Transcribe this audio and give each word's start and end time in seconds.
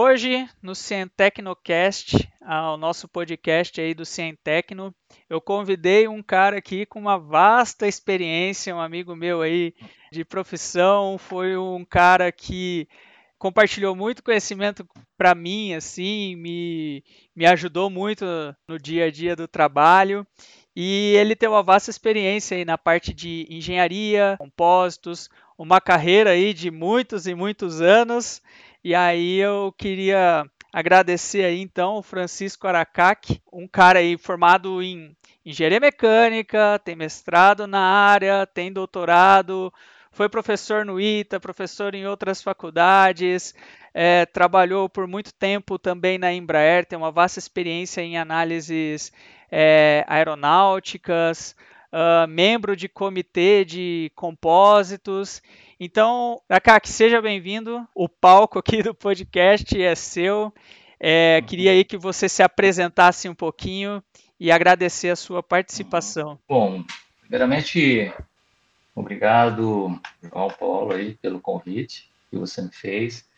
Hoje, 0.00 0.48
no 0.62 0.76
Cientecnocast, 0.76 2.30
o 2.40 2.76
nosso 2.76 3.08
podcast 3.08 3.80
aí 3.80 3.94
do 3.94 4.06
Cientecno, 4.06 4.94
eu 5.28 5.40
convidei 5.40 6.06
um 6.06 6.22
cara 6.22 6.58
aqui 6.58 6.86
com 6.86 7.00
uma 7.00 7.18
vasta 7.18 7.84
experiência, 7.84 8.76
um 8.76 8.80
amigo 8.80 9.16
meu 9.16 9.42
aí 9.42 9.74
de 10.12 10.24
profissão, 10.24 11.18
foi 11.18 11.56
um 11.56 11.84
cara 11.84 12.30
que 12.30 12.86
compartilhou 13.40 13.96
muito 13.96 14.22
conhecimento 14.22 14.86
para 15.16 15.34
mim, 15.34 15.74
assim, 15.74 16.36
me, 16.36 17.02
me 17.34 17.44
ajudou 17.46 17.90
muito 17.90 18.24
no 18.68 18.78
dia 18.78 19.06
a 19.06 19.10
dia 19.10 19.34
do 19.34 19.48
trabalho. 19.48 20.24
E 20.76 21.14
ele 21.16 21.34
tem 21.34 21.48
uma 21.48 21.60
vasta 21.60 21.90
experiência 21.90 22.56
aí 22.56 22.64
na 22.64 22.78
parte 22.78 23.12
de 23.12 23.48
engenharia, 23.50 24.36
compósitos, 24.38 25.28
uma 25.58 25.80
carreira 25.80 26.30
aí 26.30 26.54
de 26.54 26.70
muitos 26.70 27.26
e 27.26 27.34
muitos 27.34 27.80
anos. 27.80 28.40
E 28.82 28.94
aí 28.94 29.38
eu 29.38 29.74
queria 29.76 30.44
agradecer 30.72 31.44
aí 31.44 31.60
então 31.60 31.96
o 31.96 32.02
Francisco 32.02 32.66
Aracac, 32.66 33.40
um 33.52 33.66
cara 33.66 33.98
aí 33.98 34.16
formado 34.16 34.82
em 34.82 35.16
engenharia 35.44 35.80
mecânica, 35.80 36.80
tem 36.84 36.94
mestrado 36.94 37.66
na 37.66 37.80
área, 37.80 38.46
tem 38.46 38.72
doutorado, 38.72 39.72
foi 40.12 40.28
professor 40.28 40.84
no 40.84 41.00
ITA, 41.00 41.40
professor 41.40 41.94
em 41.94 42.06
outras 42.06 42.42
faculdades, 42.42 43.54
é, 43.92 44.26
trabalhou 44.26 44.88
por 44.88 45.06
muito 45.06 45.32
tempo 45.34 45.78
também 45.78 46.18
na 46.18 46.32
Embraer, 46.32 46.86
tem 46.86 46.98
uma 46.98 47.10
vasta 47.10 47.38
experiência 47.38 48.00
em 48.00 48.16
análises 48.16 49.12
é, 49.50 50.04
aeronáuticas, 50.06 51.56
uh, 51.92 52.26
membro 52.28 52.76
de 52.76 52.88
comitê 52.88 53.64
de 53.64 54.10
compósitos. 54.14 55.42
Então, 55.78 56.40
Nakak, 56.48 56.88
seja 56.88 57.20
bem-vindo. 57.20 57.86
O 57.94 58.08
palco 58.08 58.58
aqui 58.58 58.82
do 58.82 58.94
podcast 58.94 59.80
é 59.80 59.94
seu. 59.94 60.52
É, 61.00 61.40
queria 61.42 61.70
aí 61.70 61.84
que 61.84 61.96
você 61.96 62.28
se 62.28 62.42
apresentasse 62.42 63.28
um 63.28 63.34
pouquinho 63.34 64.02
e 64.38 64.50
agradecer 64.50 65.10
a 65.10 65.16
sua 65.16 65.42
participação. 65.42 66.38
Bom, 66.48 66.84
primeiramente, 67.20 68.12
obrigado, 68.94 70.00
João 70.22 70.48
Paulo, 70.48 70.92
aí, 70.92 71.14
pelo 71.14 71.40
convite 71.40 72.08
que 72.30 72.36
você 72.36 72.62
me 72.62 72.72
fez. 72.72 73.28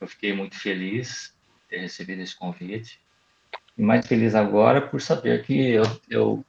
Eu 0.00 0.06
fiquei 0.06 0.32
muito 0.32 0.58
feliz 0.58 1.34
de 1.62 1.68
ter 1.68 1.80
recebido 1.80 2.22
esse 2.22 2.36
convite. 2.36 3.00
E 3.76 3.82
mais 3.82 4.06
feliz 4.06 4.34
agora 4.34 4.80
por 4.80 5.00
saber 5.00 5.44
que 5.44 5.70
eu, 5.70 5.84
eu 6.08 6.44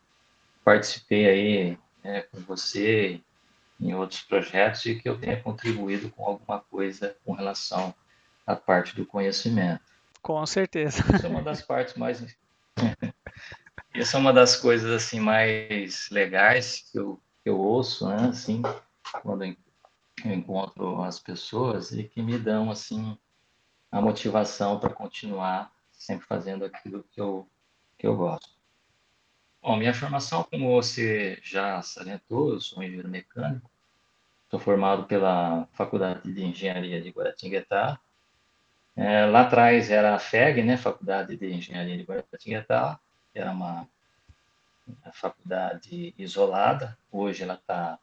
participei 0.63 1.27
aí 1.27 1.77
né, 2.03 2.21
com 2.23 2.39
você 2.41 3.21
em 3.79 3.93
outros 3.93 4.21
projetos 4.21 4.85
e 4.85 4.95
que 4.95 5.07
eu 5.07 5.19
tenha 5.19 5.41
contribuído 5.41 6.09
com 6.09 6.25
alguma 6.25 6.59
coisa 6.59 7.15
com 7.25 7.33
relação 7.33 7.93
à 8.45 8.55
parte 8.55 8.95
do 8.95 9.05
conhecimento. 9.05 9.83
Com 10.21 10.45
certeza. 10.45 11.03
Essa 11.13 11.27
é 11.27 11.29
uma 11.29 11.41
das 11.41 11.61
partes 11.61 11.95
mais 11.95 12.23
essa 13.93 14.17
é 14.17 14.19
uma 14.19 14.33
das 14.33 14.55
coisas 14.55 14.89
assim 14.91 15.19
mais 15.19 16.09
legais 16.09 16.89
que 16.91 16.97
eu, 16.97 17.21
que 17.43 17.49
eu 17.49 17.59
ouço, 17.59 18.07
né, 18.07 18.29
assim, 18.29 18.61
quando 19.21 19.43
eu 19.43 19.55
encontro 20.25 21.01
as 21.03 21.19
pessoas 21.19 21.91
e 21.91 22.03
que 22.03 22.21
me 22.21 22.37
dão 22.37 22.71
assim 22.71 23.17
a 23.91 24.01
motivação 24.01 24.79
para 24.79 24.89
continuar 24.89 25.71
sempre 25.91 26.25
fazendo 26.25 26.65
aquilo 26.65 27.03
que 27.11 27.21
eu 27.21 27.47
que 27.97 28.07
eu 28.07 28.15
gosto. 28.17 28.62
Bom, 29.63 29.77
minha 29.77 29.93
formação, 29.93 30.43
como 30.43 30.73
você 30.73 31.39
já 31.41 31.81
salientou, 31.81 32.51
eu 32.51 32.59
sou 32.59 32.83
engenheiro 32.83 33.07
mecânico, 33.07 33.71
sou 34.51 34.59
formado 34.59 35.05
pela 35.05 35.69
Faculdade 35.71 36.33
de 36.33 36.43
Engenharia 36.43 37.01
de 37.01 37.09
Guaratinguetá. 37.11 37.97
É, 38.93 39.25
lá 39.25 39.43
atrás 39.43 39.89
era 39.89 40.15
a 40.15 40.19
FEG, 40.19 40.63
né, 40.63 40.75
Faculdade 40.75 41.37
de 41.37 41.49
Engenharia 41.49 41.95
de 41.97 42.03
Guaratinguetá, 42.03 42.99
era 43.33 43.51
uma, 43.51 43.87
uma 44.85 45.13
faculdade 45.13 46.13
isolada, 46.17 46.97
hoje 47.09 47.43
ela 47.43 47.53
está 47.53 47.97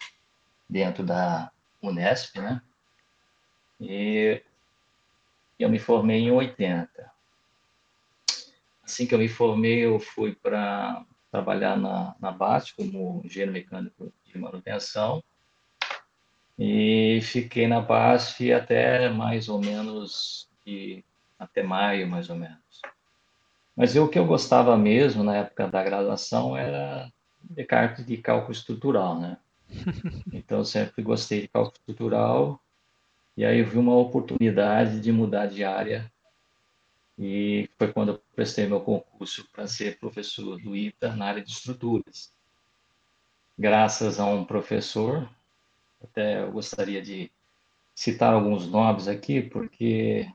dentro 0.66 1.04
da 1.04 1.52
Unesp, 1.82 2.38
né, 2.38 2.62
e 3.78 4.42
eu 5.58 5.68
me 5.68 5.78
formei 5.78 6.20
em 6.20 6.30
80. 6.30 7.12
Assim 8.82 9.06
que 9.06 9.14
eu 9.14 9.18
me 9.18 9.28
formei, 9.28 9.80
eu 9.80 10.00
fui 10.00 10.34
para 10.34 11.04
trabalhar 11.30 11.76
na, 11.76 12.14
na 12.20 12.32
BAT 12.32 12.74
como 12.76 13.22
engenheiro 13.24 13.52
mecânico 13.52 14.12
de 14.24 14.38
manutenção 14.38 15.22
e 16.62 17.20
fiquei 17.22 17.66
na 17.66 17.80
BASF 17.80 18.52
até 18.52 19.08
mais 19.08 19.48
ou 19.48 19.58
menos 19.58 20.46
de, 20.66 21.02
até 21.38 21.62
maio, 21.62 22.06
mais 22.06 22.28
ou 22.28 22.36
menos. 22.36 22.82
Mas 23.74 23.96
eu, 23.96 24.04
o 24.04 24.08
que 24.08 24.18
eu 24.18 24.26
gostava 24.26 24.76
mesmo 24.76 25.24
na 25.24 25.36
época 25.36 25.66
da 25.68 25.82
graduação 25.82 26.54
era 26.54 27.10
de 27.42 27.64
cartas 27.64 28.04
de 28.04 28.18
cálculo 28.18 28.52
estrutural, 28.52 29.18
né? 29.18 29.38
Então 30.34 30.58
eu 30.58 30.64
sempre 30.64 31.02
gostei 31.02 31.40
de 31.42 31.48
cálculo 31.48 31.74
estrutural 31.78 32.60
e 33.34 33.44
aí 33.44 33.60
eu 33.60 33.66
vi 33.66 33.78
uma 33.78 33.96
oportunidade 33.96 35.00
de 35.00 35.10
mudar 35.10 35.46
de 35.46 35.64
área 35.64 36.12
e 37.22 37.68
foi 37.76 37.92
quando 37.92 38.12
eu 38.12 38.22
prestei 38.34 38.66
meu 38.66 38.80
concurso 38.80 39.46
para 39.52 39.66
ser 39.66 39.98
professor 39.98 40.58
do 40.58 40.74
ITA 40.74 41.14
na 41.14 41.26
área 41.26 41.42
de 41.42 41.50
estruturas. 41.50 42.32
Graças 43.58 44.18
a 44.18 44.24
um 44.24 44.42
professor, 44.42 45.28
até 46.02 46.42
eu 46.42 46.50
gostaria 46.50 47.02
de 47.02 47.30
citar 47.94 48.32
alguns 48.32 48.66
nomes 48.66 49.06
aqui, 49.06 49.42
porque 49.42 50.32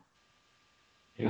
eu, 1.18 1.28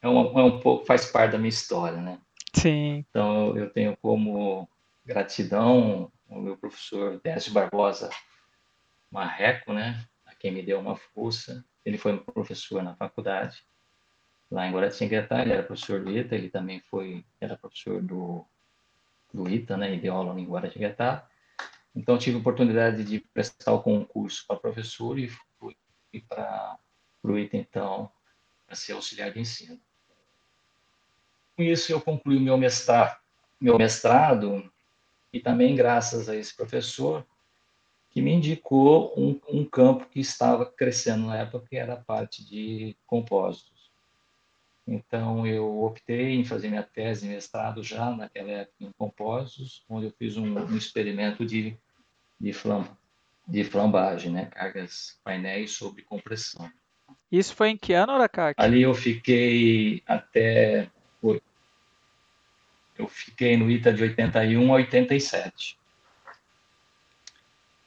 é, 0.00 0.08
um, 0.08 0.38
é 0.40 0.42
um 0.42 0.58
pouco, 0.60 0.86
faz 0.86 1.12
parte 1.12 1.32
da 1.32 1.38
minha 1.38 1.50
história, 1.50 2.00
né? 2.00 2.18
Sim. 2.54 3.04
Então, 3.10 3.54
eu 3.58 3.68
tenho 3.68 3.94
como 3.98 4.66
gratidão 5.04 6.10
o 6.26 6.40
meu 6.40 6.56
professor 6.56 7.20
Décio 7.22 7.52
Barbosa 7.52 8.08
Marreco, 9.10 9.74
né? 9.74 10.02
A 10.24 10.34
quem 10.34 10.50
me 10.50 10.62
deu 10.62 10.80
uma 10.80 10.96
força. 10.96 11.62
Ele 11.84 11.98
foi 11.98 12.12
meu 12.12 12.24
professor 12.24 12.82
na 12.82 12.94
faculdade 12.94 13.62
lá 14.54 14.68
em 14.68 14.72
Guaratinguetá, 14.72 15.42
ele 15.42 15.52
era 15.52 15.64
professor 15.64 16.00
do 16.00 16.16
ITA, 16.16 16.36
ele 16.36 16.48
também 16.48 16.78
foi, 16.78 17.24
era 17.40 17.56
professor 17.56 18.00
do, 18.00 18.46
do 19.32 19.50
ITA, 19.50 19.76
né, 19.76 19.92
e 19.92 20.06
em 20.06 20.46
Guaratinguetá. 20.46 21.28
Então, 21.94 22.16
tive 22.16 22.36
a 22.36 22.40
oportunidade 22.40 23.02
de 23.02 23.18
prestar 23.18 23.72
o 23.72 23.82
concurso 23.82 24.46
para 24.46 24.56
professor 24.56 25.18
e 25.18 25.28
fui 25.58 25.76
para 26.28 26.78
o 27.24 27.36
ITA, 27.36 27.56
então, 27.56 28.08
para 28.64 28.76
ser 28.76 28.92
auxiliar 28.92 29.32
de 29.32 29.40
ensino. 29.40 29.80
Com 31.56 31.64
isso, 31.64 31.90
eu 31.90 32.00
concluí 32.00 32.36
o 32.36 32.40
meu 32.40 32.56
mestrado, 32.56 33.18
meu 33.60 33.76
mestrado 33.76 34.72
e 35.32 35.40
também 35.40 35.74
graças 35.74 36.28
a 36.28 36.36
esse 36.36 36.54
professor, 36.54 37.26
que 38.08 38.22
me 38.22 38.32
indicou 38.32 39.12
um, 39.18 39.40
um 39.48 39.64
campo 39.64 40.06
que 40.06 40.20
estava 40.20 40.64
crescendo 40.64 41.26
na 41.26 41.38
época, 41.38 41.66
que 41.68 41.76
era 41.76 41.94
a 41.94 42.00
parte 42.00 42.44
de 42.48 42.96
compósitos. 43.04 43.73
Então, 44.86 45.46
eu 45.46 45.82
optei 45.82 46.34
em 46.34 46.44
fazer 46.44 46.68
minha 46.68 46.82
tese 46.82 47.26
de 47.26 47.32
mestrado 47.32 47.82
já 47.82 48.10
naquela 48.10 48.50
época 48.50 48.76
em 48.80 48.92
compósitos, 48.98 49.82
onde 49.88 50.06
eu 50.06 50.12
fiz 50.18 50.36
um, 50.36 50.58
um 50.58 50.76
experimento 50.76 51.44
de, 51.46 51.76
de, 52.38 52.52
flam, 52.52 52.86
de 53.48 53.64
flambagem, 53.64 54.30
né? 54.30 54.46
cargas 54.46 55.18
painéis 55.24 55.72
sobre 55.72 56.02
compressão. 56.02 56.70
Isso 57.32 57.54
foi 57.54 57.70
em 57.70 57.76
que 57.78 57.94
ano, 57.94 58.12
Aracaki? 58.12 58.60
Ali 58.60 58.82
eu 58.82 58.94
fiquei 58.94 60.02
até. 60.06 60.90
Eu 62.96 63.08
fiquei 63.08 63.56
no 63.56 63.68
ITA 63.68 63.92
de 63.92 64.02
81 64.04 64.72
a 64.72 64.76
87. 64.76 65.78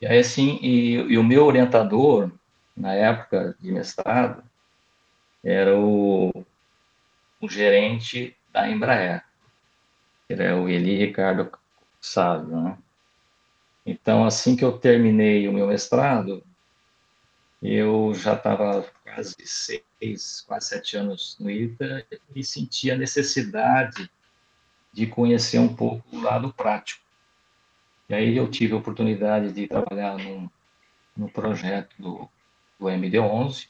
E 0.02 0.06
aí, 0.06 0.20
assim, 0.20 0.60
e, 0.62 0.96
e 0.96 1.18
o 1.18 1.24
meu 1.24 1.46
orientador, 1.46 2.30
na 2.76 2.94
época 2.94 3.56
de 3.60 3.72
mestrado, 3.72 4.44
era 5.44 5.80
o 5.80 6.46
o 7.42 7.50
gerente 7.50 8.36
da 8.52 8.70
Embraer, 8.70 9.24
que 10.28 10.34
é 10.34 10.54
o 10.54 10.68
Eli 10.68 10.98
Ricardo 10.98 11.52
Sávio, 12.00 12.62
né? 12.62 12.78
Então, 13.86 14.26
assim 14.26 14.56
que 14.56 14.66
eu 14.66 14.78
terminei 14.78 15.48
o 15.48 15.54
meu 15.54 15.68
mestrado, 15.68 16.44
eu 17.62 18.14
já 18.14 18.34
estava 18.34 18.86
quase 19.04 19.36
seis, 19.46 20.42
quase 20.46 20.68
sete 20.68 20.98
anos 20.98 21.38
no 21.40 21.50
ITA 21.50 22.06
e 22.36 22.44
sentia 22.44 22.94
a 22.94 22.98
necessidade 22.98 24.10
de 24.92 25.08
conhecer 25.08 25.60
um 25.60 25.74
pouco 25.74 26.04
o 26.16 26.22
lado 26.22 26.52
prático. 26.52 27.02
E 28.10 28.14
aí 28.14 28.38
eu 28.38 28.50
tive 28.50 28.74
a 28.74 28.78
oportunidade 28.78 29.52
de 29.52 29.68
trabalhar 29.68 30.18
num 31.16 31.30
projeto 31.30 31.96
do, 31.98 32.30
do 32.80 32.86
MD11, 32.86 33.68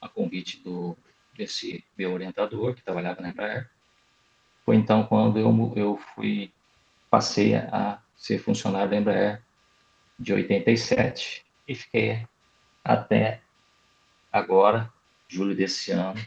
a 0.00 0.08
convite 0.08 0.62
do 0.62 0.96
esse 1.42 1.84
meu 1.96 2.12
orientador, 2.12 2.74
que 2.74 2.82
trabalhava 2.82 3.20
na 3.20 3.30
Embraer. 3.30 3.70
Foi 4.64 4.76
então 4.76 5.04
quando 5.06 5.38
eu, 5.38 5.72
eu 5.76 5.96
fui, 6.14 6.52
passei 7.10 7.54
a 7.54 8.02
ser 8.16 8.38
funcionário 8.38 8.90
da 8.90 8.96
Embraer 8.96 9.42
de 10.18 10.32
87 10.32 11.44
e 11.66 11.74
fiquei 11.74 12.26
até 12.84 13.40
agora, 14.32 14.92
julho 15.28 15.54
desse 15.54 15.92
ano, 15.92 16.20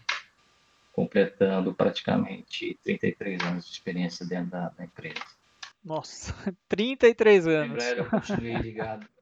completando 0.91 1.73
praticamente 1.73 2.77
33 2.83 3.41
anos 3.43 3.65
de 3.65 3.71
experiência 3.71 4.25
dentro 4.25 4.51
da, 4.51 4.69
da 4.69 4.83
empresa. 4.83 5.21
Nossa, 5.83 6.33
33 6.69 7.47
anos. 7.47 7.71
Em 7.71 7.73
breve 7.73 8.01
eu 8.01 8.09
continuei 8.09 8.55
ligado. 8.55 9.07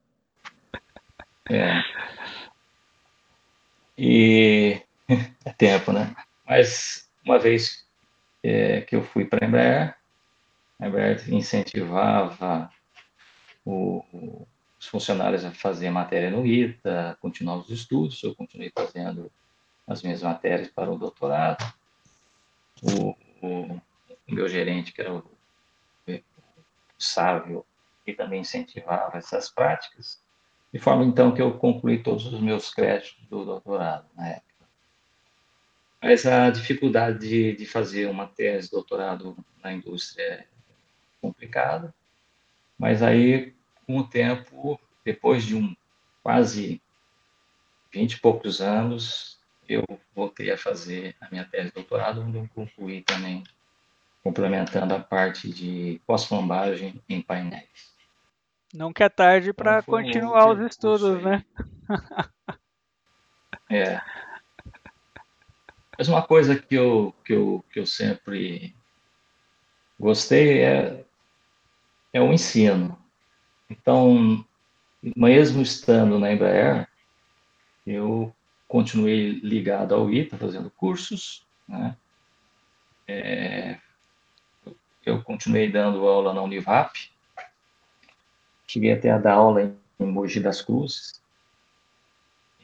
É. 1.52 1.82
E 3.98 4.84
é 5.46 5.54
tempo, 5.54 5.92
né? 5.92 6.16
Mas 6.46 7.10
uma 7.26 7.40
vez 7.40 7.88
é, 8.44 8.82
que 8.82 8.96
eu 8.96 9.04
fui 9.04 9.26
para 9.26 9.46
a 9.46 9.48
Embraer, 9.48 9.96
a 10.80 10.88
Embraer 10.88 11.34
incentivava 11.34 12.70
o, 13.66 14.04
os 14.80 14.88
funcionários 14.88 15.44
a 15.44 15.52
fazer 15.52 15.90
matéria 15.90 16.32
no 16.32 16.46
ITA, 16.46 17.18
continuar 17.20 17.58
os 17.58 17.70
estudos, 17.70 18.22
eu 18.24 18.36
continuei 18.36 18.72
fazendo 18.76 19.32
as 19.88 20.02
minhas 20.02 20.22
matérias 20.22 20.70
para 20.70 20.92
o 20.92 20.98
doutorado. 20.98 21.74
O, 22.82 23.16
o, 23.42 23.74
o 23.74 23.82
meu 24.30 24.48
gerente, 24.48 24.94
que 24.94 25.02
era 25.02 25.14
o, 25.14 25.18
o 25.18 26.22
Sávio, 26.98 27.66
que 28.06 28.14
também 28.14 28.42
incentivava 28.42 29.18
essas 29.18 29.50
práticas, 29.50 30.22
de 30.72 30.80
forma 30.80 31.04
então 31.04 31.34
que 31.34 31.42
eu 31.42 31.58
concluí 31.58 32.02
todos 32.02 32.26
os 32.32 32.40
meus 32.40 32.74
créditos 32.74 33.26
do 33.28 33.44
doutorado 33.44 34.06
na 34.16 34.30
época. 34.30 34.49
Mas 36.01 36.25
a 36.25 36.50
dificuldade 36.50 37.19
de, 37.19 37.56
de 37.56 37.66
fazer 37.66 38.07
uma 38.07 38.25
tese 38.25 38.68
de 38.68 38.72
doutorado 38.72 39.36
na 39.62 39.74
indústria 39.74 40.24
é 40.24 40.46
complicada, 41.22 41.94
mas 42.78 43.04
aí, 43.04 43.54
com 43.86 43.98
o 43.98 44.07
tempo, 44.07 44.80
depois 45.04 45.44
de 45.44 45.56
um 45.56 45.75
quase 46.24 46.81
20 47.92 48.13
e 48.13 48.19
poucos 48.22 48.62
anos, 48.62 49.38
eu 49.68 49.84
voltei 50.16 50.50
a 50.51 50.57
fazer 50.57 51.16
a 51.19 51.30
minha 51.30 51.44
tese 51.44 51.68
de 51.68 51.74
doutorado, 51.74 52.22
onde 52.22 52.38
eu 52.38 52.50
concluí 52.56 53.02
também, 53.02 53.44
complementando 54.24 54.95
a 54.95 55.00
parte 55.00 55.52
de 55.52 56.02
pós-flambagem 56.07 57.02
em 57.10 57.22
painéis. 57.22 57.94
Nunca 58.74 59.04
é 59.04 59.10
tarde 59.10 59.52
para 59.52 59.80
então, 59.80 59.94
continuar 59.94 60.48
um 60.48 60.52
os 60.54 60.60
estudos, 60.60 61.22
né? 61.22 61.44
é. 63.69 64.00
Mas 66.00 66.07
uma 66.07 66.22
coisa 66.22 66.57
que 66.57 66.75
eu, 66.75 67.13
que 67.25 67.34
eu, 67.34 67.66
que 67.74 67.78
eu 67.78 67.86
sempre 67.86 68.74
gostei 70.00 70.62
é, 70.62 71.04
é 72.13 72.22
o 72.22 72.31
ensino. 72.31 72.98
Então, 73.69 74.46
mesmo 75.04 75.62
estando 75.62 76.18
na 76.18 76.31
Embraer, 76.31 76.88
eu 77.86 78.34
continuei 78.66 79.42
ligado 79.44 79.94
ao 79.94 80.10
ITA, 80.10 80.38
fazendo 80.38 80.72
cursos, 80.72 81.46
né? 81.68 81.98
É, 83.06 83.78
eu 85.06 85.22
continuei 85.22 85.69
dando 85.69 86.07
aula 86.07 86.34
na 86.34 86.42
Univap, 86.42 86.94
cheguei 88.66 88.94
até 88.94 89.12
a 89.12 89.18
dar 89.18 89.34
aula 89.34 89.63
em 90.00 90.06
Mogi 90.06 90.40
das 90.40 90.62
Cruzes, 90.62 91.22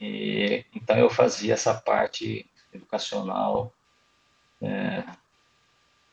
e, 0.00 0.64
então 0.74 0.96
eu 0.96 1.10
fazia 1.10 1.52
essa 1.52 1.74
parte 1.74 2.48
educacional 2.76 3.74
é, 4.62 5.04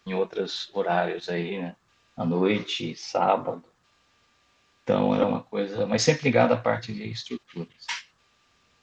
em 0.06 0.14
outros 0.14 0.70
horários 0.74 1.30
aí, 1.30 1.60
né? 1.60 1.76
À 2.16 2.26
noite, 2.26 2.96
sábado. 2.96 3.64
Então 4.84 5.16
era 5.16 5.26
uma 5.26 5.42
coisa, 5.42 5.88
mas 5.88 6.02
sempre 6.02 6.24
ligada 6.24 6.54
à 6.54 6.58
parte 6.58 6.94
de 6.94 7.10
estruturas. 7.10 7.86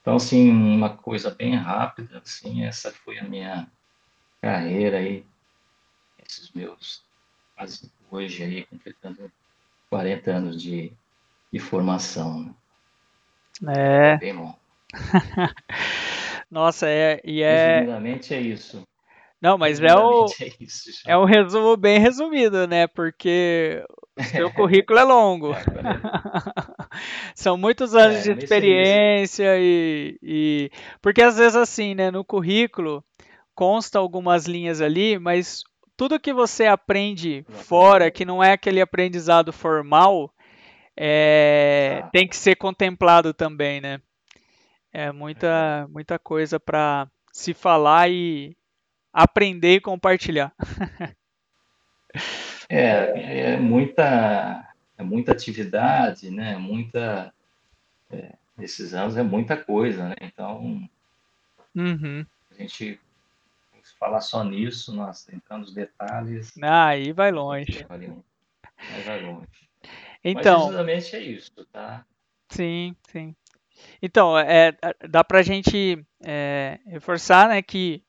Então, 0.01 0.15
assim, 0.15 0.49
uma 0.49 0.97
coisa 0.97 1.29
bem 1.29 1.55
rápida, 1.55 2.17
assim, 2.17 2.65
essa 2.65 2.91
foi 2.91 3.19
a 3.19 3.23
minha 3.23 3.71
carreira 4.41 4.97
aí, 4.97 5.23
esses 6.25 6.51
meus, 6.51 7.03
quase 7.55 7.91
hoje 8.09 8.43
aí, 8.43 8.65
completando 8.65 9.31
40 9.89 10.31
anos 10.31 10.61
de, 10.61 10.91
de 11.53 11.59
formação. 11.59 12.55
Né? 13.61 13.73
É. 13.77 14.13
é 14.13 14.17
bem 14.17 14.35
bom. 14.35 14.59
Nossa, 16.51 16.87
é, 16.89 17.21
e 17.23 17.41
é... 17.41 17.79
Resumidamente 17.79 18.33
é 18.33 18.41
isso. 18.41 18.83
Não, 19.41 19.57
mas 19.57 19.79
é 19.81 19.95
o, 19.95 20.25
é, 20.39 20.51
isso, 20.59 20.91
é 21.07 21.17
um 21.17 21.25
resumo 21.25 21.75
bem 21.75 21.97
resumido, 21.97 22.67
né? 22.67 22.85
Porque 22.85 23.83
o 24.15 24.23
seu 24.23 24.51
currículo 24.53 24.99
é 24.99 25.03
longo. 25.03 25.55
São 27.33 27.57
muitos 27.57 27.95
anos 27.95 28.27
é, 28.27 28.33
de 28.33 28.43
experiência 28.43 29.57
e, 29.57 30.19
e. 30.21 30.71
Porque 31.01 31.23
às 31.23 31.37
vezes 31.37 31.55
assim, 31.55 31.95
né? 31.95 32.11
No 32.11 32.23
currículo 32.23 33.03
consta 33.55 33.97
algumas 33.97 34.45
linhas 34.45 34.79
ali, 34.79 35.17
mas 35.17 35.63
tudo 35.97 36.19
que 36.19 36.33
você 36.33 36.67
aprende 36.67 37.43
fora, 37.49 38.11
que 38.11 38.25
não 38.25 38.43
é 38.43 38.51
aquele 38.51 38.79
aprendizado 38.79 39.51
formal, 39.51 40.31
é, 40.95 42.01
ah. 42.03 42.09
tem 42.11 42.27
que 42.27 42.35
ser 42.35 42.55
contemplado 42.57 43.33
também, 43.33 43.81
né? 43.81 43.99
É 44.93 45.11
muita, 45.11 45.87
muita 45.89 46.19
coisa 46.19 46.59
para 46.59 47.07
se 47.31 47.53
falar 47.53 48.09
e, 48.09 48.55
aprender 49.11 49.75
e 49.75 49.81
compartilhar. 49.81 50.53
é, 52.69 53.53
é 53.53 53.57
muita, 53.57 54.73
é 54.97 55.03
muita 55.03 55.31
atividade, 55.31 56.29
né? 56.29 56.57
Muita, 56.57 57.33
é, 58.09 58.33
esses 58.59 58.93
anos 58.93 59.17
é 59.17 59.23
muita 59.23 59.57
coisa, 59.57 60.09
né? 60.09 60.15
Então, 60.21 60.87
uhum. 61.75 62.25
a 62.51 62.53
gente 62.55 62.99
falar 63.99 64.21
só 64.21 64.43
nisso, 64.43 64.95
nós 64.95 65.27
entrando 65.29 65.61
nos 65.61 65.73
detalhes. 65.73 66.57
Ah, 66.61 66.87
aí 66.87 67.11
vai 67.11 67.31
longe. 67.31 67.85
Aí 67.87 69.03
vai 69.03 69.21
longe. 69.21 69.47
Então, 70.23 70.71
Mas, 70.83 71.13
é 71.13 71.19
isso, 71.19 71.65
tá? 71.71 72.05
Sim, 72.49 72.95
sim. 73.07 73.35
Então, 74.01 74.37
é, 74.37 74.73
dá 75.09 75.23
para 75.23 75.39
a 75.39 75.43
gente 75.43 76.03
é, 76.23 76.79
reforçar 76.85 77.49
né, 77.49 77.61
que 77.61 78.03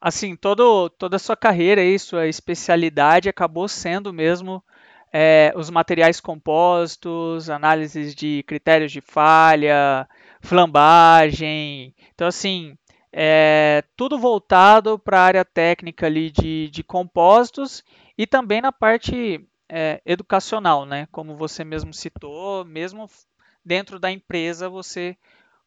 assim, 0.00 0.34
todo, 0.34 0.90
toda 0.90 1.16
a 1.16 1.18
sua 1.18 1.36
carreira 1.36 1.82
e 1.82 1.98
sua 1.98 2.26
especialidade 2.26 3.28
acabou 3.28 3.68
sendo 3.68 4.12
mesmo 4.12 4.62
é, 5.12 5.52
os 5.54 5.70
materiais 5.70 6.20
compostos, 6.20 7.48
análises 7.48 8.14
de 8.14 8.42
critérios 8.44 8.90
de 8.90 9.00
falha, 9.00 10.08
flambagem. 10.40 11.94
Então, 12.14 12.26
assim, 12.26 12.76
é, 13.12 13.84
tudo 13.96 14.18
voltado 14.18 14.98
para 14.98 15.20
a 15.20 15.24
área 15.24 15.44
técnica 15.44 16.06
ali 16.06 16.30
de, 16.30 16.68
de 16.70 16.82
compostos 16.82 17.84
e 18.18 18.26
também 18.26 18.60
na 18.60 18.72
parte 18.72 19.46
é, 19.68 20.00
educacional, 20.04 20.84
né? 20.84 21.06
Como 21.12 21.36
você 21.36 21.62
mesmo 21.62 21.92
citou, 21.94 22.64
mesmo 22.64 23.08
dentro 23.64 23.98
da 23.98 24.10
empresa 24.10 24.68
você 24.68 25.16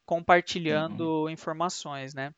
compartilhando 0.05 1.23
uhum. 1.23 1.29
informações, 1.29 2.13
né? 2.13 2.31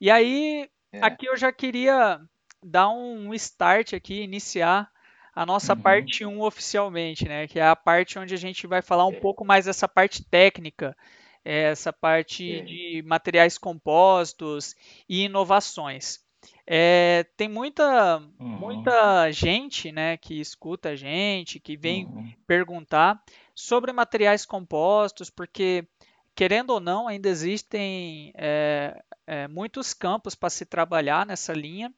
E 0.00 0.10
aí, 0.10 0.68
é. 0.92 1.00
Aqui 1.02 1.26
eu 1.26 1.36
já 1.36 1.52
queria 1.52 2.20
dar 2.62 2.88
um 2.90 3.34
start 3.34 3.92
aqui, 3.92 4.22
iniciar 4.22 4.90
a 5.34 5.44
nossa 5.46 5.74
uhum. 5.74 5.80
parte 5.80 6.24
1 6.24 6.40
oficialmente, 6.40 7.28
né? 7.28 7.46
Que 7.46 7.60
é 7.60 7.66
a 7.66 7.76
parte 7.76 8.18
onde 8.18 8.34
a 8.34 8.38
gente 8.38 8.66
vai 8.66 8.82
falar 8.82 9.06
um 9.06 9.20
pouco 9.20 9.44
mais 9.44 9.66
dessa 9.66 9.86
parte 9.86 10.24
técnica, 10.24 10.96
essa 11.44 11.92
parte 11.92 12.62
de 12.62 13.02
materiais 13.06 13.58
compostos 13.58 14.74
e 15.08 15.24
inovações. 15.24 16.20
É, 16.70 17.24
tem 17.34 17.48
muita, 17.48 18.18
uhum. 18.38 18.46
muita 18.46 19.32
gente 19.32 19.90
né, 19.90 20.18
que 20.18 20.38
escuta 20.38 20.90
a 20.90 20.96
gente, 20.96 21.58
que 21.58 21.78
vem 21.78 22.04
uhum. 22.04 22.30
perguntar 22.46 23.22
sobre 23.54 23.90
materiais 23.90 24.44
compostos, 24.44 25.30
porque 25.30 25.88
querendo 26.34 26.70
ou 26.70 26.78
não, 26.78 27.08
ainda 27.08 27.26
existem 27.26 28.34
é, 28.36 29.02
é, 29.26 29.48
muitos 29.48 29.94
campos 29.94 30.34
para 30.34 30.50
se 30.50 30.66
trabalhar 30.66 31.24
nessa 31.24 31.54
linha. 31.54 31.90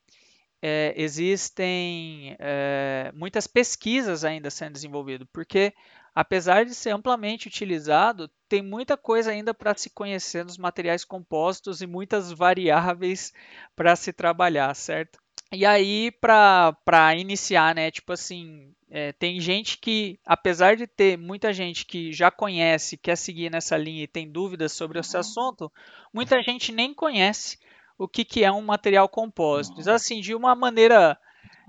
É, 0.62 0.94
existem 0.96 2.36
é, 2.38 3.10
muitas 3.12 3.48
pesquisas 3.48 4.24
ainda 4.24 4.50
sendo 4.50 4.74
desenvolvidas, 4.74 5.26
porque 5.32 5.74
apesar 6.14 6.64
de 6.64 6.75
ser 6.75 6.90
amplamente 6.90 7.49
utilizado, 7.49 8.31
tem 8.49 8.62
muita 8.62 8.97
coisa 8.97 9.31
ainda 9.31 9.55
para 9.55 9.75
se 9.75 9.90
conhecer 9.90 10.45
nos 10.45 10.59
materiais 10.59 11.05
compostos 11.05 11.81
e 11.81 11.87
muitas 11.87 12.33
variáveis 12.33 13.33
para 13.76 13.95
se 13.97 14.12
trabalhar, 14.12 14.75
certo? 14.75 15.19
E 15.52 15.67
aí, 15.67 16.12
para 16.12 17.17
iniciar, 17.17 17.75
né, 17.75 17.90
tipo 17.90 18.12
assim, 18.12 18.73
é, 18.88 19.12
tem 19.12 19.40
gente 19.40 19.79
que, 19.79 20.19
apesar 20.25 20.76
de 20.76 20.87
ter 20.87 21.19
muita 21.19 21.52
gente 21.52 21.85
que 21.85 22.12
já 22.12 22.31
conhece, 22.31 22.97
quer 22.97 23.17
seguir 23.17 23.50
nessa 23.50 23.76
linha 23.76 24.05
e 24.05 24.09
tem 24.09 24.31
dúvidas 24.31 24.73
sobre 24.73 25.00
esse 25.00 25.14
uhum. 25.17 25.21
assunto, 25.21 25.73
muita 26.12 26.40
gente 26.40 26.71
nem 26.71 26.95
conhece 26.95 27.59
o 27.99 28.07
que, 28.07 28.25
que 28.25 28.45
é 28.45 28.50
um 28.50 28.62
material 28.62 29.09
composto. 29.09 29.81
Então, 29.81 29.95
assim, 29.95 30.21
de 30.21 30.35
uma 30.37 30.55
maneira 30.55 31.19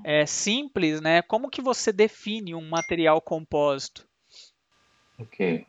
é, 0.05 0.25
simples, 0.27 1.01
né, 1.01 1.21
como 1.23 1.49
que 1.49 1.61
você 1.61 1.91
define 1.91 2.53
um 2.53 2.69
material 2.69 3.19
composto? 3.19 4.07
Ok. 5.21 5.65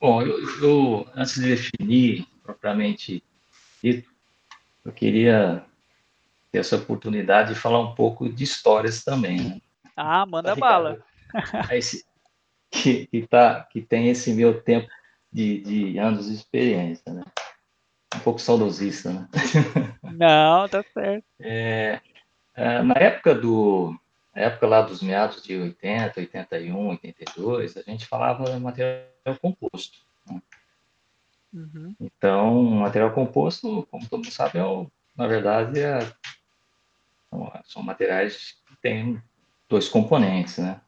Bom, 0.00 0.22
eu, 0.22 0.62
eu 0.62 1.06
antes 1.14 1.34
de 1.34 1.48
definir 1.48 2.26
propriamente 2.42 3.22
dito, 3.82 4.10
eu 4.84 4.92
queria 4.92 5.64
ter 6.50 6.58
essa 6.58 6.76
oportunidade 6.76 7.54
de 7.54 7.60
falar 7.60 7.80
um 7.80 7.94
pouco 7.94 8.28
de 8.28 8.44
histórias 8.44 9.02
também. 9.02 9.40
Né? 9.40 9.60
Ah, 9.96 10.26
manda 10.26 10.54
bala. 10.54 11.02
Esse, 11.70 12.04
que, 12.70 13.06
que, 13.06 13.26
tá, 13.26 13.66
que 13.70 13.80
tem 13.80 14.08
esse 14.08 14.32
meu 14.32 14.60
tempo 14.60 14.88
de, 15.32 15.60
de 15.60 15.98
anos 15.98 16.26
de 16.26 16.34
experiência, 16.34 17.12
né? 17.12 17.22
Um 18.14 18.20
pouco 18.20 18.38
saudosista, 18.38 19.12
né? 19.12 19.28
Não, 20.02 20.68
tá 20.68 20.84
certo. 20.92 21.24
É, 21.40 22.00
é, 22.54 22.82
na 22.82 22.94
época 22.94 23.34
do 23.34 23.96
na 24.34 24.42
época 24.42 24.66
lá 24.66 24.82
dos 24.82 25.02
meados 25.02 25.42
de 25.42 25.56
80, 25.56 26.20
81, 26.20 26.88
82, 26.88 27.76
a 27.76 27.82
gente 27.82 28.06
falava 28.06 28.58
material 28.58 29.06
composto. 29.40 29.98
Né? 30.26 30.42
Uhum. 31.52 31.94
Então, 32.00 32.62
material 32.64 33.12
composto, 33.12 33.86
como 33.90 34.08
todo 34.08 34.24
mundo 34.24 34.32
sabe, 34.32 34.58
é 34.58 34.64
o, 34.64 34.90
na 35.16 35.26
verdade, 35.26 35.80
é, 35.80 35.98
são 37.64 37.82
materiais 37.82 38.56
que 38.66 38.76
têm 38.76 39.22
dois 39.68 39.88
componentes, 39.88 40.58
né? 40.58 40.80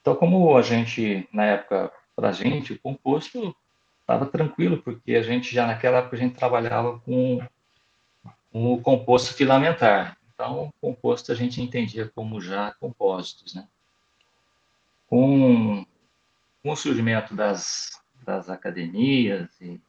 Então, 0.00 0.14
como 0.14 0.56
a 0.56 0.62
gente, 0.62 1.28
na 1.32 1.44
época, 1.44 1.92
para 2.14 2.30
a 2.30 2.32
gente, 2.32 2.72
o 2.72 2.78
composto 2.80 3.54
estava 4.00 4.26
tranquilo, 4.26 4.82
porque 4.82 5.14
a 5.14 5.22
gente 5.22 5.54
já 5.54 5.66
naquela 5.66 5.98
época 5.98 6.16
a 6.16 6.18
gente 6.18 6.34
trabalhava 6.34 6.98
com, 7.00 7.40
com 8.50 8.72
o 8.72 8.80
composto 8.80 9.34
filamentar. 9.34 10.17
Então, 10.38 10.72
composto 10.80 11.32
a 11.32 11.34
gente 11.34 11.60
entendia 11.60 12.08
como 12.14 12.40
já 12.40 12.72
compósitos, 12.78 13.56
né? 13.56 13.66
Com, 15.08 15.84
com 16.62 16.70
o 16.70 16.76
surgimento 16.76 17.34
das, 17.34 18.00
das 18.24 18.48
academias 18.48 19.48
e, 19.60 19.80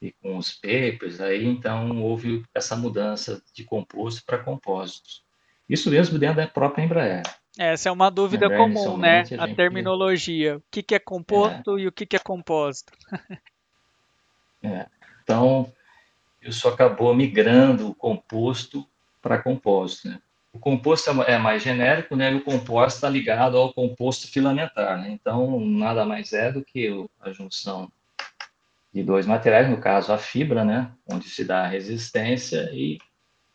e 0.00 0.10
com 0.20 0.36
os 0.36 0.52
papers, 0.52 1.20
aí 1.20 1.46
então 1.46 2.02
houve 2.02 2.44
essa 2.52 2.74
mudança 2.74 3.40
de 3.54 3.62
composto 3.62 4.24
para 4.26 4.42
compósitos. 4.42 5.22
Isso 5.68 5.88
mesmo 5.90 6.18
dentro 6.18 6.38
da 6.38 6.48
própria 6.48 6.82
Embraer. 6.82 7.22
Essa 7.56 7.88
é 7.88 7.92
uma 7.92 8.10
dúvida 8.10 8.48
comum, 8.50 8.96
né? 8.96 9.20
A, 9.20 9.24
gente... 9.24 9.40
a, 9.40 9.54
terminologia. 9.54 10.56
O 10.56 10.62
que, 10.72 10.82
que 10.82 10.96
é 10.96 10.98
composto 10.98 11.78
é. 11.78 11.82
e 11.82 11.86
o 11.86 11.92
que, 11.92 12.04
que 12.04 12.16
é 12.16 12.20
compósito. 12.20 12.92
É. 14.64 14.86
Então, 15.24 15.72
isso 16.40 16.68
acabou 16.68 17.12
migrando 17.16 17.88
o 17.88 17.94
composto 17.96 18.88
para 19.22 19.42
composto. 19.42 20.08
Né? 20.08 20.18
O 20.52 20.58
composto 20.58 21.10
é, 21.22 21.34
é 21.34 21.38
mais 21.38 21.62
genérico, 21.62 22.14
né? 22.14 22.32
E 22.32 22.34
o 22.34 22.44
composto 22.44 22.96
está 22.96 23.08
ligado 23.08 23.56
ao 23.56 23.72
composto 23.72 24.28
filamentar, 24.28 25.00
né? 25.00 25.10
Então, 25.10 25.58
nada 25.60 26.04
mais 26.04 26.32
é 26.34 26.52
do 26.52 26.62
que 26.62 26.90
a 27.20 27.32
junção 27.32 27.90
de 28.92 29.02
dois 29.02 29.26
materiais, 29.26 29.70
no 29.70 29.78
caso 29.78 30.12
a 30.12 30.18
fibra, 30.18 30.64
né? 30.64 30.92
Onde 31.10 31.28
se 31.30 31.44
dá 31.44 31.62
a 31.62 31.68
resistência 31.68 32.68
e 32.72 32.98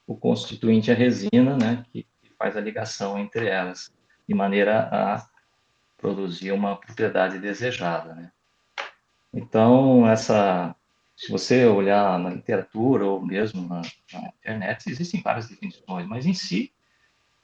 o 0.08 0.16
constituinte 0.16 0.90
a 0.90 0.96
resina, 0.96 1.56
né? 1.56 1.84
Que 1.92 2.08
faz 2.40 2.56
a 2.56 2.62
ligação 2.62 3.20
entre 3.20 3.48
elas, 3.48 3.92
de 4.28 4.34
maneira 4.34 4.90
a 4.92 5.28
produzir 5.98 6.52
uma 6.52 6.76
propriedade 6.76 7.40
desejada. 7.40 8.14
Né? 8.14 8.32
Então, 9.34 10.08
essa, 10.08 10.76
se 11.18 11.32
você 11.32 11.66
olhar 11.66 12.20
na 12.20 12.30
literatura 12.30 13.04
ou 13.04 13.20
mesmo 13.20 13.68
na, 13.68 13.82
na 14.14 14.28
internet, 14.28 14.88
existem 14.88 15.20
várias 15.20 15.50
definições, 15.50 16.08
mas 16.08 16.28
em 16.28 16.34
si 16.36 16.72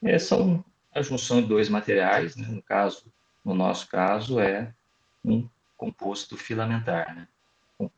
é, 0.00 0.16
são 0.16 0.64
a 0.94 1.02
junção 1.02 1.42
de 1.42 1.48
dois 1.48 1.68
materiais, 1.68 2.36
né? 2.36 2.46
no 2.46 2.62
caso, 2.62 3.12
no 3.44 3.52
nosso 3.52 3.88
caso, 3.88 4.38
é 4.38 4.72
um 5.24 5.48
composto 5.76 6.36
filamentar, 6.36 7.16
né? 7.16 7.26
com 7.76 7.90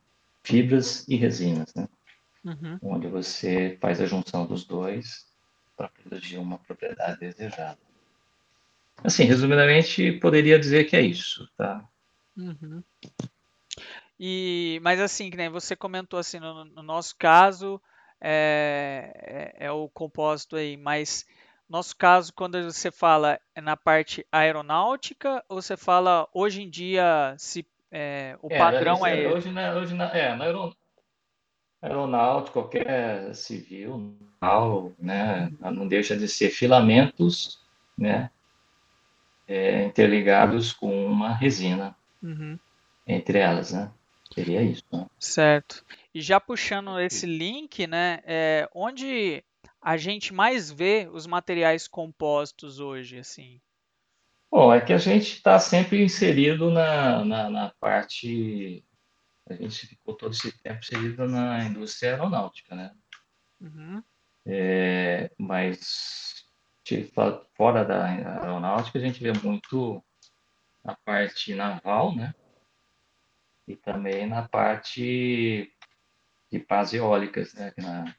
fibras 0.43 1.07
e 1.07 1.15
resinas, 1.15 1.71
né? 1.75 1.87
Uhum. 2.43 2.79
onde 2.81 3.07
você 3.07 3.77
faz 3.81 3.99
a 3.99 4.05
junção 4.05 4.45
dos 4.45 4.63
dois 4.63 5.27
para 5.75 5.89
produzir 5.89 6.37
uma 6.37 6.57
propriedade 6.57 7.19
desejada. 7.19 7.77
Assim, 9.03 9.25
resumidamente, 9.25 10.13
poderia 10.13 10.57
dizer 10.57 10.85
que 10.85 10.95
é 10.95 11.01
isso, 11.01 11.47
tá? 11.55 11.87
Uhum. 12.35 12.81
E, 14.19 14.79
mas 14.81 14.99
assim, 14.99 15.29
que 15.29 15.37
nem 15.37 15.49
você 15.49 15.75
comentou 15.75 16.19
assim, 16.19 16.39
no, 16.39 16.65
no 16.65 16.83
nosso 16.83 17.15
caso 17.17 17.79
é, 18.19 19.53
é, 19.59 19.65
é, 19.67 19.71
o 19.71 19.87
compósito 19.89 20.55
aí, 20.55 20.75
mas 20.75 21.25
nosso 21.69 21.95
caso, 21.95 22.33
quando 22.33 22.63
você 22.63 22.89
fala 22.89 23.39
é 23.53 23.61
na 23.61 23.77
parte 23.77 24.25
aeronáutica, 24.31 25.43
ou 25.47 25.61
você 25.61 25.77
fala 25.77 26.27
hoje 26.33 26.63
em 26.63 26.69
dia 26.69 27.35
se 27.37 27.65
é, 27.91 28.37
o 28.41 28.47
é, 28.49 28.57
padrão 28.57 29.05
é, 29.05 29.23
é 29.23 29.27
hoje, 29.27 29.51
na, 29.51 29.73
hoje 29.73 29.93
na, 29.93 30.05
é, 30.05 30.35
na 30.35 30.45
aeronáutica 30.45 30.87
aeronáutico, 31.81 32.53
qualquer 32.53 33.33
civil, 33.35 34.15
né, 34.99 35.51
não 35.61 35.87
deixa 35.87 36.17
de 36.17 36.27
ser 36.27 36.49
filamentos, 36.49 37.59
né, 37.97 38.29
é, 39.47 39.85
interligados 39.85 40.73
com 40.73 41.05
uma 41.05 41.33
resina 41.33 41.95
uhum. 42.21 42.57
entre 43.05 43.39
elas, 43.39 43.71
né? 43.71 43.91
Seria 44.33 44.61
isso. 44.61 44.83
Né? 44.91 45.05
Certo. 45.19 45.83
E 46.13 46.21
já 46.21 46.39
puxando 46.39 46.99
esse 46.99 47.25
link, 47.25 47.87
né, 47.87 48.19
é, 48.25 48.69
onde 48.73 49.43
a 49.81 49.97
gente 49.97 50.33
mais 50.33 50.71
vê 50.71 51.09
os 51.11 51.25
materiais 51.25 51.87
compostos 51.87 52.79
hoje, 52.79 53.19
assim? 53.19 53.61
Bom, 54.51 54.73
é 54.73 54.79
que 54.79 54.93
a 54.93 54.97
gente 54.97 55.33
está 55.33 55.59
sempre 55.59 56.03
inserido 56.03 56.71
na, 56.71 57.23
na, 57.23 57.49
na 57.49 57.73
parte 57.79 58.83
a 59.49 59.53
gente 59.53 59.87
ficou 59.87 60.13
todo 60.13 60.33
esse 60.33 60.51
tempo 60.61 60.79
inserido 60.79 61.25
na 61.25 61.63
indústria 61.63 62.11
aeronáutica, 62.11 62.75
né? 62.75 62.91
Uhum. 63.61 64.03
É, 64.45 65.31
mas 65.37 66.45
fora 67.55 67.83
da 67.83 68.05
aeronáutica 68.05 68.97
a 68.97 69.01
gente 69.01 69.21
vê 69.21 69.33
muito 69.33 70.03
a 70.83 70.95
parte 70.95 71.53
naval, 71.53 72.15
né? 72.15 72.33
E 73.67 73.75
também 73.75 74.25
na 74.25 74.47
parte 74.47 75.71
de 76.51 76.59
pás 76.59 76.93
eólicas, 76.93 77.53
né? 77.53 77.73
Na, 77.77 78.15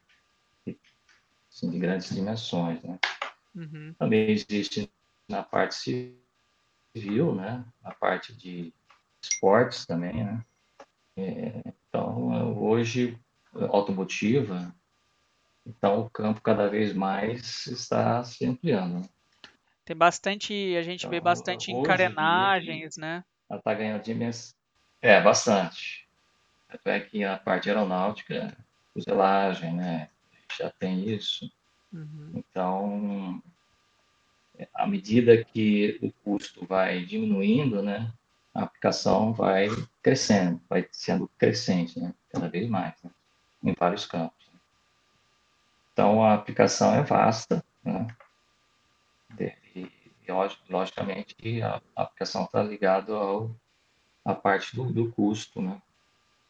assim, 1.51 1.71
de 1.71 1.79
grandes 1.79 2.15
dimensões, 2.15 2.83
né? 2.83 2.99
Uhum. 3.55 3.95
Também 3.99 4.31
existe 4.31 4.91
na 5.29 5.43
parte 5.43 6.15
civil, 6.95 7.35
né? 7.35 7.65
Na 7.83 7.95
parte 7.95 8.35
de 8.35 8.73
esportes 9.23 9.87
também, 9.87 10.25
né? 10.25 10.45
É, 11.17 11.63
então, 11.89 12.57
hoje, 12.63 13.19
automotiva, 13.71 14.73
então 15.67 16.01
o 16.01 16.11
campo 16.11 16.41
cada 16.41 16.69
vez 16.69 16.93
mais 16.93 17.67
está 17.67 18.23
se 18.25 18.47
ampliando. 18.47 19.01
Né? 19.01 19.09
Tem 19.85 19.97
bastante, 19.97 20.77
a 20.77 20.83
gente 20.83 21.01
então, 21.01 21.11
vê 21.11 21.21
bastante 21.21 21.73
encarenagens, 21.73 22.97
né? 22.97 23.25
Ela 23.49 23.59
está 23.59 23.75
ganhando 23.75 24.03
dimensão. 24.03 24.58
É, 25.01 25.21
bastante. 25.21 26.07
Até 26.69 27.01
que 27.01 27.25
a 27.25 27.37
parte 27.39 27.69
aeronáutica, 27.69 28.57
fuselagem, 28.93 29.75
né? 29.75 30.11
Já 30.59 30.71
tem 30.71 31.09
isso. 31.09 31.51
Uhum. 31.93 32.33
Então, 32.35 33.43
à 34.75 34.87
medida 34.87 35.45
que 35.45 35.99
o 36.03 36.13
custo 36.25 36.67
vai 36.67 37.05
diminuindo, 37.05 37.83
né? 37.83 38.13
a 38.55 38.65
aplicação 38.65 39.33
vai 39.33 39.69
crescendo, 40.03 40.61
vai 40.69 40.87
sendo 40.91 41.29
crescente, 41.39 42.01
né? 42.01 42.13
cada 42.31 42.49
vez 42.49 42.69
mais, 42.69 42.95
né? 43.03 43.11
em 43.63 43.73
vários 43.73 44.05
campos. 44.05 44.49
Então, 45.93 46.25
a 46.25 46.35
aplicação 46.35 46.95
é 46.95 47.03
vasta, 47.03 47.65
né? 47.85 48.07
e, 49.75 49.89
logicamente, 50.69 51.37
a 51.63 51.81
aplicação 51.95 52.45
está 52.45 52.63
ligada 52.63 53.13
à 54.29 54.35
parte 54.35 54.77
do, 54.77 54.85
do 54.93 55.11
custo, 55.11 55.63
né? 55.63 55.81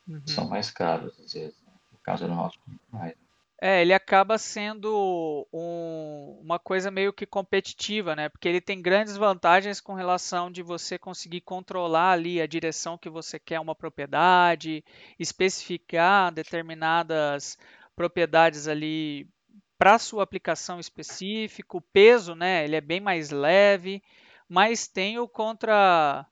Uhum. 0.06 0.26
São 0.26 0.49
mais 0.49 0.70
caros, 0.70 1.14
às 1.20 1.32
vezes. 1.32 1.56
Né? 1.64 1.73
No 1.92 1.99
caso 2.00 2.25
aeronáutico, 2.25 2.64
mais. 2.90 3.12
Né? 3.12 3.18
É, 3.61 3.82
ele 3.82 3.92
acaba 3.92 4.38
sendo 4.38 5.47
um, 5.52 6.38
uma 6.40 6.61
coisa 6.61 6.92
meio 6.92 7.12
que 7.12 7.26
competitiva, 7.26 8.14
né? 8.14 8.28
Porque 8.28 8.49
ele 8.49 8.61
tem 8.61 8.80
grandes 8.80 9.16
vantagens 9.16 9.80
com 9.80 9.94
relação 9.94 10.50
de 10.50 10.62
você 10.62 10.97
conseguir 10.97 11.40
controlar 11.40 12.12
ali 12.12 12.40
a 12.40 12.47
direção 12.47 12.97
que 12.97 13.11
você 13.11 13.37
quer 13.37 13.58
uma 13.58 13.75
propriedade, 13.75 14.85
especificar 15.18 16.32
determinadas 16.32 17.58
propriedades 17.97 18.68
ali 18.68 19.28
para 19.76 19.99
sua 19.99 20.23
aplicação 20.23 20.78
específica, 20.78 21.76
o 21.76 21.80
peso, 21.80 22.37
né? 22.37 22.64
Ele 22.64 22.76
é 22.76 22.80
bem 22.80 23.00
mais 23.00 23.30
leve, 23.30 24.00
mas 24.49 24.87
tem 24.87 25.18
o 25.18 25.26
contra 25.26 26.25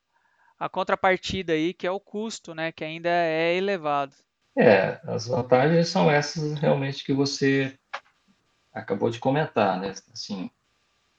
a 0.58 0.68
contrapartida 0.68 1.52
aí 1.52 1.72
que 1.74 1.86
é 1.86 1.90
o 1.90 2.00
custo, 2.00 2.54
né? 2.54 2.72
Que 2.72 2.84
ainda 2.84 3.08
é 3.08 3.54
elevado. 3.54 4.14
É, 4.56 5.00
as 5.04 5.26
vantagens 5.26 5.88
são 5.88 6.10
essas 6.10 6.58
realmente 6.58 7.04
que 7.04 7.12
você 7.12 7.78
acabou 8.72 9.10
de 9.10 9.18
comentar, 9.18 9.78
né? 9.78 9.92
Assim, 10.12 10.50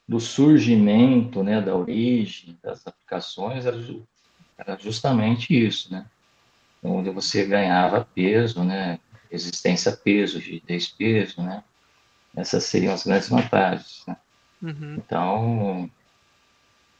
do 0.07 0.19
surgimento, 0.19 1.43
né, 1.43 1.61
da 1.61 1.75
origem 1.75 2.57
das 2.63 2.87
aplicações 2.87 3.65
era, 3.65 4.77
justamente 4.79 5.53
isso, 5.53 5.91
né? 5.91 6.05
Onde 6.81 7.09
você 7.09 7.45
ganhava 7.45 8.07
peso, 8.15 8.63
né? 8.63 8.99
Resistência 9.29 9.91
a 9.91 9.97
peso, 9.97 10.39
rigidez 10.39 10.87
peso, 10.87 11.41
né? 11.41 11.63
Essas 12.35 12.63
seriam 12.63 12.93
as 12.93 13.03
grandes 13.03 13.29
vantagens. 13.29 14.03
Né? 14.07 14.17
Uhum. 14.61 14.95
Então, 14.95 15.91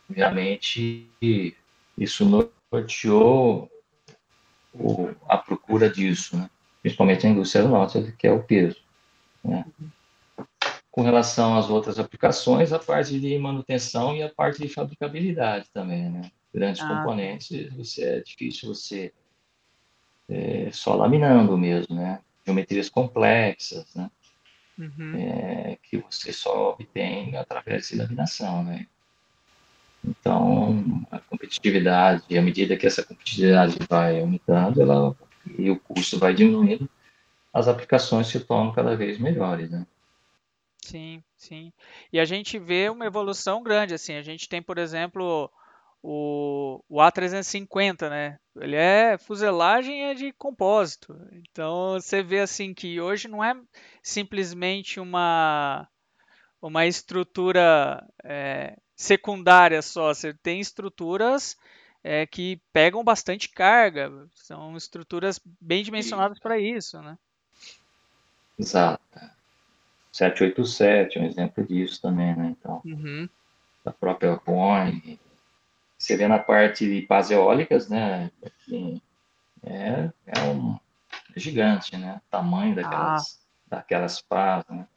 obviamente, 0.09 1.09
isso 1.97 2.25
norteou 2.25 3.69
o, 4.73 5.09
a 5.27 5.37
procura 5.37 5.89
disso, 5.89 6.37
né? 6.37 6.49
principalmente 6.81 7.25
na 7.25 7.31
indústria 7.31 7.63
aeronáutica, 7.63 8.11
que 8.17 8.27
é 8.27 8.31
o 8.31 8.43
peso. 8.43 8.81
Né? 9.43 9.65
Com 10.91 11.01
relação 11.01 11.57
às 11.57 11.69
outras 11.69 11.99
aplicações, 11.99 12.71
a 12.71 12.79
parte 12.79 13.19
de 13.19 13.37
manutenção 13.37 14.15
e 14.15 14.23
a 14.23 14.29
parte 14.29 14.61
de 14.61 14.69
fabricabilidade 14.69 15.69
também, 15.73 16.09
né? 16.09 16.31
Grandes 16.51 16.81
ah. 16.81 16.87
componentes, 16.87 17.71
você, 17.75 18.03
é 18.03 18.19
difícil 18.21 18.73
você 18.73 19.13
é, 20.27 20.69
só 20.71 20.95
laminando 20.95 21.55
mesmo, 21.55 21.95
né? 21.95 22.19
Geometrias 22.43 22.89
complexas, 22.89 23.93
né? 23.93 24.09
Uhum. 24.77 25.15
É, 25.15 25.77
que 25.83 25.97
você 25.97 26.33
só 26.33 26.71
obtém 26.71 27.35
através 27.35 27.89
de 27.89 27.95
laminação, 27.97 28.63
né? 28.63 28.87
Então, 30.03 31.05
a 31.11 31.19
competitividade, 31.19 32.37
à 32.37 32.41
medida 32.41 32.77
que 32.77 32.87
essa 32.87 33.03
competitividade 33.03 33.77
vai 33.89 34.21
aumentando, 34.21 34.81
ela, 34.81 35.15
e 35.57 35.69
o 35.69 35.79
custo 35.79 36.17
vai 36.17 36.33
diminuindo, 36.33 36.89
as 37.53 37.67
aplicações 37.67 38.27
se 38.27 38.39
tornam 38.39 38.71
cada 38.71 38.95
vez 38.95 39.17
melhores, 39.19 39.69
né? 39.69 39.85
Sim, 40.83 41.21
sim. 41.35 41.73
E 42.13 42.19
a 42.19 42.25
gente 42.25 42.57
vê 42.57 42.89
uma 42.89 43.05
evolução 43.05 43.61
grande, 43.61 43.93
assim, 43.93 44.13
a 44.13 44.21
gente 44.21 44.47
tem, 44.47 44.61
por 44.61 44.77
exemplo, 44.77 45.51
o, 46.01 46.81
o 46.87 46.97
A350, 46.97 48.09
né? 48.09 48.39
Ele 48.55 48.75
é 48.75 49.17
fuselagem 49.17 50.05
é 50.05 50.13
de 50.13 50.31
compósito. 50.31 51.19
Então 51.33 51.93
você 51.93 52.23
vê 52.23 52.39
assim 52.39 52.73
que 52.73 53.01
hoje 53.01 53.27
não 53.27 53.43
é 53.43 53.53
simplesmente 54.01 54.99
uma 54.99 55.87
uma 56.61 56.85
estrutura 56.85 58.05
é, 58.23 58.77
secundária 58.97 59.81
só. 59.81 60.13
Você 60.13 60.33
tem 60.33 60.59
estruturas 60.59 61.55
é, 62.03 62.25
que 62.25 62.59
pegam 62.73 63.03
bastante 63.03 63.47
carga. 63.47 64.11
São 64.33 64.75
estruturas 64.75 65.39
bem 65.61 65.83
dimensionadas 65.83 66.39
para 66.39 66.57
isso, 66.59 66.99
né? 67.01 67.17
Exato. 68.59 69.03
787 70.11 71.19
é 71.19 71.21
um 71.21 71.25
exemplo 71.25 71.63
disso 71.63 72.01
também, 72.01 72.35
né? 72.35 72.55
Então, 72.59 72.81
uhum. 72.83 73.29
a 73.85 73.91
própria 73.91 74.35
Boeing. 74.43 75.19
Você 75.95 76.17
vê 76.17 76.27
na 76.27 76.39
parte 76.39 76.87
de 76.87 77.05
pás 77.05 77.29
eólicas, 77.29 77.87
né? 77.87 78.31
É, 79.63 80.09
é 80.25 80.41
um 80.43 80.77
é 81.35 81.39
gigante, 81.39 81.95
né? 81.97 82.19
O 82.25 82.31
tamanho 82.31 82.75
daquelas, 82.75 83.39
ah. 83.69 83.75
daquelas 83.75 84.21
pás, 84.21 84.65
né? 84.69 84.87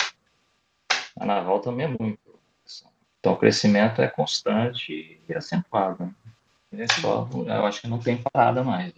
A 1.19 1.26
naval 1.26 1.61
também 1.61 1.87
é 1.87 1.88
muito. 1.88 2.29
Então, 3.20 3.34
o 3.34 3.36
crescimento 3.36 4.00
é 4.00 4.08
constante 4.08 5.20
e 5.28 5.34
acentuado. 5.34 6.04
Né? 6.72 6.84
É 6.84 6.86
só, 6.88 7.28
eu 7.32 7.66
acho 7.66 7.82
que 7.82 7.88
não 7.88 7.98
tem 7.98 8.22
parada 8.32 8.64
mais. 8.64 8.92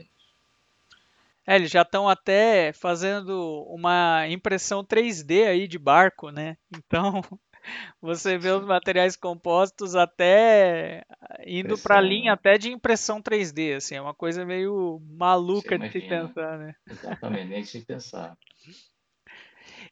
É, 1.45 1.57
eles 1.57 1.71
já 1.71 1.83
estão 1.83 2.09
até 2.09 2.73
fazendo 2.73 3.65
uma 3.69 4.29
impressão 4.29 4.85
3D 4.85 5.49
aí 5.49 5.67
de 5.67 5.77
barco, 5.77 6.31
né? 6.31 6.57
Então, 6.73 7.21
você 8.01 8.39
vê 8.39 8.51
os 8.51 8.65
materiais 8.65 9.17
compostos 9.17 9.97
até 9.97 11.03
indo 11.45 11.77
para 11.77 11.99
a 11.99 12.01
linha 12.01 12.35
até 12.35 12.57
de 12.57 12.71
impressão 12.71 13.21
3D, 13.21 13.75
assim, 13.75 13.97
é 13.97 14.01
uma 14.01 14.15
coisa 14.15 14.45
meio 14.45 15.03
maluca 15.11 15.77
de 15.77 15.91
se 15.91 16.01
pensar, 16.01 16.59
né? 16.59 16.75
Exatamente, 16.89 17.45
nem 17.47 17.65
se 17.65 17.81
pensar. 17.81 18.37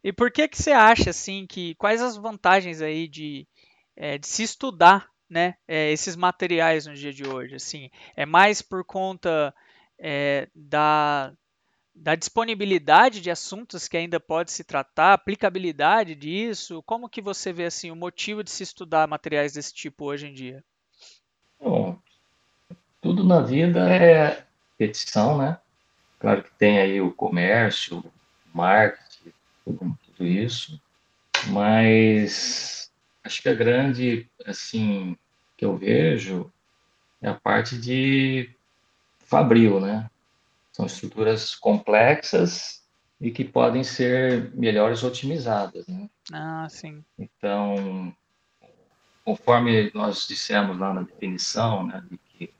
E 0.04 0.12
por 0.12 0.30
que 0.30 0.46
que 0.49 0.60
você 0.60 0.70
acha 0.70 1.10
assim 1.10 1.46
que 1.46 1.75
quais 1.75 2.00
as 2.00 2.16
vantagens 2.16 2.80
aí 2.80 3.08
de, 3.08 3.46
é, 3.97 4.18
de 4.18 4.26
se 4.26 4.42
estudar, 4.42 5.08
né, 5.28 5.54
é, 5.67 5.93
esses 5.93 6.17
materiais 6.17 6.86
no 6.86 6.95
dia 6.95 7.12
de 7.12 7.26
hoje? 7.26 7.54
Assim, 7.54 7.91
é 8.17 8.26
mais 8.26 8.62
por 8.62 8.84
conta 8.84 9.54
é, 9.99 10.49
da 10.54 11.32
da 11.93 12.15
disponibilidade 12.15 13.21
de 13.21 13.30
assuntos 13.30 13.86
que 13.86 13.97
ainda 13.97 14.19
pode 14.19 14.52
se 14.52 14.65
tratar, 14.65 15.12
aplicabilidade 15.12 16.15
disso, 16.15 16.82
como 16.84 17.10
que 17.10 17.21
você 17.21 17.52
vê 17.52 17.67
assim 17.67 17.91
o 17.91 17.97
motivo 17.97 18.43
de 18.43 18.50
se 18.50 18.62
estudar 18.62 19.06
materiais 19.06 19.52
desse 19.52 19.75
tipo 19.75 20.06
hoje 20.06 20.26
em 20.26 20.32
dia? 20.32 20.65
Bom, 21.60 21.99
tudo 23.02 23.23
na 23.23 23.43
vida 23.43 23.93
é 23.93 24.47
petição, 24.78 25.36
né? 25.36 25.58
Claro 26.19 26.43
que 26.43 26.50
tem 26.54 26.78
aí 26.78 27.00
o 27.00 27.12
comércio, 27.12 27.99
o 27.99 28.56
marketing, 28.56 29.32
tudo, 29.65 29.99
tudo 30.06 30.26
isso, 30.26 30.80
mas 31.49 32.90
acho 33.30 33.43
que 33.43 33.49
a 33.49 33.54
grande, 33.54 34.28
assim, 34.45 35.16
que 35.56 35.64
eu 35.64 35.76
vejo 35.76 36.52
é 37.23 37.28
a 37.28 37.34
parte 37.34 37.78
de 37.78 38.50
fabril, 39.21 39.80
né? 39.80 40.10
São 40.73 40.84
estruturas 40.84 41.54
complexas 41.54 42.82
e 43.21 43.30
que 43.30 43.45
podem 43.45 43.84
ser 43.84 44.50
melhores 44.52 45.04
otimizadas. 45.04 45.86
Né? 45.86 46.10
Ah, 46.32 46.66
sim. 46.69 47.04
Então, 47.16 48.12
conforme 49.25 49.93
nós 49.95 50.26
dissemos 50.26 50.76
lá 50.76 50.93
na 50.93 51.02
definição, 51.02 51.86
né, 51.86 52.02
de 52.10 52.19
que 52.19 52.52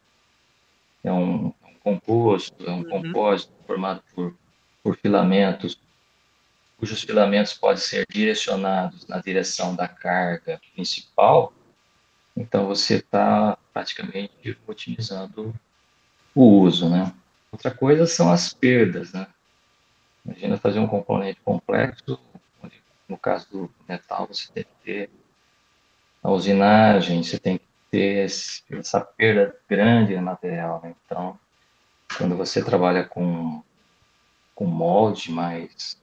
é 1.03 1.13
um, 1.13 1.47
um 1.47 1.75
composto, 1.83 2.65
é 2.65 2.71
um 2.71 2.83
uhum. 2.83 2.91
compósito 2.91 3.53
formado 3.67 4.03
por, 4.15 4.37
por 4.85 4.97
filamentos, 4.97 5.81
cujos 6.81 7.03
filamentos 7.03 7.53
podem 7.53 7.77
ser 7.77 8.07
direcionados 8.11 9.07
na 9.07 9.19
direção 9.19 9.77
da 9.77 9.87
carga 9.87 10.59
principal, 10.75 11.53
então 12.35 12.67
você 12.67 12.97
está 12.97 13.59
praticamente 13.71 14.57
otimizando 14.67 15.55
o 16.35 16.43
uso, 16.63 16.89
né? 16.89 17.13
Outra 17.53 17.71
coisa 17.71 18.07
são 18.07 18.33
as 18.33 18.55
perdas, 18.55 19.13
né? 19.13 19.27
Imagina 20.25 20.57
fazer 20.57 20.79
um 20.79 20.87
componente 20.87 21.39
complexo, 21.45 22.19
onde, 22.63 22.83
no 23.07 23.19
caso 23.19 23.47
do 23.51 23.71
metal, 23.87 24.27
você 24.27 24.51
tem 24.51 24.65
que 24.65 24.85
ter 24.85 25.11
a 26.23 26.31
usinagem, 26.31 27.23
você 27.23 27.39
tem 27.39 27.59
que 27.59 27.67
ter 27.91 28.25
esse, 28.25 28.63
essa 28.71 29.01
perda 29.03 29.55
grande 29.69 30.17
no 30.17 30.23
material, 30.23 30.81
né? 30.83 30.95
Então, 31.05 31.39
quando 32.17 32.37
você 32.39 32.65
trabalha 32.65 33.05
com, 33.05 33.63
com 34.55 34.65
molde 34.65 35.31
mais 35.31 36.00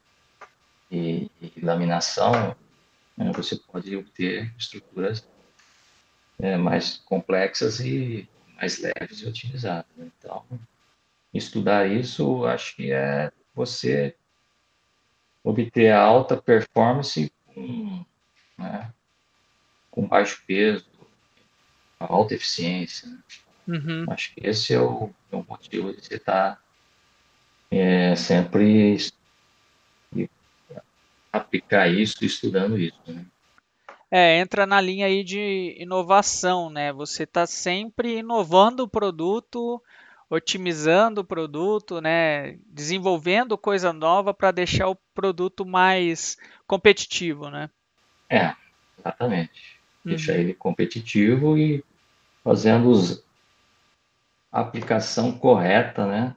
e, 0.91 1.29
e 1.41 1.53
laminação, 1.61 2.55
né, 3.15 3.31
você 3.33 3.55
pode 3.55 3.95
obter 3.95 4.53
estruturas 4.57 5.27
é, 6.39 6.55
mais 6.55 6.97
complexas 6.97 7.79
e 7.79 8.29
mais 8.55 8.79
leves 8.79 9.21
e 9.21 9.27
otimizadas. 9.27 9.85
Né? 9.95 10.09
Então, 10.17 10.45
estudar 11.33 11.89
isso, 11.89 12.45
acho 12.45 12.75
que 12.75 12.91
é 12.91 13.31
você 13.53 14.15
obter 15.43 15.91
alta 15.91 16.37
performance 16.37 17.31
com, 17.45 18.05
né, 18.57 18.91
com 19.89 20.07
baixo 20.07 20.43
peso, 20.45 20.85
alta 21.99 22.35
eficiência. 22.35 23.09
Né? 23.09 23.19
Uhum. 23.67 24.05
Acho 24.09 24.33
que 24.33 24.47
esse 24.47 24.73
é 24.73 24.79
o, 24.79 25.09
é 25.31 25.35
o 25.35 25.45
motivo 25.47 25.93
de 25.93 26.01
você 26.01 26.15
estar 26.15 26.55
tá, 26.55 26.61
é, 27.69 28.15
sempre 28.15 28.97
aplicar 31.31 31.87
isso, 31.87 32.23
estudando 32.23 32.77
isso. 32.77 32.99
Né? 33.07 33.25
É, 34.09 34.39
entra 34.39 34.65
na 34.65 34.79
linha 34.79 35.05
aí 35.05 35.23
de 35.23 35.75
inovação, 35.79 36.69
né? 36.69 36.93
Você 36.93 37.23
está 37.23 37.45
sempre 37.45 38.19
inovando 38.19 38.83
o 38.83 38.87
produto, 38.87 39.81
otimizando 40.29 41.21
o 41.21 41.25
produto, 41.25 41.99
né? 41.99 42.57
Desenvolvendo 42.67 43.57
coisa 43.57 43.91
nova 43.91 44.33
para 44.33 44.51
deixar 44.51 44.87
o 44.87 44.97
produto 45.13 45.65
mais 45.65 46.37
competitivo, 46.65 47.49
né? 47.49 47.69
É, 48.29 48.55
exatamente. 48.97 49.77
Uhum. 50.05 50.11
Deixar 50.11 50.35
ele 50.35 50.53
competitivo 50.53 51.57
e 51.57 51.83
fazendo 52.43 52.93
a 54.49 54.61
aplicação 54.61 55.37
correta, 55.37 56.05
né? 56.05 56.33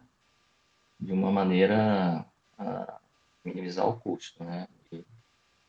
De 0.98 1.12
uma 1.12 1.30
maneira 1.30 2.26
a 2.58 2.98
minimizar 3.44 3.88
o 3.88 3.98
custo, 3.98 4.42
né? 4.42 4.66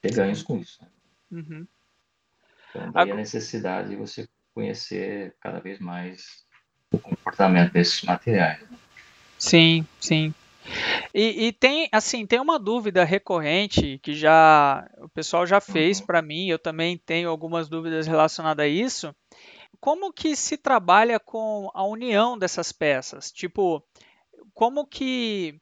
Ter 0.02 0.14
ganhos 0.14 0.42
com 0.44 0.58
isso. 0.58 0.82
Né? 0.82 0.90
Uhum. 1.32 1.68
Então, 2.70 2.92
daí 2.92 3.12
a 3.12 3.16
necessidade 3.16 3.90
de 3.90 3.96
você 3.96 4.28
conhecer 4.54 5.36
cada 5.40 5.60
vez 5.60 5.80
mais 5.80 6.46
o 6.92 7.00
comportamento 7.00 7.74
desses 7.74 8.02
materiais. 8.04 8.64
Sim, 9.38 9.86
sim. 10.00 10.34
E, 11.14 11.48
e, 11.48 11.52
tem 11.52 11.90
assim 11.92 12.26
tem 12.26 12.40
uma 12.40 12.60
dúvida 12.60 13.04
recorrente 13.04 14.00
que 14.04 14.14
já 14.14 14.88
o 15.00 15.10
pessoal 15.10 15.46
já 15.46 15.60
fez 15.60 16.00
uhum. 16.00 16.06
para 16.06 16.22
mim. 16.22 16.48
Eu 16.48 16.60
também 16.60 16.98
tenho 16.98 17.30
algumas 17.30 17.68
dúvidas 17.68 18.08
relacionadas 18.08 18.66
a 18.66 18.68
isso. 18.68 19.16
Como 19.80 20.14
que 20.14 20.36
se 20.36 20.58
trabalha 20.58 21.20
com 21.20 21.70
a 21.74 21.84
união 21.84 22.38
dessas 22.38 22.72
peças? 22.72 23.32
Tipo, 23.32 23.84
como 24.54 24.86
que 24.86 25.60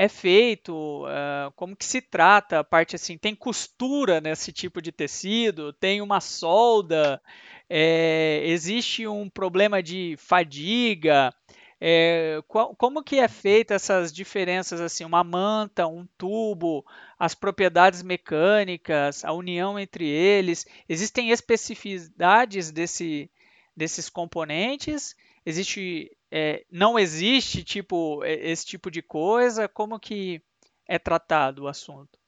é 0.00 0.08
feito, 0.08 1.04
uh, 1.04 1.52
como 1.54 1.76
que 1.76 1.84
se 1.84 2.00
trata 2.00 2.60
a 2.60 2.64
parte 2.64 2.96
assim, 2.96 3.18
tem 3.18 3.34
costura 3.34 4.18
nesse 4.18 4.50
tipo 4.50 4.80
de 4.80 4.90
tecido, 4.90 5.74
tem 5.74 6.00
uma 6.00 6.22
solda, 6.22 7.20
é, 7.68 8.40
existe 8.46 9.06
um 9.06 9.28
problema 9.28 9.82
de 9.82 10.14
fadiga, 10.16 11.34
é, 11.78 12.42
qual, 12.48 12.74
como 12.76 13.04
que 13.04 13.18
é 13.18 13.28
feita 13.28 13.74
essas 13.74 14.10
diferenças 14.10 14.80
assim, 14.80 15.04
uma 15.04 15.22
manta, 15.22 15.86
um 15.86 16.08
tubo, 16.16 16.82
as 17.18 17.34
propriedades 17.34 18.02
mecânicas, 18.02 19.22
a 19.22 19.34
união 19.34 19.78
entre 19.78 20.08
eles, 20.08 20.64
existem 20.88 21.28
especificidades 21.28 22.70
desse, 22.70 23.30
desses 23.76 24.08
componentes? 24.08 25.14
Existe, 25.44 26.10
é, 26.30 26.64
não 26.70 26.98
existe 26.98 27.64
tipo 27.64 28.24
esse 28.24 28.64
tipo 28.64 28.90
de 28.90 29.02
coisa? 29.02 29.68
Como 29.68 29.98
que 29.98 30.40
é 30.86 30.98
tratado 30.98 31.64
o 31.64 31.68
assunto? 31.68 32.18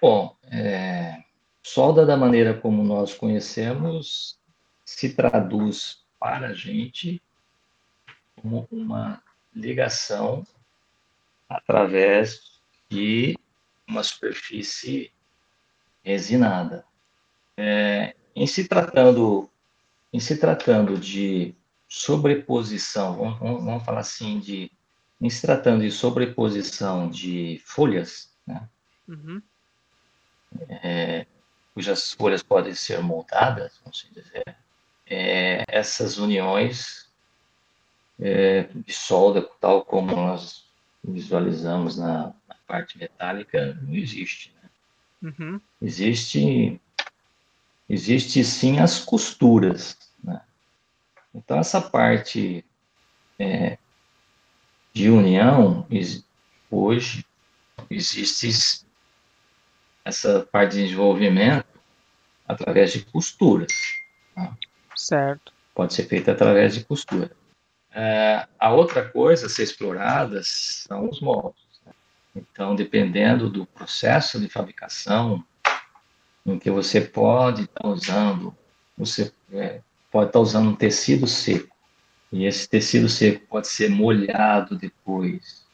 Bom, 0.00 0.36
é, 0.50 1.22
solda 1.62 2.04
da 2.04 2.16
maneira 2.16 2.54
como 2.54 2.82
nós 2.82 3.14
conhecemos 3.14 4.38
se 4.84 5.14
traduz 5.14 6.04
para 6.18 6.48
a 6.48 6.52
gente 6.52 7.22
como 8.40 8.68
uma 8.70 9.22
ligação 9.54 10.44
através 11.48 12.60
de 12.90 13.38
uma 13.86 14.02
superfície 14.02 15.12
resinada. 16.02 16.84
É, 17.56 18.14
em 18.34 18.46
se 18.46 18.66
tratando 18.66 19.48
em 20.12 20.20
se 20.20 20.36
tratando 20.36 20.98
de 20.98 21.54
sobreposição, 21.94 23.16
vamos, 23.16 23.38
vamos, 23.64 23.84
falar 23.84 24.00
assim 24.00 24.40
de 24.40 24.70
em 25.20 25.30
se 25.30 25.40
tratando 25.42 25.82
de 25.82 25.92
sobreposição 25.92 27.08
de 27.08 27.62
folhas, 27.64 28.34
né? 28.44 28.68
Uhum. 29.06 29.40
É, 30.68 31.24
cujas 31.72 32.12
folhas 32.12 32.42
podem 32.42 32.74
ser 32.74 33.00
moldadas, 33.00 33.80
vamos 33.82 34.06
dizer, 34.12 34.56
é, 35.06 35.64
essas 35.68 36.18
uniões 36.18 37.08
é, 38.20 38.64
de 38.74 38.92
solda, 38.92 39.40
tal 39.60 39.84
como 39.84 40.14
nós 40.16 40.64
visualizamos 41.02 41.96
na, 41.96 42.34
na 42.48 42.56
parte 42.66 42.98
metálica, 42.98 43.78
não 43.82 43.94
existe. 43.94 44.52
Né? 44.60 45.32
Uhum. 45.38 45.60
Existe, 45.80 46.80
existe 47.88 48.44
sim 48.44 48.80
as 48.80 48.98
costuras. 48.98 49.96
Então, 51.34 51.58
essa 51.58 51.80
parte 51.80 52.64
é, 53.38 53.76
de 54.92 55.10
união, 55.10 55.86
hoje, 56.70 57.26
existe 57.90 58.84
essa 60.04 60.46
parte 60.52 60.76
de 60.76 60.84
desenvolvimento 60.84 61.66
através 62.46 62.92
de 62.92 63.04
costuras. 63.04 63.72
Tá? 64.34 64.56
Certo. 64.94 65.52
Pode 65.74 65.94
ser 65.94 66.04
feita 66.04 66.32
através 66.32 66.74
de 66.74 66.84
costura. 66.84 67.32
É, 67.90 68.46
a 68.58 68.72
outra 68.72 69.08
coisa 69.08 69.46
a 69.46 69.48
ser 69.48 69.64
explorada 69.64 70.40
são 70.44 71.08
os 71.08 71.20
moldes. 71.20 71.64
Né? 71.84 71.92
Então, 72.36 72.76
dependendo 72.76 73.48
do 73.50 73.66
processo 73.66 74.38
de 74.38 74.48
fabricação, 74.48 75.44
em 76.46 76.58
que 76.58 76.70
você 76.70 77.00
pode 77.00 77.62
estar 77.62 77.88
usando, 77.88 78.54
você 78.96 79.32
é, 79.52 79.80
pode 80.14 80.28
estar 80.28 80.38
tá 80.38 80.42
usando 80.44 80.70
um 80.70 80.76
tecido 80.76 81.26
seco, 81.26 81.74
e 82.30 82.44
esse 82.44 82.68
tecido 82.68 83.08
seco 83.08 83.44
pode 83.48 83.66
ser 83.66 83.90
molhado 83.90 84.78
depois. 84.78 85.66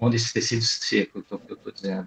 Onde 0.00 0.14
esse 0.14 0.32
tecido 0.32 0.62
seco, 0.62 1.20
que 1.20 1.32
eu 1.32 1.42
estou 1.50 1.72
dizendo, 1.72 2.06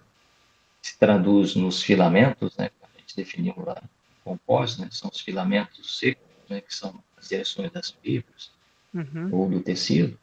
se 0.81 0.97
traduz 0.97 1.53
nos 1.53 1.83
filamentos, 1.83 2.55
né, 2.55 2.69
que 2.69 2.75
a 2.81 2.97
gente 2.97 3.13
definiu 3.13 3.53
lá 3.57 3.75
no 3.83 3.89
compósito, 4.23 4.83
né, 4.83 4.87
são 4.89 5.09
os 5.09 5.19
filamentos 5.19 5.99
secos, 5.99 6.23
né, 6.49 6.61
que 6.61 6.73
são 6.73 7.03
as 7.17 7.27
direções 7.27 7.69
das 7.73 7.91
fibras 8.01 8.53
uhum. 8.93 9.29
ou 9.29 9.49
do 9.49 9.59
tecido, 9.59 10.17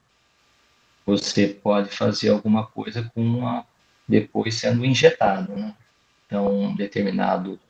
você 1.04 1.48
pode 1.48 1.90
fazer 1.90 2.30
alguma 2.30 2.66
coisa 2.66 3.10
com 3.14 3.20
uma, 3.20 3.66
depois 4.08 4.54
sendo 4.54 4.86
injetado, 4.86 5.54
né? 5.54 5.74
Então, 6.26 6.74
determinado 6.74 7.60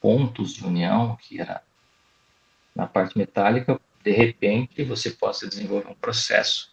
pontos 0.00 0.52
de 0.54 0.66
união, 0.66 1.16
que 1.16 1.40
era 1.40 1.62
na 2.74 2.86
parte 2.86 3.16
metálica, 3.16 3.80
de 4.02 4.10
repente 4.12 4.82
você 4.84 5.10
possa 5.10 5.46
desenvolver 5.46 5.88
um 5.88 5.94
processo 5.94 6.72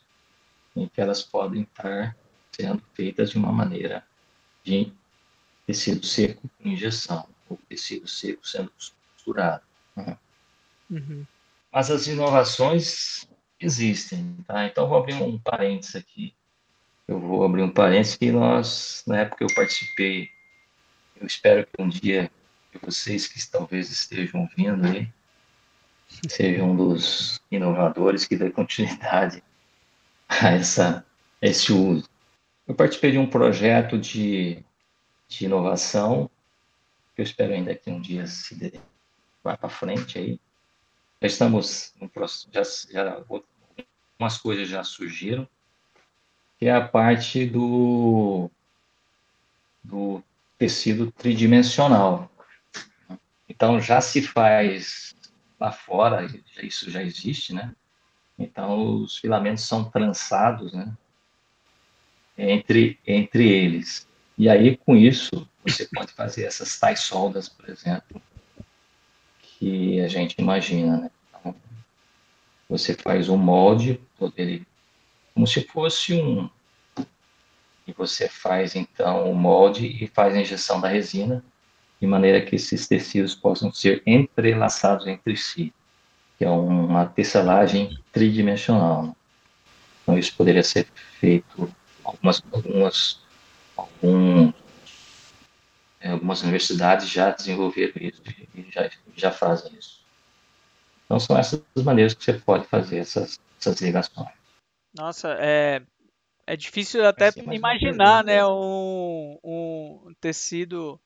em 0.75 0.87
que 0.87 1.01
elas 1.01 1.23
podem 1.23 1.63
estar 1.63 2.15
sendo 2.51 2.81
feitas 2.93 3.31
de 3.31 3.37
uma 3.37 3.51
maneira 3.51 4.05
de 4.63 4.91
tecido 5.65 6.05
seco 6.05 6.49
com 6.57 6.69
injeção, 6.69 7.27
ou 7.49 7.59
tecido 7.69 8.07
seco 8.07 8.47
sendo 8.47 8.71
costurado. 8.71 9.63
Né? 9.95 10.17
Uhum. 10.89 11.25
Mas 11.71 11.91
as 11.91 12.07
inovações 12.07 13.27
existem, 13.59 14.35
tá? 14.47 14.65
Então, 14.65 14.87
vou 14.87 14.97
abrir 14.97 15.15
um 15.15 15.37
parênteses 15.37 15.95
aqui. 15.95 16.33
Eu 17.07 17.19
vou 17.19 17.43
abrir 17.43 17.63
um 17.63 17.71
parênteses 17.71 18.15
que 18.15 18.31
nós, 18.31 19.03
na 19.07 19.19
época 19.19 19.37
que 19.37 19.51
eu 19.51 19.55
participei, 19.55 20.29
eu 21.19 21.25
espero 21.25 21.65
que 21.65 21.81
um 21.81 21.89
dia 21.89 22.31
que 22.71 22.77
vocês 22.85 23.27
que 23.27 23.45
talvez 23.49 23.89
estejam 23.89 24.47
vindo 24.55 24.85
aí, 24.85 25.09
sejam 26.27 26.71
um 26.71 26.75
dos 26.75 27.41
inovadores 27.51 28.25
que 28.25 28.35
dê 28.35 28.49
continuidade 28.49 29.43
a, 30.27 30.49
essa, 30.51 31.05
esse 31.41 31.71
uso. 31.71 32.09
Eu 32.67 32.75
participei 32.75 33.11
de 33.11 33.17
um 33.17 33.29
projeto 33.29 33.97
de, 33.97 34.63
de 35.27 35.45
inovação, 35.45 36.29
que 37.15 37.21
eu 37.21 37.23
espero 37.23 37.53
ainda 37.53 37.73
que 37.75 37.89
um 37.89 38.01
dia 38.01 38.27
se 38.27 38.55
dê, 38.55 38.73
vá 39.43 39.55
para 39.55 39.69
frente 39.69 40.17
aí, 40.17 40.39
já 41.21 41.27
estamos 41.27 41.93
no 41.99 42.09
já, 42.51 42.63
já 42.91 43.13
algumas 43.13 44.37
coisas 44.41 44.67
já 44.67 44.83
surgiram, 44.83 45.47
que 46.59 46.67
é 46.67 46.71
a 46.71 46.87
parte 46.87 47.45
do, 47.45 48.51
do 49.83 50.23
tecido 50.57 51.11
tridimensional. 51.11 52.29
Então 53.49 53.79
já 53.81 54.01
se 54.01 54.21
faz 54.21 55.15
lá 55.59 55.71
fora, 55.71 56.27
isso 56.61 56.89
já 56.89 57.01
existe, 57.03 57.53
né? 57.53 57.73
Então 58.37 59.01
os 59.01 59.17
filamentos 59.17 59.63
são 59.63 59.83
trançados, 59.89 60.73
né? 60.73 60.93
Entre, 62.37 62.99
entre 63.05 63.49
eles. 63.49 64.07
E 64.37 64.47
aí 64.47 64.77
com 64.77 64.95
isso 64.95 65.49
você 65.65 65.87
pode 65.93 66.13
fazer 66.13 66.45
essas 66.45 66.77
tais 66.79 66.99
soldas, 67.01 67.49
por 67.49 67.69
exemplo, 67.69 68.21
que 69.41 69.99
a 70.01 70.07
gente 70.07 70.35
imagina, 70.37 70.97
né? 70.97 71.11
Então, 71.29 71.55
você 72.69 72.93
faz 72.93 73.27
um 73.27 73.37
molde, 73.37 73.99
ele 74.35 74.65
como 75.33 75.45
se 75.45 75.61
fosse 75.61 76.13
um 76.13 76.49
e 77.85 77.93
você 77.93 78.27
faz 78.27 78.75
então 78.75 79.31
o 79.31 79.35
molde 79.35 79.85
e 80.03 80.07
faz 80.07 80.35
a 80.35 80.41
injeção 80.41 80.81
da 80.81 80.87
resina 80.87 81.43
de 81.99 82.07
maneira 82.07 82.41
que 82.41 82.55
esses 82.55 82.87
tecidos 82.87 83.33
possam 83.35 83.71
ser 83.71 84.01
entrelaçados 84.05 85.07
entre 85.07 85.35
si, 85.35 85.73
que 86.37 86.45
é 86.45 86.49
uma 86.49 87.05
tecelagem 87.05 87.97
tridimensional. 88.11 89.15
Então 90.03 90.17
isso 90.17 90.35
poderia 90.35 90.63
ser 90.63 90.87
feito 91.19 91.69
algumas 92.03 92.43
algumas 92.51 93.21
algum, 93.75 94.53
algumas 96.03 96.41
universidades 96.41 97.09
já 97.09 97.31
desenvolveram 97.31 97.93
isso 97.99 98.21
e 98.55 98.67
já 98.71 98.89
já 99.15 99.31
fazem 99.31 99.73
isso. 99.77 100.07
Então, 101.07 101.19
são 101.19 101.37
essas 101.37 101.61
maneiras 101.83 102.13
que 102.13 102.23
você 102.23 102.33
pode 102.33 102.67
fazer 102.67 102.97
essas, 102.97 103.39
essas 103.59 103.79
ligações. 103.79 104.27
Nossa, 104.93 105.37
é, 105.39 105.81
é 106.45 106.55
difícil 106.57 107.05
até 107.05 107.29
imaginar 107.51 108.25
né, 108.25 108.45
um, 108.45 109.39
um 109.41 110.13
tecido, 110.19 110.99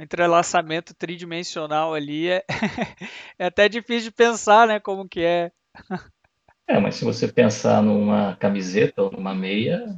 um 0.00 0.02
entrelaçamento 0.02 0.94
tridimensional 0.94 1.94
ali. 1.94 2.28
É, 2.28 2.44
é 3.38 3.46
até 3.46 3.68
difícil 3.68 4.10
de 4.10 4.16
pensar 4.16 4.66
né, 4.66 4.80
como 4.80 5.08
que 5.08 5.20
é. 5.20 5.52
É, 6.66 6.78
mas 6.78 6.96
se 6.96 7.04
você 7.04 7.28
pensar 7.28 7.82
numa 7.82 8.36
camiseta 8.36 9.02
ou 9.02 9.12
numa 9.12 9.34
meia, 9.34 9.94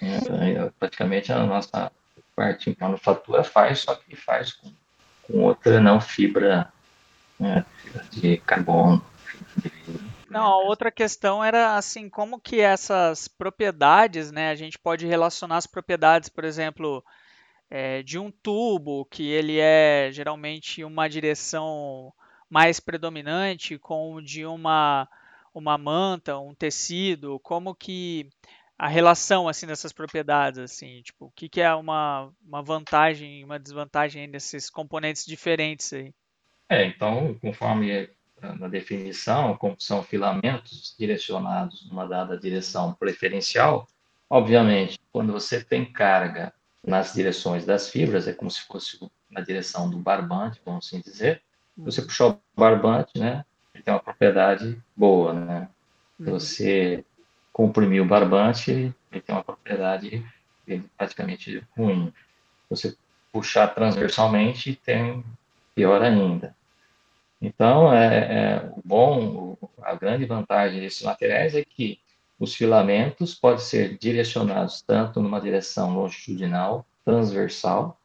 é, 0.00 0.70
praticamente 0.78 1.32
a 1.32 1.44
nossa 1.46 1.90
parte 2.36 2.70
de 2.70 2.76
manufatura 2.80 3.42
faz, 3.42 3.80
só 3.80 3.94
que 3.94 4.16
faz 4.16 4.52
com 4.52 4.72
com 5.22 5.44
outra 5.44 5.80
não 5.80 6.00
fibra, 6.00 6.70
né, 7.38 7.64
de 8.10 8.36
carbono. 8.38 9.04
Não, 10.28 10.44
a 10.44 10.56
outra 10.64 10.90
questão 10.90 11.42
era 11.44 11.76
assim, 11.76 12.08
como 12.08 12.40
que 12.40 12.60
essas 12.60 13.28
propriedades, 13.28 14.30
né, 14.30 14.50
a 14.50 14.54
gente 14.54 14.78
pode 14.78 15.06
relacionar 15.06 15.56
as 15.56 15.66
propriedades, 15.66 16.28
por 16.28 16.44
exemplo, 16.44 17.04
é, 17.74 18.02
de 18.02 18.18
um 18.18 18.30
tubo, 18.30 19.06
que 19.06 19.30
ele 19.30 19.58
é 19.58 20.10
geralmente 20.12 20.84
uma 20.84 21.08
direção 21.08 22.12
mais 22.50 22.78
predominante, 22.78 23.78
com 23.78 24.20
de 24.20 24.44
uma, 24.44 25.08
uma 25.54 25.78
manta, 25.78 26.38
um 26.38 26.54
tecido, 26.54 27.40
como 27.40 27.74
que 27.74 28.28
a 28.78 28.88
relação 28.88 29.48
assim 29.48 29.66
dessas 29.66 29.90
propriedades, 29.90 30.58
assim, 30.58 31.00
tipo, 31.00 31.26
o 31.26 31.30
que, 31.30 31.48
que 31.48 31.62
é 31.62 31.74
uma, 31.74 32.30
uma 32.46 32.60
vantagem 32.62 33.42
uma 33.42 33.58
desvantagem 33.58 34.30
desses 34.30 34.68
componentes 34.68 35.24
diferentes 35.24 35.94
aí? 35.94 36.12
É, 36.68 36.84
então, 36.84 37.34
conforme 37.40 37.90
é, 37.90 38.10
na 38.58 38.68
definição, 38.68 39.56
como 39.56 39.76
são 39.78 40.02
filamentos 40.02 40.94
direcionados 40.98 41.88
numa 41.88 42.06
dada 42.06 42.36
direção 42.36 42.92
preferencial, 42.92 43.88
obviamente, 44.28 45.00
quando 45.10 45.32
você 45.32 45.64
tem 45.64 45.90
carga 45.90 46.52
nas 46.84 47.14
direções 47.14 47.64
das 47.64 47.88
fibras, 47.88 48.26
é 48.26 48.32
como 48.32 48.50
se 48.50 48.62
fosse 48.62 48.98
na 49.30 49.40
direção 49.40 49.88
do 49.88 49.98
barbante, 49.98 50.60
vamos 50.64 50.86
assim 50.86 51.00
dizer. 51.00 51.42
Você 51.76 52.02
puxar 52.02 52.28
o 52.28 52.40
barbante, 52.56 53.18
né, 53.18 53.44
ele 53.74 53.82
tem 53.82 53.94
uma 53.94 54.00
propriedade 54.00 54.80
boa, 54.96 55.32
né? 55.32 55.68
Uhum. 56.18 56.26
você 56.26 57.04
comprimir 57.52 58.02
o 58.02 58.06
barbante, 58.06 58.70
ele, 58.70 58.94
tem 59.10 59.34
uma 59.34 59.44
propriedade 59.44 60.24
praticamente 60.96 61.62
ruim. 61.76 62.12
Você 62.68 62.96
puxar 63.32 63.68
transversalmente, 63.68 64.74
tem 64.84 65.24
pior 65.74 66.02
ainda. 66.02 66.54
Então, 67.40 67.92
é, 67.92 68.06
é 68.06 68.70
o 68.76 68.80
bom, 68.84 69.56
a 69.82 69.94
grande 69.94 70.24
vantagem 70.24 70.80
desses 70.80 71.02
materiais 71.02 71.54
é 71.54 71.64
que 71.64 71.98
os 72.42 72.56
filamentos 72.56 73.36
podem 73.36 73.60
ser 73.60 73.96
direcionados 73.98 74.82
tanto 74.82 75.20
numa 75.22 75.40
direção 75.40 75.94
longitudinal, 75.94 76.84
transversal 77.04 78.00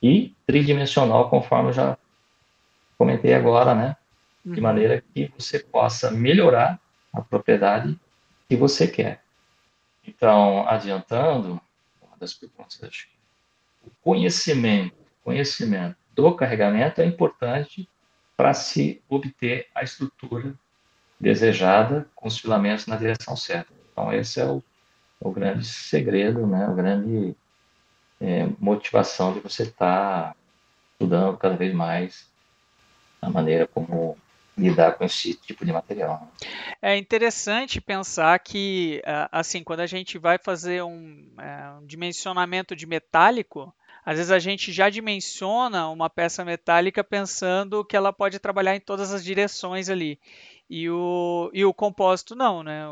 e 0.00 0.32
tridimensional, 0.46 1.28
conforme 1.28 1.70
eu 1.70 1.72
já 1.72 1.98
comentei 2.96 3.34
agora, 3.34 3.74
né? 3.74 3.96
De 4.44 4.60
uhum. 4.60 4.62
maneira 4.62 5.02
que 5.12 5.32
você 5.36 5.58
possa 5.58 6.08
melhorar 6.08 6.80
a 7.12 7.20
propriedade 7.20 7.98
que 8.48 8.54
você 8.54 8.86
quer. 8.86 9.24
Então, 10.06 10.64
adiantando, 10.68 11.60
uma 12.00 12.16
das 12.16 12.34
perguntas, 12.34 12.80
acho 12.84 13.08
que 13.08 13.16
o 13.88 13.90
conhecimento, 14.00 14.94
conhecimento 15.24 15.96
do 16.14 16.32
carregamento 16.32 17.00
é 17.00 17.04
importante 17.04 17.88
para 18.36 18.54
se 18.54 19.02
obter 19.08 19.66
a 19.74 19.82
estrutura 19.82 20.54
desejada 21.20 22.06
com 22.14 22.28
os 22.28 22.38
filamentos 22.38 22.86
na 22.86 22.96
direção 22.96 23.36
certa. 23.36 23.72
Então, 23.92 24.12
esse 24.12 24.40
é 24.40 24.44
o, 24.44 24.62
o 25.20 25.30
grande 25.30 25.66
segredo, 25.66 26.46
né? 26.46 26.64
a 26.64 26.72
grande 26.72 27.34
é, 28.20 28.48
motivação 28.58 29.32
de 29.32 29.40
você 29.40 29.64
estar 29.64 30.32
tá 30.32 30.36
estudando 30.92 31.36
cada 31.36 31.56
vez 31.56 31.74
mais 31.74 32.26
a 33.20 33.28
maneira 33.28 33.66
como 33.66 34.16
lidar 34.56 34.92
com 34.92 35.04
esse 35.04 35.34
tipo 35.34 35.64
de 35.64 35.72
material. 35.72 36.20
Né? 36.20 36.48
É 36.82 36.96
interessante 36.96 37.80
pensar 37.80 38.38
que, 38.40 39.00
assim, 39.30 39.62
quando 39.62 39.80
a 39.80 39.86
gente 39.86 40.18
vai 40.18 40.38
fazer 40.38 40.82
um, 40.82 41.26
é, 41.38 41.78
um 41.80 41.86
dimensionamento 41.86 42.74
de 42.74 42.86
metálico, 42.86 43.72
às 44.04 44.16
vezes 44.16 44.32
a 44.32 44.38
gente 44.38 44.72
já 44.72 44.88
dimensiona 44.88 45.88
uma 45.88 46.08
peça 46.08 46.44
metálica 46.44 47.04
pensando 47.04 47.84
que 47.84 47.96
ela 47.96 48.12
pode 48.12 48.38
trabalhar 48.38 48.74
em 48.74 48.80
todas 48.80 49.12
as 49.12 49.22
direções 49.22 49.88
ali. 49.88 50.18
E 50.68 50.88
o, 50.90 51.50
e 51.54 51.64
o 51.64 51.72
compósito 51.72 52.34
não, 52.34 52.62
né? 52.62 52.84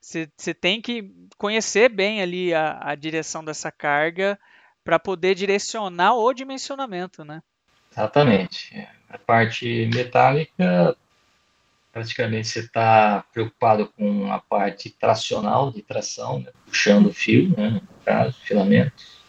Você 0.00 0.54
tem 0.54 0.82
que 0.82 1.10
conhecer 1.38 1.88
bem 1.88 2.20
ali 2.20 2.52
a, 2.52 2.78
a 2.90 2.94
direção 2.94 3.44
dessa 3.44 3.72
carga 3.72 4.38
para 4.84 4.98
poder 4.98 5.34
direcionar 5.34 6.14
o 6.14 6.32
dimensionamento, 6.34 7.24
né? 7.24 7.42
Exatamente. 7.90 8.86
A 9.08 9.16
parte 9.16 9.88
metálica, 9.94 10.94
praticamente 11.90 12.48
você 12.48 12.60
está 12.60 13.24
preocupado 13.32 13.86
com 13.96 14.30
a 14.30 14.40
parte 14.40 14.90
tracional, 14.90 15.70
de 15.70 15.80
tração, 15.80 16.40
né? 16.40 16.50
puxando 16.66 17.06
o 17.06 17.14
fio, 17.14 17.54
né? 17.56 17.80
no 17.80 18.04
caso, 18.04 18.38
filamentos. 18.40 19.22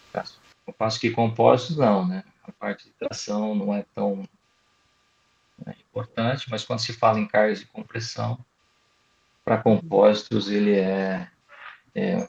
No 0.67 0.73
passo 0.73 0.99
que 0.99 1.11
compósitos, 1.11 1.77
não, 1.77 2.07
né? 2.07 2.23
A 2.43 2.51
parte 2.51 2.85
de 2.85 2.91
tração 2.93 3.53
não 3.53 3.73
é 3.73 3.85
tão 3.93 4.27
é 5.65 5.71
importante, 5.71 6.49
mas 6.49 6.65
quando 6.65 6.79
se 6.79 6.93
fala 6.93 7.19
em 7.19 7.27
cargas 7.27 7.59
de 7.59 7.65
compressão, 7.65 8.37
para 9.43 9.57
compósitos 9.57 10.49
ele 10.49 10.75
é, 10.75 11.29
é, 11.93 12.27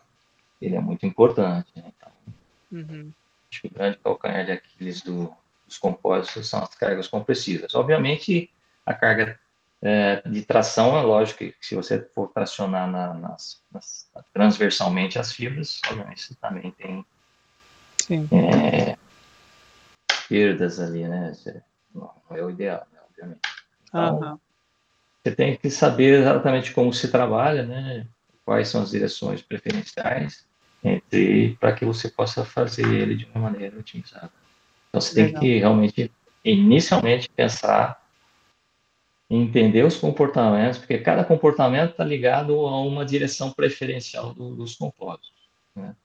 ele 0.61 0.77
é 0.77 0.81
muito 0.81 1.07
importante. 1.07 1.71
Né? 1.75 1.85
Então, 1.97 2.13
uhum. 2.71 3.13
Acho 3.51 3.63
que 3.63 3.69
o 3.69 3.71
grande 3.71 3.99
calcanhar 3.99 4.45
de 4.45 4.53
Aquiles 4.53 5.03
do, 5.03 5.35
dos 5.67 5.79
compósitos 5.79 6.49
são 6.49 6.63
as 6.63 6.75
cargas 6.75 7.09
compressivas. 7.09 7.75
Obviamente, 7.75 8.51
a 8.85 8.93
carga 8.93 9.39
é, 9.83 10.23
de 10.29 10.43
tração, 10.43 10.97
é 10.99 11.03
lógico 11.03 11.39
que 11.39 11.55
se 11.61 11.75
você 11.75 12.01
for 12.15 12.29
tracionar 12.29 12.91
na, 12.91 13.15
nas, 13.15 13.63
nas, 13.73 14.11
transversalmente 14.33 15.19
as 15.19 15.33
fibras, 15.33 15.81
obviamente 15.89 16.23
você 16.23 16.35
também 16.35 16.71
tem 16.73 17.07
é, 18.11 18.97
perdas 20.29 20.81
ali, 20.81 21.07
né? 21.07 21.33
Não 21.95 22.13
é 22.31 22.43
o 22.43 22.51
ideal 22.51 22.87
Então, 23.19 24.19
uhum. 24.19 24.39
Você 25.23 25.35
tem 25.35 25.57
que 25.57 25.71
saber 25.71 26.21
exatamente 26.21 26.73
como 26.73 26.93
se 26.93 27.11
trabalha, 27.11 27.65
né? 27.65 28.07
Quais 28.45 28.69
são 28.69 28.83
as 28.83 28.91
direções 28.91 29.43
preferenciais 29.43 30.47
para 31.59 31.73
que 31.73 31.85
você 31.85 32.09
possa 32.09 32.45
fazer 32.45 32.87
ele 32.87 33.17
de 33.17 33.25
uma 33.35 33.51
maneira 33.51 33.77
otimizada. 33.79 34.31
Então 34.89 35.01
você 35.01 35.21
Legal. 35.21 35.41
tem 35.41 35.41
que 35.41 35.59
realmente 35.59 36.13
inicialmente 36.45 37.29
pensar 37.29 38.01
em 39.29 39.43
entender 39.43 39.85
os 39.85 39.97
comportamentos, 39.97 40.79
porque 40.79 40.99
cada 40.99 41.25
comportamento 41.25 41.91
está 41.91 42.05
ligado 42.05 42.55
a 42.67 42.81
uma 42.81 43.05
direção 43.05 43.51
preferencial 43.51 44.33
do, 44.33 44.55
dos 44.55 44.77
compósitos. 44.77 45.33
Né? 45.75 45.97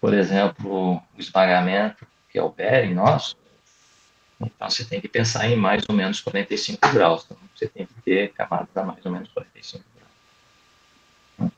Por 0.00 0.14
exemplo, 0.14 0.94
o 0.94 1.02
esmagamento, 1.18 2.06
que 2.30 2.38
é 2.38 2.42
o 2.42 2.50
bearing 2.50 2.94
nosso, 2.94 3.36
então, 4.46 4.70
você 4.70 4.84
tem 4.84 5.00
que 5.00 5.08
pensar 5.08 5.48
em 5.48 5.56
mais 5.56 5.84
ou 5.88 5.94
menos 5.94 6.20
45 6.20 6.92
graus. 6.92 7.24
Então, 7.24 7.36
você 7.54 7.68
tem 7.68 7.86
que 7.86 7.94
ter 8.02 8.32
camadas 8.32 8.76
a 8.76 8.82
mais 8.82 9.04
ou 9.04 9.12
menos 9.12 9.28
45 9.30 9.84
graus. 11.38 11.52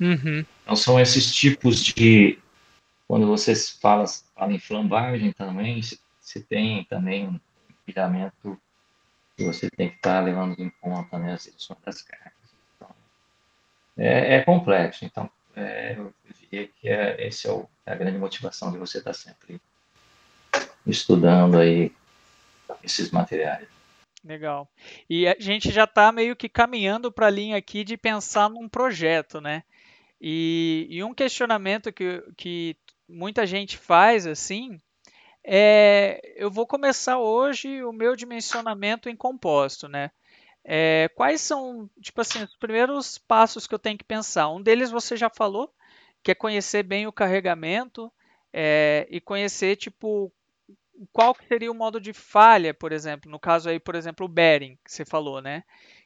Uhum. 0.00 0.44
Então, 0.62 0.76
são 0.76 1.00
esses 1.00 1.34
tipos 1.34 1.82
de. 1.82 2.38
Quando 3.06 3.26
você 3.26 3.54
fala, 3.54 4.04
fala 4.06 4.52
em 4.52 4.58
flambagem 4.58 5.32
também, 5.32 5.80
você 6.20 6.40
tem 6.40 6.84
também 6.84 7.26
um 7.26 7.40
empilhamento 7.70 8.60
que 9.36 9.44
você 9.44 9.68
tem 9.70 9.90
que 9.90 9.96
estar 9.96 10.20
levando 10.20 10.58
em 10.60 10.70
conta 10.80 11.18
né, 11.18 11.32
as 11.32 11.46
edições 11.46 11.80
das 11.84 12.02
cargas. 12.02 12.32
Então, 12.76 12.88
é, 13.96 14.36
é, 14.36 14.42
complexo. 14.42 15.04
Então, 15.04 15.28
é, 15.56 15.96
eu 15.98 16.14
diria 16.40 16.68
que 16.68 16.88
é, 16.88 17.26
esse 17.26 17.48
é, 17.48 17.52
o, 17.52 17.68
é 17.84 17.92
a 17.92 17.96
grande 17.96 18.18
motivação 18.18 18.70
de 18.70 18.78
você 18.78 18.98
estar 18.98 19.12
sempre 19.12 19.60
estudando 20.86 21.58
aí 21.58 21.92
esses 22.82 23.10
materiais. 23.10 23.68
Legal. 24.24 24.68
E 25.08 25.26
a 25.26 25.34
gente 25.38 25.70
já 25.70 25.84
está 25.84 26.12
meio 26.12 26.36
que 26.36 26.48
caminhando 26.48 27.10
para 27.10 27.26
a 27.26 27.30
linha 27.30 27.56
aqui 27.56 27.82
de 27.82 27.96
pensar 27.96 28.50
num 28.50 28.68
projeto, 28.68 29.40
né? 29.40 29.62
E, 30.20 30.86
e, 30.90 31.02
um 31.02 31.14
questionamento 31.14 31.90
que, 31.90 32.22
que 32.36 32.76
muita 33.08 33.46
gente 33.46 33.78
faz 33.78 34.26
assim 34.26 34.78
é: 35.42 36.20
eu 36.36 36.50
vou 36.50 36.66
começar 36.66 37.18
hoje 37.18 37.82
o 37.82 37.92
meu 37.92 38.14
dimensionamento 38.14 39.08
em 39.08 39.16
composto, 39.16 39.88
né? 39.88 40.10
É, 40.62 41.08
quais 41.14 41.40
são, 41.40 41.88
tipo 42.02 42.20
assim, 42.20 42.42
os 42.42 42.54
primeiros 42.56 43.16
passos 43.16 43.66
que 43.66 43.74
eu 43.74 43.78
tenho 43.78 43.96
que 43.96 44.04
pensar? 44.04 44.50
Um 44.50 44.60
deles 44.60 44.90
você 44.90 45.16
já 45.16 45.30
falou, 45.30 45.72
que 46.22 46.30
é 46.30 46.34
conhecer 46.34 46.82
bem 46.82 47.06
o 47.06 47.12
carregamento 47.12 48.12
é, 48.52 49.06
e 49.10 49.20
conhecer, 49.20 49.76
tipo, 49.76 50.30
qual 51.12 51.36
seria 51.48 51.70
o 51.70 51.74
modo 51.74 52.00
de 52.00 52.12
falha, 52.12 52.74
por 52.74 52.92
exemplo, 52.92 53.30
no 53.30 53.38
caso 53.38 53.68
aí, 53.68 53.80
por 53.80 53.94
exemplo, 53.94 54.26
o 54.26 54.28
bearing, 54.28 54.78
que 54.84 54.92
você 54.92 55.04
falou, 55.04 55.40
né? 55.40 55.64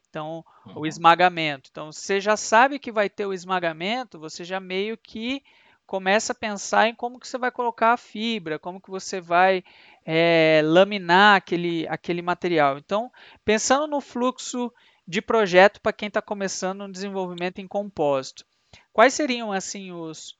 Então, 0.08 0.44
uhum. 0.66 0.80
o 0.80 0.86
esmagamento. 0.86 1.68
Então, 1.70 1.90
você 1.90 2.20
já 2.20 2.36
sabe 2.36 2.78
que 2.78 2.92
vai 2.92 3.10
ter 3.10 3.26
o 3.26 3.32
esmagamento, 3.32 4.18
você 4.18 4.44
já 4.44 4.60
meio 4.60 4.96
que 4.96 5.42
começa 5.86 6.32
a 6.32 6.36
pensar 6.36 6.88
em 6.88 6.94
como 6.94 7.18
que 7.18 7.26
você 7.26 7.36
vai 7.36 7.50
colocar 7.50 7.92
a 7.92 7.96
fibra, 7.96 8.58
como 8.58 8.80
que 8.80 8.90
você 8.90 9.20
vai 9.20 9.64
é, 10.04 10.62
laminar 10.64 11.36
aquele, 11.36 11.86
aquele 11.88 12.22
material. 12.22 12.78
Então, 12.78 13.10
pensando 13.44 13.86
no 13.86 14.00
fluxo 14.00 14.72
de 15.06 15.20
projeto 15.20 15.80
para 15.80 15.92
quem 15.92 16.08
está 16.08 16.22
começando 16.22 16.84
um 16.84 16.90
desenvolvimento 16.90 17.58
em 17.58 17.68
compósito, 17.68 18.46
quais 18.92 19.14
seriam 19.14 19.52
assim 19.52 19.92
os, 19.92 20.38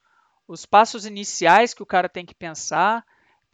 os 0.48 0.64
passos 0.64 1.04
iniciais 1.04 1.74
que 1.74 1.82
o 1.82 1.86
cara 1.86 2.08
tem 2.08 2.24
que 2.24 2.34
pensar 2.34 3.04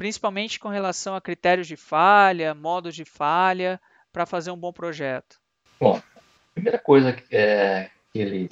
principalmente 0.01 0.59
com 0.59 0.71
relação 0.71 1.15
a 1.15 1.21
critérios 1.21 1.67
de 1.67 1.77
falha, 1.77 2.55
modos 2.55 2.95
de 2.95 3.05
falha, 3.05 3.79
para 4.11 4.25
fazer 4.25 4.51
um 4.51 4.57
bom 4.57 4.73
projeto? 4.73 5.39
Bom, 5.79 5.99
a 6.17 6.55
primeira 6.55 6.79
coisa 6.79 7.13
que, 7.13 7.37
é, 7.37 7.91
que, 8.11 8.19
ele, 8.19 8.49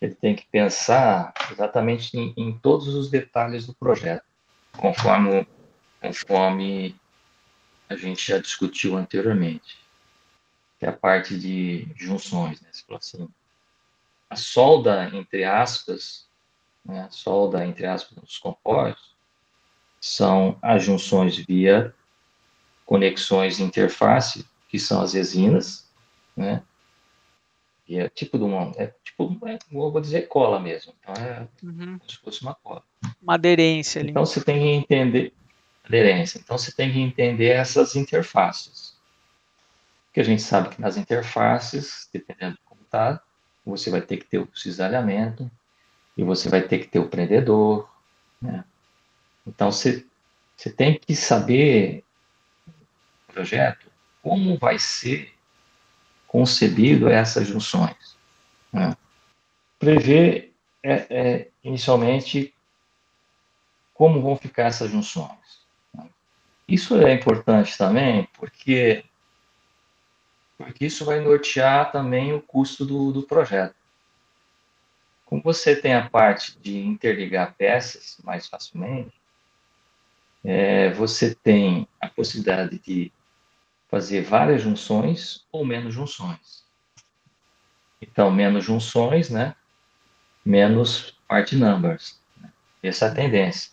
ele 0.00 0.14
tem 0.14 0.36
que 0.36 0.46
pensar 0.46 1.34
exatamente 1.50 2.16
em, 2.16 2.32
em, 2.36 2.56
todos 2.56 2.94
os 2.94 3.10
detalhes 3.10 3.66
do 3.66 3.74
projeto, 3.74 4.22
conforme, 4.76 5.48
conforme 6.00 6.94
a 7.88 7.96
gente 7.96 8.24
já 8.24 8.38
discutiu 8.38 8.96
anteriormente, 8.96 9.80
que 10.78 10.86
é 10.86 10.90
a 10.90 10.92
parte 10.92 11.36
de 11.36 11.88
junções, 11.96 12.60
né? 12.60 12.68
Assim, 12.92 13.28
a 14.30 14.36
solda, 14.36 15.10
entre 15.12 15.42
aspas, 15.42 16.28
né, 16.84 17.00
a 17.00 17.10
solda, 17.10 17.66
entre 17.66 17.84
aspas, 17.84 18.16
dos 18.16 18.38
compostos, 18.38 19.17
são 20.00 20.56
as 20.62 20.84
junções 20.84 21.36
via 21.36 21.94
conexões 22.84 23.56
de 23.58 23.62
interface, 23.62 24.46
que 24.68 24.78
são 24.78 25.02
as 25.02 25.12
resinas, 25.12 25.86
né? 26.36 26.62
E 27.86 27.98
é 27.98 28.08
tipo 28.08 28.36
de 28.36 28.44
uma, 28.44 28.72
é 28.76 28.92
tipo, 29.02 29.38
é, 29.46 29.58
vou 29.70 30.00
dizer 30.00 30.28
cola 30.28 30.60
mesmo. 30.60 30.92
Então 31.00 31.14
é 31.14 31.48
uhum. 31.62 31.98
como 31.98 32.10
se 32.10 32.18
fosse 32.18 32.42
uma 32.42 32.54
cola. 32.54 32.82
Uma 33.22 33.34
aderência 33.34 34.00
ali. 34.00 34.10
Então 34.10 34.26
você 34.26 34.44
tem 34.44 34.58
que 34.58 34.66
entender 34.66 35.32
aderência. 35.84 36.38
Então 36.38 36.58
você 36.58 36.70
tem 36.70 36.92
que 36.92 37.00
entender 37.00 37.48
essas 37.48 37.96
interfaces. 37.96 38.94
Porque 40.06 40.20
a 40.20 40.24
gente 40.24 40.42
sabe 40.42 40.68
que 40.68 40.80
nas 40.80 40.98
interfaces, 40.98 42.08
dependendo 42.12 42.56
de 42.56 42.60
como 42.64 42.82
está, 42.82 43.22
você 43.64 43.90
vai 43.90 44.02
ter 44.02 44.18
que 44.18 44.26
ter 44.26 44.38
o 44.38 44.48
cisalhamento 44.54 45.50
e 46.16 46.22
você 46.22 46.48
vai 46.48 46.62
ter 46.62 46.78
que 46.78 46.88
ter 46.88 46.98
o 46.98 47.08
prendedor. 47.08 47.88
Né? 48.40 48.64
Então 49.48 49.72
você, 49.72 50.04
tem 50.76 50.98
que 50.98 51.16
saber 51.16 52.04
projeto 53.28 53.86
como 54.22 54.58
vai 54.58 54.78
ser 54.78 55.32
concebido 56.26 57.08
essas 57.08 57.48
junções. 57.48 58.16
Né? 58.72 58.94
Prever 59.78 60.52
é, 60.82 61.06
é, 61.08 61.48
inicialmente 61.64 62.54
como 63.94 64.20
vão 64.20 64.36
ficar 64.36 64.64
essas 64.64 64.90
junções. 64.90 65.66
Né? 65.94 66.06
Isso 66.66 66.96
é 67.00 67.14
importante 67.14 67.76
também 67.78 68.28
porque 68.34 69.04
porque 70.58 70.86
isso 70.86 71.04
vai 71.04 71.20
nortear 71.20 71.92
também 71.92 72.34
o 72.34 72.42
custo 72.42 72.84
do, 72.84 73.12
do 73.12 73.22
projeto. 73.22 73.76
Como 75.24 75.40
você 75.40 75.76
tem 75.76 75.94
a 75.94 76.08
parte 76.08 76.58
de 76.58 76.78
interligar 76.78 77.54
peças 77.54 78.18
mais 78.24 78.48
facilmente, 78.48 79.17
é, 80.44 80.90
você 80.90 81.34
tem 81.34 81.88
a 82.00 82.08
possibilidade 82.08 82.78
de 82.78 83.12
fazer 83.88 84.22
várias 84.22 84.62
junções 84.62 85.46
ou 85.50 85.64
menos 85.64 85.94
junções. 85.94 86.64
Então, 88.00 88.30
menos 88.30 88.64
junções, 88.64 89.30
né? 89.30 89.54
Menos 90.44 91.18
part 91.26 91.56
numbers. 91.56 92.20
Né? 92.40 92.52
Essa 92.82 93.06
é 93.06 93.08
a 93.10 93.14
tendência. 93.14 93.72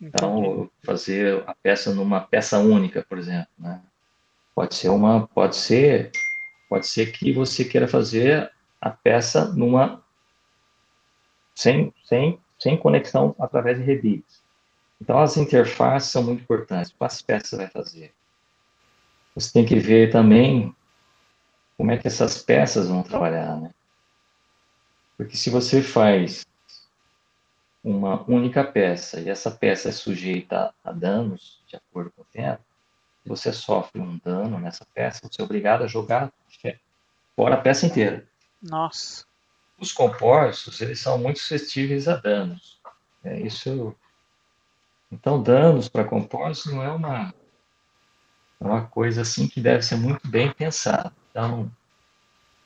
Então, 0.00 0.70
fazer 0.84 1.42
a 1.46 1.54
peça 1.54 1.94
numa 1.94 2.20
peça 2.20 2.58
única, 2.58 3.02
por 3.08 3.18
exemplo, 3.18 3.48
né? 3.58 3.80
Pode 4.54 4.74
ser 4.74 4.90
uma, 4.90 5.26
pode 5.26 5.56
ser, 5.56 6.12
pode 6.68 6.86
ser 6.86 7.10
que 7.10 7.32
você 7.32 7.64
queira 7.64 7.88
fazer 7.88 8.52
a 8.80 8.90
peça 8.90 9.46
numa 9.52 10.04
sem, 11.54 11.92
sem, 12.04 12.38
sem 12.58 12.76
conexão 12.76 13.34
através 13.38 13.78
de 13.78 13.84
rebites. 13.84 14.43
Então 15.00 15.18
as 15.18 15.36
interfaces 15.36 16.10
são 16.10 16.22
muito 16.22 16.42
importantes. 16.42 16.92
Quais 16.96 17.20
peças 17.20 17.50
você 17.50 17.56
vai 17.56 17.68
fazer? 17.68 18.14
Você 19.34 19.52
tem 19.52 19.66
que 19.66 19.78
ver 19.78 20.10
também 20.10 20.74
como 21.76 21.90
é 21.90 21.98
que 21.98 22.06
essas 22.06 22.40
peças 22.40 22.88
vão 22.88 23.02
trabalhar, 23.02 23.60
né? 23.60 23.70
Porque 25.16 25.36
se 25.36 25.50
você 25.50 25.82
faz 25.82 26.44
uma 27.82 28.22
única 28.30 28.64
peça 28.64 29.20
e 29.20 29.28
essa 29.28 29.50
peça 29.50 29.88
é 29.88 29.92
sujeita 29.92 30.74
a 30.82 30.92
danos 30.92 31.62
de 31.66 31.76
acordo 31.76 32.10
com 32.12 32.22
o 32.22 32.26
tempo, 32.32 32.62
você 33.26 33.52
sofre 33.52 34.00
um 34.00 34.18
dano 34.18 34.58
nessa 34.58 34.86
peça, 34.94 35.20
você 35.22 35.40
é 35.40 35.44
obrigado 35.44 35.82
a 35.82 35.86
jogar 35.86 36.32
fora 37.36 37.56
a 37.56 37.60
peça 37.60 37.86
inteira. 37.86 38.26
Nossa. 38.62 39.24
Os 39.78 39.92
compostos, 39.92 40.80
eles 40.80 41.00
são 41.00 41.18
muito 41.18 41.40
suscetíveis 41.40 42.06
a 42.08 42.16
danos. 42.16 42.80
É, 43.22 43.40
isso. 43.40 43.94
Então, 45.14 45.40
danos 45.40 45.88
para 45.88 46.04
compostos 46.04 46.72
não 46.72 46.82
é 46.82 46.90
uma, 46.90 47.32
é 48.60 48.64
uma 48.64 48.84
coisa 48.84 49.22
assim 49.22 49.46
que 49.46 49.60
deve 49.60 49.82
ser 49.82 49.94
muito 49.94 50.26
bem 50.26 50.52
pensada. 50.52 51.12
Então, 51.30 51.70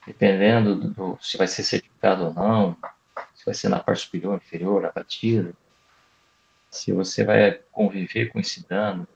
dependendo 0.07 0.75
do, 0.75 0.91
do, 0.91 1.19
se 1.21 1.37
vai 1.37 1.47
ser 1.47 1.63
certificado 1.63 2.25
ou 2.25 2.33
não, 2.35 2.75
se 3.35 3.45
vai 3.45 3.53
ser 3.53 3.69
na 3.69 3.81
parte 3.81 4.01
superior, 4.01 4.37
inferior, 4.37 4.87
abatida, 4.87 5.53
se 6.71 6.91
você 6.91 7.23
vai 7.23 7.53
conviver 7.71 8.33
com 8.33 8.41
esse 8.41 8.67
dano, 8.67 9.07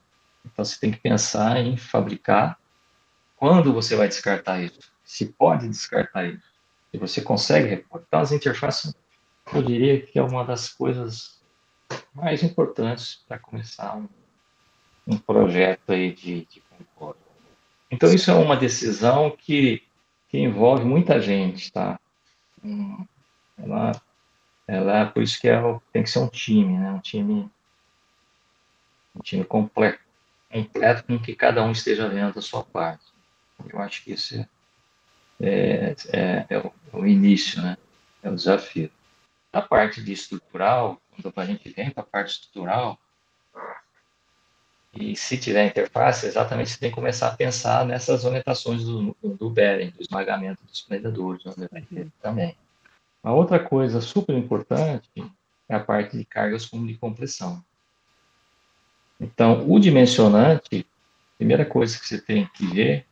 então 0.45 0.63
você 0.63 0.79
tem 0.79 0.91
que 0.91 1.01
pensar 1.01 1.57
em 1.59 1.77
fabricar 1.77 2.59
quando 3.37 3.73
você 3.73 3.97
vai 3.97 4.09
descartar 4.09 4.61
isso, 4.61 4.93
se 5.05 5.27
pode 5.27 5.69
descartar 5.69 6.27
isso, 6.27 6.45
se 6.91 6.99
você 6.99 7.23
consegue 7.23 7.69
repor. 7.69 8.03
Então 8.07 8.21
as 8.21 8.31
interfaces, 8.31 8.95
eu 9.55 9.63
diria 9.63 10.03
que 10.03 10.19
é 10.19 10.23
uma 10.23 10.45
das 10.45 10.69
coisas 10.69 11.42
mais 12.15 12.43
importantes 12.43 13.23
para 13.29 13.39
começar 13.39 13.97
um, 13.97 14.09
um, 15.07 15.19
projeto 15.19 15.91
aí 15.91 16.13
de, 16.13 16.47
de 16.47 16.63
concórdia. 16.63 17.23
Então 17.91 18.13
isso 18.13 18.31
é 18.31 18.35
uma 18.35 18.57
decisão 18.57 19.31
que, 19.31 19.83
que 20.29 20.39
envolve 20.39 20.85
muita 20.85 21.21
gente, 21.21 21.73
tá? 21.73 21.99
Hum, 22.65 23.05
ela, 23.59 23.93
ela, 24.67 25.07
por 25.07 25.23
isso 25.23 25.41
que 25.41 25.49
é, 25.49 25.61
tem 25.93 26.03
que 26.03 26.11
ser 26.11 26.21
um 26.21 26.29
time, 26.29 26.79
né? 26.79 26.91
Um 26.93 27.01
time, 27.01 27.51
um 29.15 29.21
time 29.21 29.45
completo 29.45 30.01
completo 30.53 31.05
com 31.05 31.19
que 31.19 31.35
cada 31.35 31.65
um 31.65 31.73
esteja 31.73 32.09
vendo 32.09 32.39
a 32.39 32.43
sua 32.43 32.63
parte. 32.63 33.05
Eu 33.73 33.81
acho 33.81 34.05
que 34.05 34.13
isso 34.13 34.47
é, 35.41 35.95
é, 36.13 36.47
é, 36.51 36.59
o, 36.59 36.73
é 36.93 36.97
o, 36.97 37.07
início, 37.07 37.63
né? 37.63 37.79
É 38.23 38.29
o 38.29 38.35
desafio. 38.35 38.91
A 39.53 39.63
parte 39.63 40.03
de 40.03 40.13
estrutural, 40.13 41.01
quando 41.21 41.33
a 41.37 41.45
gente 41.45 41.69
vem 41.71 41.91
para 41.91 42.03
a 42.03 42.07
parte 42.07 42.31
estrutural, 42.31 42.99
e 44.95 45.17
se 45.17 45.39
tiver 45.39 45.67
interface, 45.67 46.27
exatamente 46.27 46.71
você 46.71 46.79
tem 46.79 46.91
que 46.91 46.95
começar 46.95 47.29
a 47.29 47.37
pensar 47.37 47.87
nessas 47.87 48.25
orientações 48.25 48.85
do, 48.85 49.17
do 49.23 49.49
Bering, 49.49 49.91
do 49.91 50.03
esmagamento 50.03 50.63
dos 50.65 50.83
predadores, 50.83 51.47
onde 51.47 51.67
vai 51.69 51.81
ter 51.81 52.09
também. 52.21 52.55
Uma 53.25 53.33
outra 53.33 53.59
coisa 53.59 54.01
super 54.03 54.37
importante 54.37 55.09
é 55.69 55.75
a 55.75 55.81
parte 55.81 56.19
de 56.19 56.25
cargas 56.25 56.67
como 56.67 56.87
de 56.87 56.95
compressão. 56.95 57.65
Então, 59.19 59.71
o 59.71 59.79
dimensionante, 59.79 60.87
a 61.35 61.37
primeira 61.39 61.65
coisa 61.65 61.99
que 61.99 62.07
você 62.07 62.21
tem 62.21 62.47
que 62.47 62.67
ver 62.67 63.07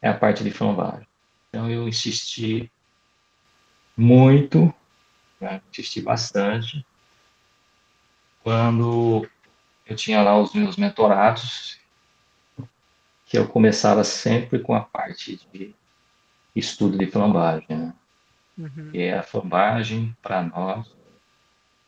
é 0.00 0.08
a 0.08 0.14
parte 0.14 0.42
de 0.42 0.50
flambagem. 0.50 1.06
Então, 1.50 1.70
eu 1.70 1.86
insisti 1.86 2.70
muito, 3.96 4.72
né, 5.46 5.62
insisti 5.70 6.00
bastante, 6.00 6.84
quando 8.42 9.28
eu 9.86 9.96
tinha 9.96 10.22
lá 10.22 10.38
os 10.38 10.52
meus 10.52 10.76
mentorados, 10.76 11.78
que 13.24 13.36
eu 13.36 13.48
começava 13.48 14.04
sempre 14.04 14.60
com 14.60 14.74
a 14.74 14.80
parte 14.80 15.40
de 15.52 15.74
estudo 16.54 16.96
de 16.96 17.06
flambagem, 17.06 17.66
né? 17.68 17.94
Uhum. 18.56 18.90
E 18.92 19.10
a 19.10 19.22
flambagem, 19.22 20.16
para 20.22 20.42
nós, 20.42 20.86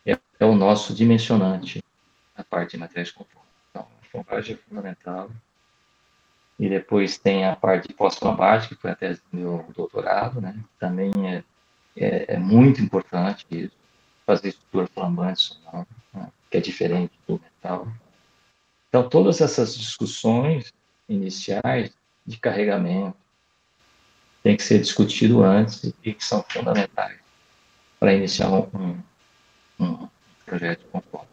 é, 0.05 0.17
é 0.39 0.45
o 0.45 0.53
nosso 0.53 0.93
dimensionante 0.93 1.81
a 2.35 2.43
parte 2.43 2.71
de 2.71 2.77
materiais 2.77 3.09
de 3.09 3.13
conforto. 3.13 3.47
Então, 3.69 3.87
a 4.01 4.05
flambagem 4.05 4.55
é 4.55 4.57
fundamental. 4.57 5.29
E 6.57 6.69
depois 6.69 7.17
tem 7.17 7.45
a 7.45 7.55
parte 7.55 7.87
de 7.87 7.93
pós-flambagem, 7.93 8.69
que 8.69 8.75
foi 8.75 8.91
até 8.91 9.13
do 9.13 9.21
meu 9.31 9.65
doutorado, 9.75 10.41
né? 10.41 10.57
Também 10.77 11.11
é, 11.25 11.43
é, 11.99 12.35
é 12.35 12.37
muito 12.37 12.81
importante 12.81 13.45
isso, 13.51 13.75
fazer 14.25 14.49
estrutura 14.49 14.87
flambante 14.87 15.41
sonora, 15.41 15.87
né? 16.13 16.31
que 16.49 16.57
é 16.57 16.61
diferente 16.61 17.11
do 17.27 17.39
metal. 17.39 17.87
Então, 18.87 19.07
todas 19.07 19.41
essas 19.41 19.77
discussões 19.77 20.73
iniciais 21.07 21.91
de 22.25 22.37
carregamento 22.37 23.17
tem 24.41 24.55
que 24.55 24.63
ser 24.63 24.79
discutido 24.79 25.43
antes 25.43 25.93
e 26.03 26.13
que 26.13 26.23
são 26.23 26.43
fundamentais 26.47 27.19
para 27.99 28.13
iniciar 28.13 28.49
um, 28.51 28.97
um 29.79 30.07
projeto 30.45 30.79
de 30.79 30.85
conforto. 30.85 31.27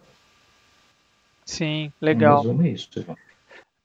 Sim, 1.44 1.92
legal. 2.00 2.38
resumo 2.42 2.66
isso, 2.66 2.90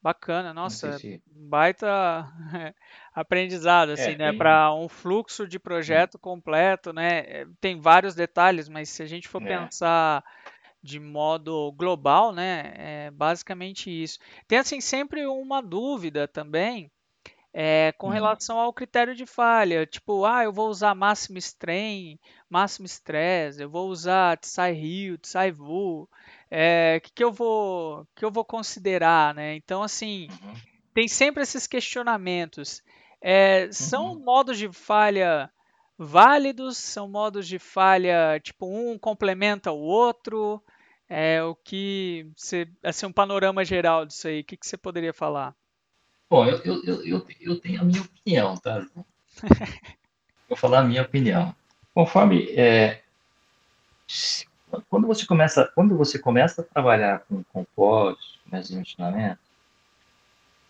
Bacana, 0.01 0.51
nossa, 0.51 0.97
se... 0.97 1.21
baita 1.27 2.27
aprendizado, 3.13 3.91
assim, 3.91 4.11
é, 4.11 4.17
né? 4.17 4.29
Tem... 4.29 4.37
Para 4.37 4.73
um 4.73 4.89
fluxo 4.89 5.47
de 5.47 5.59
projeto 5.59 6.17
completo, 6.17 6.91
né? 6.91 7.19
É, 7.19 7.47
tem 7.59 7.79
vários 7.79 8.15
detalhes, 8.15 8.67
mas 8.67 8.89
se 8.89 9.03
a 9.03 9.05
gente 9.05 9.27
for 9.27 9.41
é. 9.43 9.45
pensar 9.45 10.23
de 10.81 10.99
modo 10.99 11.71
global, 11.73 12.31
né? 12.31 12.73
É 12.75 13.11
basicamente 13.11 13.91
isso. 13.91 14.17
Tem, 14.47 14.57
assim, 14.57 14.81
sempre 14.81 15.27
uma 15.27 15.61
dúvida 15.61 16.27
também 16.27 16.91
é, 17.53 17.93
com 17.97 18.07
uhum. 18.07 18.13
relação 18.13 18.59
ao 18.59 18.73
critério 18.73 19.15
de 19.15 19.25
falha. 19.25 19.85
Tipo, 19.85 20.25
ah, 20.25 20.43
eu 20.43 20.51
vou 20.51 20.69
usar 20.69 20.95
máximo 20.95 21.37
strain, 21.37 22.17
máximo 22.49 22.85
stress, 22.85 23.61
eu 23.61 23.69
vou 23.69 23.89
usar 23.89 24.37
Tsai 24.37 24.73
Ryu, 24.73 25.17
Tsai 25.17 25.51
Vu 25.51 26.09
é, 26.51 26.99
que, 27.01 27.13
que 27.13 27.23
eu 27.23 27.31
vou 27.31 28.05
que 28.13 28.25
eu 28.25 28.29
vou 28.29 28.43
considerar, 28.43 29.33
né? 29.33 29.55
Então 29.55 29.81
assim 29.81 30.27
uhum. 30.29 30.53
tem 30.93 31.07
sempre 31.07 31.41
esses 31.41 31.65
questionamentos. 31.65 32.83
É, 33.21 33.71
são 33.71 34.13
uhum. 34.13 34.19
modos 34.19 34.57
de 34.57 34.69
falha 34.71 35.49
válidos? 35.97 36.77
São 36.77 37.07
modos 37.07 37.47
de 37.47 37.57
falha, 37.57 38.39
tipo, 38.43 38.65
um 38.65 38.97
complementa 38.97 39.71
o 39.71 39.79
outro? 39.79 40.61
É, 41.07 41.43
o 41.43 41.55
que 41.55 42.29
você, 42.35 42.67
assim, 42.83 43.05
um 43.05 43.11
panorama 43.11 43.63
geral 43.63 44.05
disso 44.05 44.27
aí, 44.27 44.41
o 44.41 44.43
que, 44.43 44.57
que 44.57 44.65
você 44.65 44.77
poderia 44.77 45.13
falar? 45.13 45.53
Bom, 46.29 46.45
eu, 46.45 46.61
eu, 46.63 47.05
eu, 47.05 47.27
eu 47.41 47.59
tenho 47.59 47.81
a 47.81 47.83
minha 47.83 48.01
opinião, 48.01 48.57
tá? 48.57 48.85
Vou 50.47 50.57
falar 50.57 50.79
a 50.79 50.83
minha 50.83 51.01
opinião. 51.01 51.53
Conforme 51.93 52.49
é, 52.55 53.01
quando 54.89 55.07
você 55.07 55.25
começa, 55.25 55.71
quando 55.75 55.97
você 55.97 56.17
começa 56.19 56.61
a 56.61 56.65
trabalhar 56.65 57.19
com 57.27 57.43
compostos, 57.45 58.39
com 58.49 58.59
dimensionamento, 58.59 59.39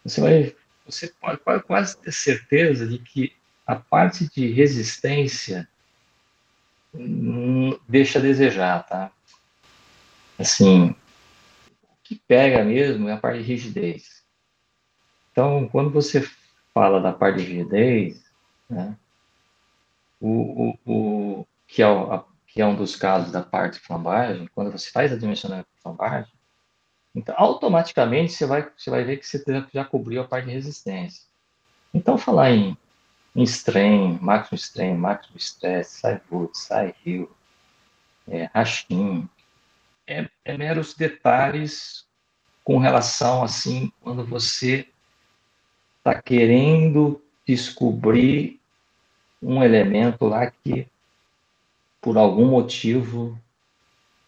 você 0.03 0.21
vai, 0.21 0.55
você 0.85 1.13
pode 1.19 1.63
quase 1.63 1.97
ter 1.97 2.11
certeza 2.11 2.87
de 2.87 2.97
que 2.97 3.33
a 3.65 3.75
parte 3.75 4.29
de 4.29 4.47
resistência 4.51 5.67
deixa 7.87 8.19
a 8.19 8.21
desejar, 8.21 8.85
tá? 8.87 9.11
Assim, 10.37 10.89
o 11.83 11.87
que 12.03 12.15
pega 12.15 12.63
mesmo 12.63 13.07
é 13.07 13.13
a 13.13 13.17
parte 13.17 13.39
de 13.39 13.45
rigidez. 13.45 14.23
Então, 15.31 15.69
quando 15.69 15.89
você 15.89 16.27
fala 16.73 16.99
da 16.99 17.13
parte 17.13 17.37
de 17.37 17.45
rigidez, 17.45 18.23
né, 18.69 18.97
o, 20.19 20.75
o, 20.85 20.91
o, 21.39 21.47
que, 21.67 21.81
é 21.81 21.85
a, 21.85 22.23
que 22.51 22.61
é 22.61 22.65
um 22.65 22.75
dos 22.75 22.95
casos 22.95 23.31
da 23.31 23.41
parte 23.41 23.79
flambagem, 23.79 24.49
quando 24.53 24.71
você 24.71 24.91
faz 24.91 25.11
a 25.11 25.17
dimensionamento 25.17 25.69
de 25.73 25.81
flambagem, 25.81 26.31
então 27.15 27.33
automaticamente 27.37 28.33
você 28.33 28.45
vai, 28.45 28.69
você 28.77 28.89
vai 28.89 29.03
ver 29.03 29.17
que 29.17 29.25
você 29.25 29.43
já 29.73 29.85
cobriu 29.85 30.21
a 30.21 30.27
parte 30.27 30.45
de 30.45 30.51
resistência. 30.51 31.23
Então, 31.93 32.17
falar 32.17 32.51
em, 32.51 32.77
em 33.35 33.43
strain, 33.43 34.17
máximo 34.21 34.55
strain, 34.55 34.95
máximo 34.95 35.37
stress, 35.37 35.99
sai 35.99 36.21
root, 36.29 36.57
sai 36.57 36.93
rio, 37.03 37.33
é, 38.29 38.49
é, 40.07 40.29
é 40.45 40.57
meros 40.57 40.93
detalhes 40.93 42.05
com 42.63 42.77
relação, 42.77 43.43
assim, 43.43 43.91
quando 44.01 44.25
você 44.25 44.87
está 45.97 46.21
querendo 46.21 47.21
descobrir 47.45 48.59
um 49.41 49.63
elemento 49.63 50.25
lá 50.25 50.49
que, 50.49 50.87
por 52.01 52.17
algum 52.17 52.47
motivo, 52.47 53.39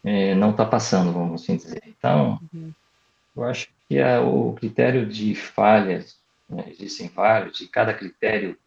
é, 0.03 0.35
não 0.35 0.51
está 0.51 0.65
passando, 0.65 1.11
vamos 1.11 1.41
assim 1.41 1.57
dizer. 1.57 1.81
Então, 1.87 2.39
uhum. 2.53 2.71
eu 3.35 3.43
acho 3.43 3.67
que 3.89 3.97
é 3.97 4.19
o 4.19 4.53
critério 4.53 5.05
de 5.07 5.33
falhas, 5.33 6.17
né, 6.47 6.65
existem 6.67 7.09
vários, 7.09 7.59
e 7.61 7.67
cada 7.67 7.93
critério 7.93 8.57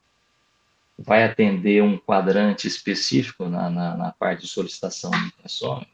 vai 0.98 1.24
atender 1.24 1.82
um 1.82 1.98
quadrante 1.98 2.66
específico 2.66 3.46
na, 3.48 3.70
na, 3.70 3.96
na 3.96 4.12
parte 4.12 4.42
de 4.42 4.48
solicitação 4.48 5.10
de 5.10 5.26
intenções. 5.26 5.86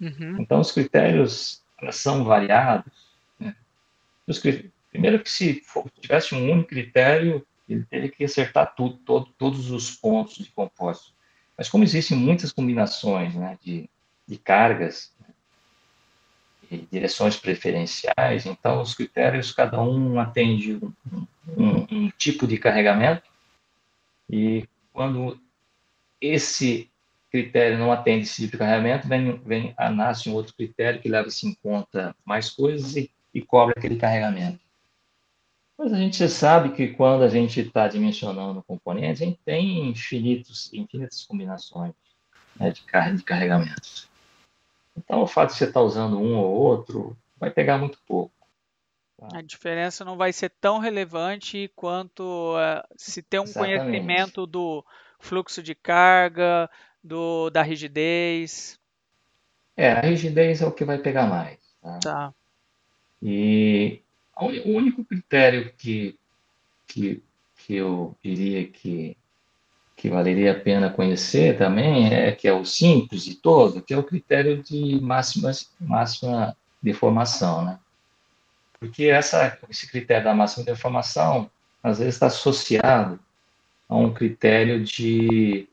Uhum. 0.00 0.36
Então, 0.40 0.60
os 0.60 0.72
critérios 0.72 1.62
são 1.92 2.24
variados. 2.24 2.92
Né? 3.38 3.54
Os, 4.26 4.42
primeiro 4.90 5.20
que 5.20 5.30
se 5.30 5.62
for, 5.62 5.88
tivesse 6.00 6.34
um 6.34 6.50
único 6.50 6.68
critério, 6.68 7.46
ele 7.68 7.84
teria 7.84 8.08
que 8.08 8.24
acertar 8.24 8.74
tudo, 8.74 8.96
todo, 8.98 9.26
todos 9.38 9.70
os 9.70 9.94
pontos 9.94 10.36
de 10.38 10.50
compósito. 10.50 11.12
Mas 11.58 11.68
como 11.68 11.82
existem 11.82 12.16
muitas 12.16 12.52
combinações 12.52 13.34
né, 13.34 13.58
de, 13.60 13.90
de 14.28 14.38
cargas 14.38 15.12
né, 15.20 15.34
e 16.70 16.76
direções 16.90 17.36
preferenciais, 17.36 18.46
então 18.46 18.80
os 18.80 18.94
critérios, 18.94 19.50
cada 19.50 19.82
um 19.82 20.20
atende 20.20 20.76
um, 20.76 21.26
um, 21.56 21.86
um 21.90 22.10
tipo 22.10 22.46
de 22.46 22.58
carregamento, 22.58 23.28
e 24.30 24.68
quando 24.92 25.40
esse 26.20 26.88
critério 27.30 27.76
não 27.76 27.90
atende 27.90 28.22
esse 28.22 28.42
tipo 28.42 28.52
de 28.52 28.58
carregamento, 28.58 29.08
vem, 29.08 29.36
vem, 29.38 29.74
nasce 29.94 30.30
um 30.30 30.34
outro 30.34 30.54
critério 30.54 31.00
que 31.00 31.08
leva-se 31.08 31.46
em 31.46 31.54
conta 31.54 32.14
mais 32.24 32.50
coisas 32.50 32.96
e, 32.96 33.10
e 33.34 33.42
cobre 33.42 33.74
aquele 33.76 33.96
carregamento. 33.96 34.60
Mas 35.78 35.92
a 35.92 35.96
gente 35.96 36.28
sabe 36.28 36.70
que 36.70 36.88
quando 36.88 37.22
a 37.22 37.28
gente 37.28 37.60
está 37.60 37.86
dimensionando 37.86 38.64
componentes, 38.64 39.22
a 39.22 39.24
gente 39.24 39.38
tem 39.44 39.88
infinitos, 39.88 40.72
infinitas 40.74 41.24
combinações 41.24 41.94
né, 42.56 42.72
de, 42.72 42.82
car 42.82 43.14
de 43.14 43.22
carregamentos. 43.22 44.08
Então, 44.96 45.22
o 45.22 45.26
fato 45.26 45.50
de 45.50 45.58
você 45.58 45.64
estar 45.64 45.78
tá 45.78 45.86
usando 45.86 46.18
um 46.18 46.36
ou 46.36 46.52
outro 46.52 47.16
vai 47.38 47.50
pegar 47.50 47.78
muito 47.78 47.96
pouco. 48.08 48.32
Tá? 49.16 49.38
A 49.38 49.42
diferença 49.42 50.04
não 50.04 50.16
vai 50.16 50.32
ser 50.32 50.50
tão 50.60 50.78
relevante 50.78 51.70
quanto 51.76 52.56
uh, 52.56 52.82
se 52.96 53.22
ter 53.22 53.38
um 53.38 53.44
Exatamente. 53.44 53.84
conhecimento 53.84 54.46
do 54.46 54.84
fluxo 55.20 55.62
de 55.62 55.76
carga, 55.76 56.68
do, 57.02 57.50
da 57.50 57.62
rigidez. 57.62 58.80
É, 59.76 59.92
a 59.92 60.00
rigidez 60.00 60.60
é 60.60 60.66
o 60.66 60.72
que 60.72 60.84
vai 60.84 60.98
pegar 60.98 61.28
mais. 61.28 61.58
Tá. 61.80 61.98
tá. 62.00 62.34
E 63.22 64.02
o 64.46 64.76
único 64.76 65.04
critério 65.04 65.72
que, 65.76 66.18
que, 66.86 67.22
que 67.56 67.74
eu 67.74 68.16
diria 68.22 68.66
que, 68.66 69.16
que 69.96 70.08
valeria 70.08 70.52
a 70.52 70.60
pena 70.60 70.90
conhecer 70.90 71.58
também 71.58 72.12
é 72.12 72.32
que 72.32 72.46
é 72.46 72.52
o 72.52 72.64
simples 72.64 73.24
de 73.24 73.34
todo, 73.34 73.82
que 73.82 73.92
é 73.92 73.98
o 73.98 74.04
critério 74.04 74.62
de 74.62 75.00
máxima, 75.00 75.50
máxima 75.80 76.56
deformação, 76.82 77.64
né? 77.64 77.78
Porque 78.78 79.06
essa, 79.06 79.58
esse 79.68 79.90
critério 79.90 80.24
da 80.24 80.34
máxima 80.34 80.64
deformação, 80.64 81.50
às 81.82 81.98
vezes 81.98 82.14
está 82.14 82.26
associado 82.26 83.18
a 83.88 83.96
um 83.96 84.14
critério 84.14 84.84
de 84.84 85.68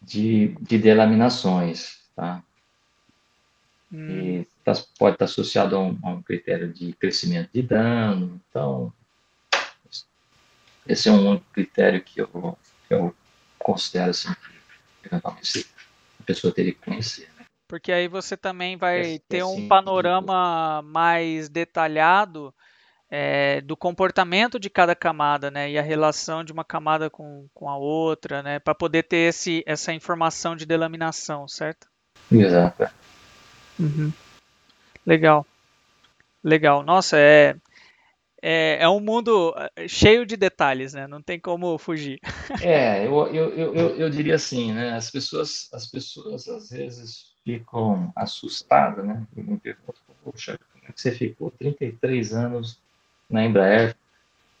de, 0.00 0.48
de 0.60 0.78
delaminações, 0.78 2.00
tá? 2.16 2.42
Hum. 3.92 4.08
E 4.08 4.48
tá, 4.64 4.72
pode 4.98 5.14
estar 5.14 5.24
associado 5.24 5.76
a 5.76 5.80
um, 5.80 5.98
a 6.02 6.10
um, 6.10 6.22
critério 6.22 6.72
de 6.72 6.92
crescimento 6.92 7.50
de 7.52 7.62
dano. 7.62 8.40
Então, 8.48 8.92
esse 10.86 11.08
é 11.08 11.12
um 11.12 11.38
critério 11.52 12.02
que 12.02 12.20
eu, 12.20 12.58
que 12.88 12.94
eu 12.94 13.14
considero 13.58 14.10
assim, 14.10 14.32
que 15.02 15.08
eventualmente 15.08 15.66
a 16.18 16.22
pessoa 16.24 16.52
teria 16.52 16.72
que 16.72 16.80
conhecer. 16.80 17.28
Né? 17.36 17.44
Porque 17.68 17.92
aí 17.92 18.08
você 18.08 18.36
também 18.36 18.76
vai 18.76 19.20
ter 19.28 19.44
um 19.44 19.68
panorama 19.68 20.82
mais 20.82 21.48
detalhado 21.48 22.52
é, 23.10 23.60
do 23.60 23.76
comportamento 23.76 24.58
de 24.58 24.70
cada 24.70 24.94
camada, 24.94 25.50
né, 25.50 25.70
e 25.70 25.78
a 25.78 25.82
relação 25.82 26.44
de 26.44 26.52
uma 26.52 26.64
camada 26.64 27.10
com, 27.10 27.48
com 27.52 27.68
a 27.68 27.76
outra, 27.76 28.42
né, 28.42 28.58
para 28.60 28.74
poder 28.74 29.02
ter 29.02 29.28
esse, 29.28 29.64
essa 29.66 29.92
informação 29.92 30.54
de 30.54 30.64
delaminação, 30.64 31.48
certo? 31.48 31.88
Exato. 32.30 32.88
Uhum. 33.78 34.12
Legal, 35.06 35.46
legal. 36.42 36.82
Nossa, 36.82 37.16
é, 37.18 37.56
é, 38.42 38.78
é 38.80 38.88
um 38.88 39.00
mundo 39.00 39.54
é, 39.76 39.88
cheio 39.88 40.24
de 40.24 40.36
detalhes, 40.36 40.94
né? 40.94 41.06
Não 41.06 41.20
tem 41.22 41.38
como 41.38 41.76
fugir. 41.78 42.18
É, 42.62 43.06
eu, 43.06 43.26
eu, 43.28 43.54
eu, 43.54 43.96
eu 43.96 44.10
diria 44.10 44.34
assim, 44.34 44.72
né? 44.72 44.92
As 44.92 45.10
pessoas, 45.10 45.70
as 45.72 45.86
pessoas 45.86 46.46
às 46.46 46.68
vezes 46.68 47.32
ficam 47.42 48.12
assustadas, 48.14 49.04
né? 49.04 49.26
E 49.36 49.42
me 49.42 49.56
perguntam, 49.56 50.02
poxa, 50.22 50.58
como 50.72 50.84
é 50.86 50.92
que 50.92 51.00
você 51.00 51.12
ficou 51.12 51.50
33 51.52 52.34
anos 52.34 52.78
na 53.30 53.44
Embraer, 53.44 53.96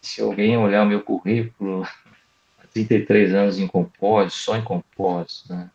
se 0.00 0.22
alguém 0.22 0.56
olhar 0.56 0.82
o 0.82 0.86
meu 0.86 1.02
currículo, 1.02 1.86
33 2.72 3.34
anos 3.34 3.58
em 3.58 3.66
compósito, 3.66 4.38
só 4.38 4.56
em 4.56 4.62
compósito, 4.62 5.52
né? 5.52 5.70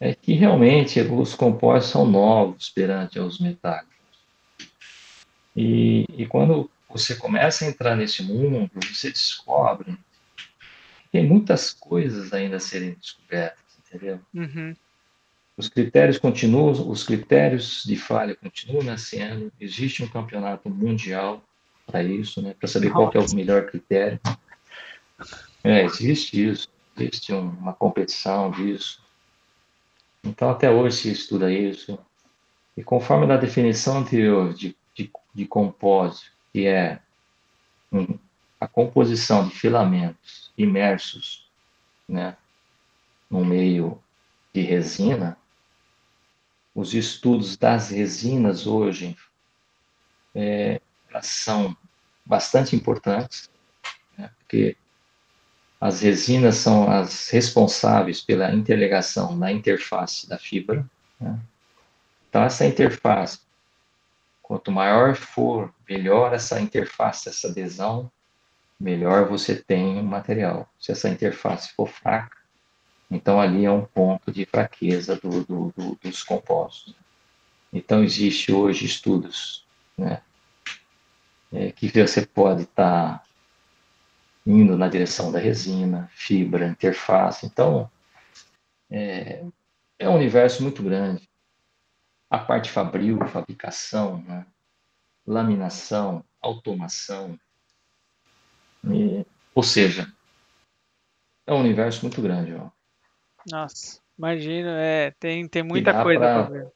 É 0.00 0.14
que 0.14 0.32
realmente 0.32 0.98
os 1.00 1.34
compósitos 1.34 1.92
são 1.92 2.06
novos 2.06 2.70
perante 2.70 3.18
aos 3.18 3.38
metálicos. 3.38 3.90
E, 5.54 6.06
e 6.16 6.26
quando 6.26 6.70
você 6.88 7.14
começa 7.14 7.64
a 7.64 7.68
entrar 7.68 7.94
nesse 7.96 8.22
mundo, 8.22 8.70
você 8.74 9.10
descobre 9.10 9.92
que 9.92 11.08
tem 11.12 11.26
muitas 11.26 11.72
coisas 11.72 12.32
ainda 12.32 12.56
a 12.56 12.60
serem 12.60 12.94
descobertas, 12.94 13.62
entendeu? 13.86 14.20
Uhum. 14.34 14.74
Os 15.56 15.68
critérios 15.68 16.16
continuam, 16.16 16.88
os 16.88 17.04
critérios 17.04 17.84
de 17.84 17.94
falha 17.96 18.34
continuam 18.34 18.82
nascendo. 18.82 19.52
Existe 19.60 20.02
um 20.02 20.08
campeonato 20.08 20.70
mundial 20.70 21.44
para 21.86 22.02
isso, 22.02 22.40
né? 22.40 22.54
Para 22.58 22.68
saber 22.68 22.90
qual 22.90 23.10
é 23.12 23.18
o 23.18 23.34
melhor 23.34 23.66
critério. 23.66 24.18
É, 25.62 25.84
existe 25.84 26.48
isso. 26.48 26.68
Existe 26.96 27.34
uma 27.34 27.74
competição 27.74 28.50
disso. 28.50 29.02
Então, 30.24 30.50
até 30.50 30.70
hoje 30.70 30.96
se 30.96 31.10
estuda 31.12 31.52
isso. 31.52 31.98
E 32.76 32.84
conforme 32.84 33.26
da 33.26 33.36
definição 33.36 33.98
anterior 33.98 34.54
de, 34.54 34.76
de, 34.94 35.10
de 35.34 35.46
compósito, 35.46 36.30
que 36.52 36.66
é 36.66 37.00
um, 37.92 38.18
a 38.60 38.68
composição 38.68 39.48
de 39.48 39.54
filamentos 39.54 40.52
imersos 40.56 41.50
né, 42.08 42.36
no 43.30 43.44
meio 43.44 44.02
de 44.52 44.60
resina, 44.60 45.36
os 46.74 46.94
estudos 46.94 47.56
das 47.56 47.90
resinas 47.90 48.66
hoje 48.66 49.16
é, 50.34 50.80
são 51.22 51.76
bastante 52.24 52.76
importantes, 52.76 53.50
né, 54.16 54.30
porque 54.38 54.76
as 55.80 56.02
resinas 56.02 56.56
são 56.56 56.90
as 56.90 57.30
responsáveis 57.30 58.20
pela 58.20 58.52
interligação 58.52 59.34
na 59.34 59.50
interface 59.50 60.28
da 60.28 60.36
fibra. 60.36 60.84
Né? 61.18 61.40
Então, 62.28 62.42
essa 62.42 62.66
interface, 62.66 63.40
quanto 64.42 64.70
maior 64.70 65.14
for, 65.14 65.72
melhor 65.88 66.34
essa 66.34 66.60
interface, 66.60 67.30
essa 67.30 67.48
adesão, 67.48 68.12
melhor 68.78 69.26
você 69.26 69.56
tem 69.56 69.98
o 69.98 70.04
material. 70.04 70.68
Se 70.78 70.92
essa 70.92 71.08
interface 71.08 71.72
for 71.72 71.88
fraca, 71.88 72.36
então 73.10 73.40
ali 73.40 73.64
é 73.64 73.72
um 73.72 73.84
ponto 73.84 74.30
de 74.30 74.44
fraqueza 74.44 75.16
do, 75.16 75.44
do, 75.44 75.74
do, 75.74 75.98
dos 76.02 76.22
compostos. 76.22 76.94
Então, 77.72 78.04
existe 78.04 78.52
hoje 78.52 78.84
estudos 78.84 79.64
né, 79.96 80.20
é, 81.52 81.72
que 81.72 81.88
você 81.88 82.26
pode 82.26 82.62
estar 82.62 83.18
tá 83.18 83.29
indo 84.46 84.76
na 84.76 84.88
direção 84.88 85.30
da 85.30 85.38
resina, 85.38 86.10
fibra, 86.12 86.66
interface. 86.66 87.46
Então, 87.46 87.90
é, 88.90 89.44
é 89.98 90.08
um 90.08 90.14
universo 90.14 90.62
muito 90.62 90.82
grande. 90.82 91.28
A 92.28 92.38
parte 92.38 92.70
fabril, 92.70 93.18
fabricação, 93.28 94.22
né? 94.22 94.46
laminação, 95.26 96.24
automação. 96.40 97.38
E, 98.84 99.24
ou 99.54 99.62
seja, 99.62 100.12
é 101.46 101.52
um 101.52 101.60
universo 101.60 102.02
muito 102.02 102.22
grande. 102.22 102.54
Ó. 102.54 102.70
Nossa, 103.50 104.00
imagino, 104.18 104.68
é, 104.70 105.10
tem, 105.12 105.46
tem 105.48 105.62
muita 105.62 106.02
coisa 106.02 106.20
para 106.20 106.42
ver. 106.42 106.72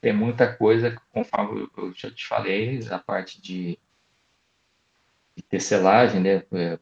Tem 0.00 0.12
muita 0.12 0.54
coisa, 0.54 0.96
conforme 1.10 1.68
eu 1.76 1.92
já 1.92 2.10
te 2.10 2.26
falei, 2.26 2.86
a 2.90 2.98
parte 2.98 3.40
de 3.40 3.78
de 5.36 5.42
tecelagem, 5.42 6.20
né, 6.20 6.42
é, 6.52 6.78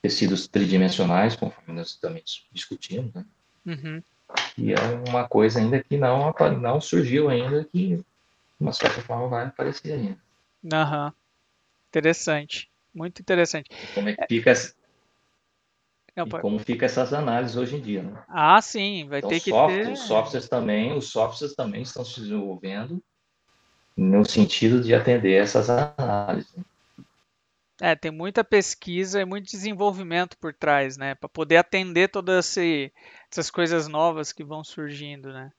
tecidos 0.00 0.48
tridimensionais, 0.48 1.36
conforme 1.36 1.74
nós 1.74 1.88
estamos 1.88 2.46
discutindo, 2.52 3.10
né? 3.14 3.24
Uhum. 3.66 4.02
E 4.58 4.72
é 4.72 4.76
uma 5.08 5.28
coisa 5.28 5.58
ainda 5.60 5.82
que 5.82 5.96
não, 5.96 6.34
não 6.60 6.80
surgiu 6.80 7.28
ainda, 7.28 7.64
que 7.64 7.96
de 7.96 8.04
uma 8.60 8.72
certa 8.72 9.00
forma 9.02 9.28
vai 9.28 9.46
aparecer 9.46 9.92
ainda. 9.92 10.18
Aham. 10.72 11.06
Uhum. 11.06 11.12
Interessante. 11.88 12.70
Muito 12.92 13.20
interessante. 13.20 13.70
E 13.70 13.94
como 13.94 14.08
é 14.08 14.14
que 14.14 14.26
fica 14.28 14.52
não, 16.16 16.28
como 16.28 16.60
fica 16.60 16.86
essas 16.86 17.12
análises 17.12 17.56
hoje 17.56 17.76
em 17.76 17.80
dia, 17.80 18.02
né? 18.02 18.22
Ah, 18.28 18.60
sim, 18.62 19.08
vai 19.08 19.18
então, 19.18 19.30
ter 19.30 19.40
que 19.40 19.50
software, 19.50 19.84
ter... 19.84 19.92
Os 19.92 20.00
softwares 20.00 20.48
também, 20.48 20.96
os 20.96 21.08
softwares 21.08 21.56
também 21.56 21.82
estão 21.82 22.04
se 22.04 22.20
desenvolvendo 22.20 23.02
no 23.96 24.24
sentido 24.24 24.80
de 24.80 24.94
atender 24.94 25.32
essas 25.32 25.68
análises. 25.68 26.54
É, 27.80 27.96
tem 27.96 28.10
muita 28.10 28.44
pesquisa 28.44 29.20
e 29.20 29.24
muito 29.24 29.50
desenvolvimento 29.50 30.38
por 30.38 30.54
trás, 30.54 30.96
né? 30.96 31.14
Para 31.14 31.28
poder 31.28 31.56
atender 31.56 32.08
todas 32.08 32.56
essas 33.30 33.50
coisas 33.50 33.88
novas 33.88 34.32
que 34.32 34.44
vão 34.44 34.62
surgindo, 34.62 35.32
né? 35.32 35.50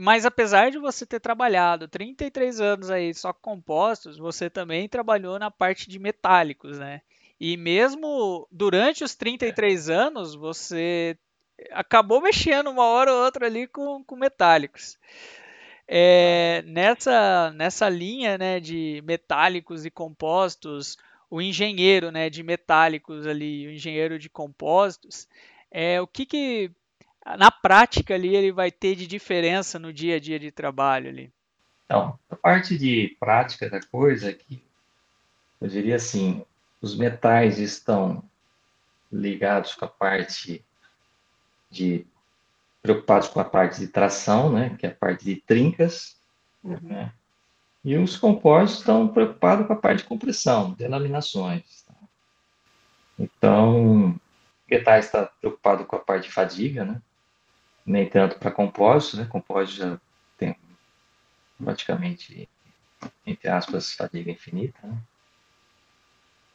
Mas 0.00 0.26
apesar 0.26 0.70
de 0.70 0.78
você 0.78 1.06
ter 1.06 1.20
trabalhado 1.20 1.88
33 1.88 2.60
anos 2.60 2.90
aí 2.90 3.14
só 3.14 3.32
com 3.32 3.52
compostos, 3.52 4.18
você 4.18 4.50
também 4.50 4.88
trabalhou 4.88 5.38
na 5.38 5.50
parte 5.50 5.88
de 5.88 5.98
metálicos, 5.98 6.78
né? 6.78 7.00
E 7.40 7.56
mesmo 7.56 8.46
durante 8.50 9.02
os 9.02 9.14
33 9.14 9.88
anos, 9.90 10.34
você 10.34 11.16
acabou 11.70 12.20
mexendo 12.20 12.70
uma 12.70 12.84
hora 12.84 13.12
ou 13.12 13.24
outra 13.24 13.46
ali 13.46 13.66
com, 13.66 14.04
com 14.04 14.16
metálicos. 14.16 14.98
É, 15.94 16.62
nessa, 16.62 17.52
nessa 17.52 17.86
linha 17.86 18.38
né, 18.38 18.58
de 18.58 19.02
metálicos 19.04 19.84
e 19.84 19.90
compostos, 19.90 20.96
o 21.28 21.38
engenheiro 21.42 22.10
né, 22.10 22.30
de 22.30 22.42
metálicos 22.42 23.26
ali, 23.26 23.66
o 23.66 23.70
engenheiro 23.70 24.18
de 24.18 24.30
compostos, 24.30 25.28
é, 25.70 26.00
o 26.00 26.06
que, 26.06 26.24
que 26.24 26.70
na 27.36 27.50
prática 27.50 28.14
ali 28.14 28.34
ele 28.34 28.50
vai 28.50 28.70
ter 28.70 28.96
de 28.96 29.06
diferença 29.06 29.78
no 29.78 29.92
dia 29.92 30.16
a 30.16 30.18
dia 30.18 30.38
de 30.38 30.50
trabalho 30.50 31.10
ali? 31.10 31.30
Então, 31.84 32.18
a 32.30 32.36
parte 32.36 32.78
de 32.78 33.14
prática 33.20 33.68
da 33.68 33.82
coisa 33.82 34.30
é 34.30 34.32
que 34.32 34.64
eu 35.60 35.68
diria 35.68 35.96
assim, 35.96 36.42
os 36.80 36.96
metais 36.96 37.58
estão 37.58 38.24
ligados 39.12 39.74
com 39.74 39.84
a 39.84 39.88
parte 39.88 40.64
de 41.70 42.06
preocupados 42.82 43.28
com 43.28 43.38
a 43.38 43.44
parte 43.44 43.78
de 43.78 43.86
tração, 43.86 44.52
né, 44.52 44.76
que 44.76 44.86
é 44.86 44.90
a 44.90 44.94
parte 44.94 45.24
de 45.24 45.36
trincas, 45.36 46.16
uhum. 46.64 46.78
né, 46.82 47.12
e 47.84 47.96
os 47.96 48.16
compostos 48.16 48.80
estão 48.80 49.08
preocupados 49.08 49.66
com 49.66 49.72
a 49.72 49.76
parte 49.76 49.98
de 49.98 50.08
compressão, 50.08 50.72
delaminações. 50.72 51.82
Tá? 51.82 51.94
Então, 53.18 54.14
metais 54.68 55.06
está 55.06 55.26
preocupado 55.26 55.84
com 55.84 55.96
a 55.96 56.00
parte 56.00 56.24
de 56.24 56.32
fadiga, 56.32 56.84
né, 56.84 57.00
nem 57.86 58.08
tanto 58.08 58.38
para 58.38 58.50
compostos, 58.50 59.18
né, 59.18 59.26
compostos 59.26 59.76
já 59.76 60.00
tem 60.36 60.56
praticamente, 61.62 62.48
entre 63.24 63.48
aspas, 63.48 63.92
fadiga 63.92 64.30
infinita, 64.30 64.78
né? 64.82 64.96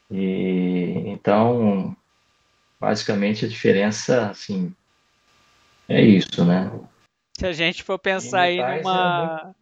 E 0.09 1.03
então, 1.07 1.95
basicamente 2.79 3.45
a 3.45 3.47
diferença, 3.49 4.29
assim, 4.29 4.73
é 5.87 6.01
isso, 6.01 6.43
né? 6.45 6.71
Se 7.37 7.45
a 7.45 7.53
gente 7.53 7.83
for 7.83 7.99
pensar 7.99 8.41
aí 8.41 8.57
numa, 8.57 8.73
é 9.39 9.43
muito... 9.43 9.55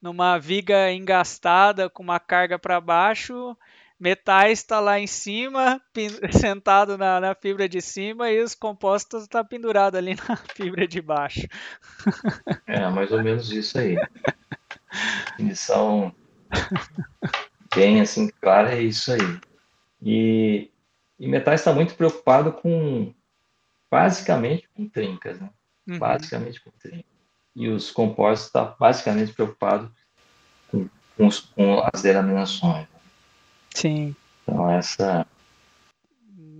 numa 0.00 0.38
viga 0.38 0.92
engastada 0.92 1.88
com 1.88 2.02
uma 2.02 2.20
carga 2.20 2.58
para 2.58 2.80
baixo, 2.80 3.56
metais 3.98 4.58
está 4.58 4.80
lá 4.80 4.98
em 4.98 5.06
cima, 5.06 5.80
sentado 6.32 6.98
na, 6.98 7.20
na, 7.20 7.34
fibra 7.34 7.68
de 7.68 7.80
cima, 7.80 8.30
e 8.30 8.42
os 8.42 8.54
compostos 8.54 9.22
estão 9.22 9.42
tá 9.42 9.48
pendurado 9.48 9.96
ali 9.96 10.16
na 10.28 10.36
fibra 10.36 10.86
de 10.86 11.00
baixo. 11.00 11.46
É, 12.66 12.88
mais 12.90 13.12
ou 13.12 13.22
menos 13.22 13.50
isso 13.50 13.78
aí. 13.78 13.96
Definição 15.30 16.14
bem 17.74 18.00
assim 18.00 18.28
clara 18.40 18.74
é 18.74 18.82
isso 18.82 19.12
aí. 19.12 19.40
E, 20.02 20.70
e 21.18 21.28
metais 21.28 21.60
está 21.60 21.72
muito 21.72 21.94
preocupado 21.94 22.52
com 22.52 23.14
basicamente 23.90 24.68
com 24.74 24.88
trincas, 24.88 25.40
né? 25.40 25.48
Uhum. 25.88 25.98
basicamente 25.98 26.60
com 26.60 26.70
trincas. 26.72 27.04
E 27.54 27.68
os 27.68 27.90
compostos 27.90 28.46
estão 28.46 28.66
tá 28.66 28.76
basicamente 28.78 29.32
preocupados 29.32 29.90
com, 30.70 30.88
com, 31.16 31.28
com 31.54 31.88
as 31.92 32.02
delaminações. 32.02 32.88
Né? 32.88 33.00
Sim. 33.74 34.16
Então 34.42 34.70
essa 34.70 35.26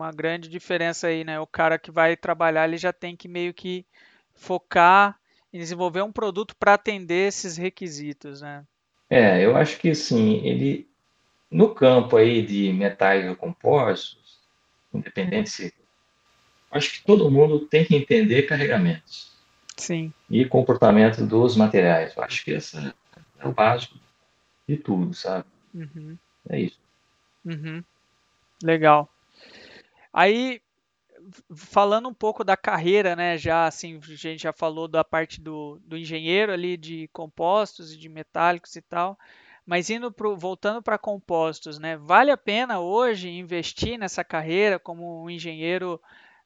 uma 0.03 0.11
grande 0.11 0.49
diferença 0.49 1.07
aí, 1.07 1.23
né? 1.23 1.39
O 1.39 1.47
cara 1.47 1.79
que 1.79 1.91
vai 1.91 2.17
trabalhar, 2.17 2.67
ele 2.67 2.77
já 2.77 2.93
tem 2.93 3.15
que 3.15 3.29
meio 3.29 3.55
que 3.55 3.87
focar 4.35 5.17
em 5.53 5.59
desenvolver 5.59 6.03
um 6.03 6.11
produto 6.11 6.57
para 6.57 6.75
atender 6.75 7.29
esses 7.29 7.57
requisitos, 7.57 8.41
né? 8.41 8.65
É, 9.09 9.45
eu 9.45 9.57
acho 9.57 9.79
que 9.79 9.95
sim, 9.95 10.45
ele 10.45 10.89
no 11.51 11.75
campo 11.75 12.17
aí 12.17 12.45
de 12.45 12.73
metais 12.73 13.29
ou 13.29 13.37
compostos, 13.37 14.41
independente 14.93 15.51
se 15.51 15.75
acho 16.73 16.93
que 16.95 17.05
todo 17.05 17.31
mundo 17.31 17.61
tem 17.61 17.85
que 17.85 17.95
entender 17.95 18.43
carregamentos. 18.43 19.31
Sim. 19.77 20.13
E 20.29 20.45
comportamento 20.45 21.25
dos 21.27 21.57
materiais. 21.57 22.17
Eu 22.17 22.23
acho 22.23 22.45
que 22.45 22.53
esse 22.53 22.77
é 23.39 23.47
o 23.47 23.53
básico 23.53 23.99
de 24.69 24.77
tudo, 24.77 25.15
sabe? 25.15 25.45
Uhum. 25.75 26.17
É 26.49 26.61
isso. 26.61 26.81
Uhum. 27.45 27.83
Legal. 28.63 29.09
Aí, 30.13 30.61
falando 31.55 32.09
um 32.09 32.15
pouco 32.15 32.45
da 32.45 32.57
carreira, 32.57 33.17
né? 33.17 33.37
Já 33.37 33.67
assim, 33.67 33.99
a 33.99 34.15
gente 34.15 34.43
já 34.43 34.53
falou 34.53 34.87
da 34.87 35.03
parte 35.03 35.41
do, 35.41 35.81
do 35.85 35.97
engenheiro 35.97 36.53
ali 36.53 36.77
de 36.77 37.09
compostos 37.13 37.93
e 37.93 37.99
de 37.99 38.09
metálicos 38.09 38.77
e 38.77 38.83
tal. 38.83 39.19
Mas 39.65 39.91
indo 39.91 40.11
pro, 40.11 40.37
voltando 40.37 40.83
para 40.83 40.99
compostos, 40.99 41.79
né? 41.79 41.97
Vale 41.97 42.31
a 42.31 42.37
pena 42.37 42.81
hoje 42.81 43.29
investir 43.29 43.99
nessa 43.99 44.25
carreira 44.25 44.79
como 44.79 45.23
um 45.23 45.31
engenheiro 45.31 46.01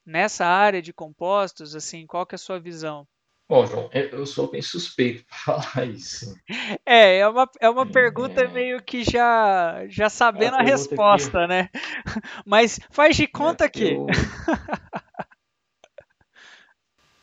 nessa 0.07 0.47
área 0.47 0.81
de 0.81 0.93
compostos, 0.93 1.75
assim, 1.75 2.07
qual 2.07 2.25
que 2.25 2.35
é 2.35 2.37
a 2.37 2.39
sua 2.39 2.61
visão? 2.61 3.07
Bom, 3.49 3.65
João, 3.65 3.89
eu 3.93 4.27
sou 4.27 4.51
bem 4.51 4.61
suspeito 4.61 5.25
para 5.25 5.39
falar 5.63 5.87
isso. 5.87 6.37
É, 6.85 7.19
é 7.19 7.29
uma, 7.29 7.49
é 7.61 7.71
uma 7.71 7.87
pergunta 7.87 8.43
é... 8.43 8.49
meio 8.49 8.83
que 8.83 9.05
já, 9.05 9.87
já 9.89 10.09
sabendo 10.09 10.57
a 10.57 10.63
resposta, 10.63 11.43
que... 11.43 11.47
né? 11.47 11.71
Mas 12.45 12.81
faz 12.91 13.17
de 13.17 13.25
é, 13.25 13.29
conta 13.29 13.67
é, 13.67 13.69
que. 13.69 13.93
Eu... 13.93 14.07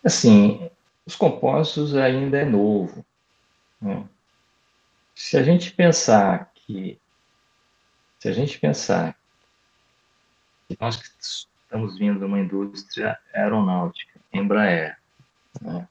assim, 0.03 0.69
os 1.05 1.15
compostos 1.15 1.95
ainda 1.95 2.38
é 2.38 2.45
novo. 2.45 3.05
Né? 3.81 4.07
Se 5.13 5.38
a 5.38 5.43
gente 5.43 5.71
pensar 5.71 6.51
que. 6.53 6.97
Se 8.19 8.29
a 8.29 8.31
gente 8.31 8.57
pensar 8.57 9.17
que 10.69 10.77
nós 10.79 10.97
estamos 11.74 11.97
vindo 11.97 12.19
de 12.19 12.26
uma 12.26 12.39
indústria 12.39 13.17
aeronáutica, 13.34 14.19
Embraer, 14.32 14.95
né? 15.59 15.88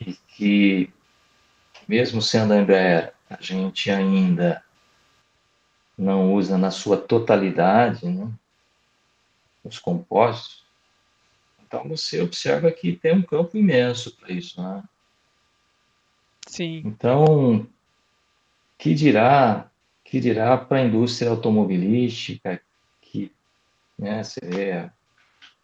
e 0.00 0.14
que, 0.14 0.92
mesmo 1.86 2.20
sendo 2.20 2.52
a 2.52 2.56
Embraer, 2.56 3.14
a 3.30 3.40
gente 3.40 3.88
ainda 3.88 4.64
não 5.96 6.34
usa 6.34 6.58
na 6.58 6.72
sua 6.72 6.96
totalidade 6.96 8.04
né, 8.04 8.28
os 9.62 9.78
compostos, 9.78 10.64
então 11.64 11.88
você 11.88 12.20
observa 12.20 12.72
que 12.72 12.96
tem 12.96 13.14
um 13.14 13.22
campo 13.22 13.56
imenso 13.56 14.16
para 14.16 14.32
isso. 14.32 14.60
Né? 14.60 14.82
Sim. 16.48 16.82
Então, 16.84 17.64
que 18.76 18.92
dirá, 18.92 19.70
que 20.04 20.18
dirá 20.18 20.58
para 20.58 20.78
a 20.78 20.84
indústria 20.84 21.30
automobilística, 21.30 22.60
né, 23.98 24.22
você 24.22 24.40
vê, 24.42 24.72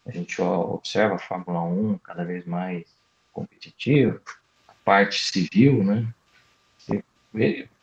a 0.06 0.10
gente 0.10 0.40
observa 0.40 1.16
a 1.16 1.18
Fórmula 1.18 1.62
1 1.62 1.98
cada 1.98 2.24
vez 2.24 2.44
mais 2.46 2.84
competitiva, 3.32 4.20
a 4.68 4.74
parte 4.84 5.24
civil, 5.24 5.84
né? 5.84 6.12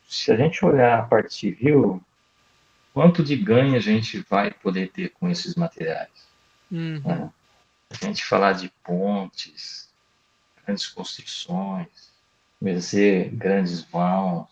Se 0.08 0.32
a 0.32 0.36
gente 0.36 0.66
olhar 0.66 1.00
a 1.00 1.04
parte 1.04 1.34
civil, 1.34 2.02
quanto 2.94 3.24
de 3.24 3.36
ganho 3.36 3.76
a 3.76 3.80
gente 3.80 4.26
vai 4.30 4.52
poder 4.52 4.92
ter 4.92 5.10
com 5.10 5.30
esses 5.30 5.56
materiais? 5.56 6.10
Uhum. 6.72 7.02
Né? 7.06 7.32
A 7.90 8.06
gente 8.06 8.26
falar 8.26 8.54
de 8.54 8.70
pontes, 8.84 9.90
grandes 10.66 10.88
construções, 10.88 12.12
fazer 12.62 13.30
grandes 13.30 13.84
vãos, 13.84 14.48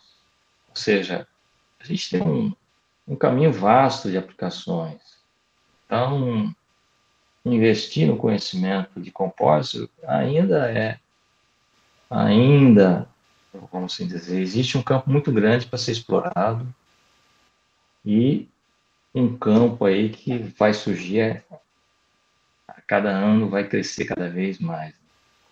ou 0.68 0.76
seja, 0.76 1.26
a 1.78 1.84
gente 1.84 2.10
tem 2.10 2.22
um, 2.22 2.54
um 3.06 3.16
caminho 3.16 3.52
vasto 3.52 4.10
de 4.10 4.16
aplicações. 4.16 5.17
Então, 5.88 6.54
investir 7.46 8.06
no 8.06 8.18
conhecimento 8.18 9.00
de 9.00 9.10
compósito 9.10 9.90
ainda 10.06 10.70
é, 10.70 10.98
ainda, 12.10 13.08
vamos 13.72 13.94
assim 13.94 14.06
dizer, 14.06 14.38
existe 14.38 14.76
um 14.76 14.82
campo 14.82 15.10
muito 15.10 15.32
grande 15.32 15.64
para 15.64 15.78
ser 15.78 15.92
explorado 15.92 16.66
e 18.04 18.46
um 19.14 19.34
campo 19.34 19.86
aí 19.86 20.10
que 20.10 20.36
vai 20.58 20.74
surgir 20.74 21.42
a 22.68 22.82
cada 22.86 23.08
ano, 23.08 23.48
vai 23.48 23.66
crescer 23.66 24.04
cada 24.04 24.28
vez 24.28 24.58
mais. 24.58 24.94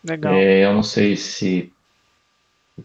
Legal. 0.05 0.35
É, 0.35 0.67
eu 0.67 0.75
não 0.75 0.83
sei 0.83 1.17
se 1.17 1.73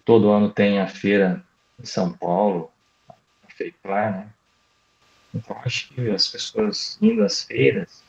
todo 0.06 0.32
ano 0.32 0.50
tem 0.50 0.80
a 0.80 0.88
feira 0.88 1.44
em 1.78 1.86
São 1.86 2.14
Paulo, 2.14 2.72
a 3.10 3.52
FEIPLAR, 3.52 4.12
né? 4.12 4.34
Então, 5.34 5.58
acho 5.64 5.90
que 5.90 6.10
as 6.10 6.28
pessoas 6.28 6.98
indo 7.02 7.24
às 7.24 7.44
feiras, 7.44 8.04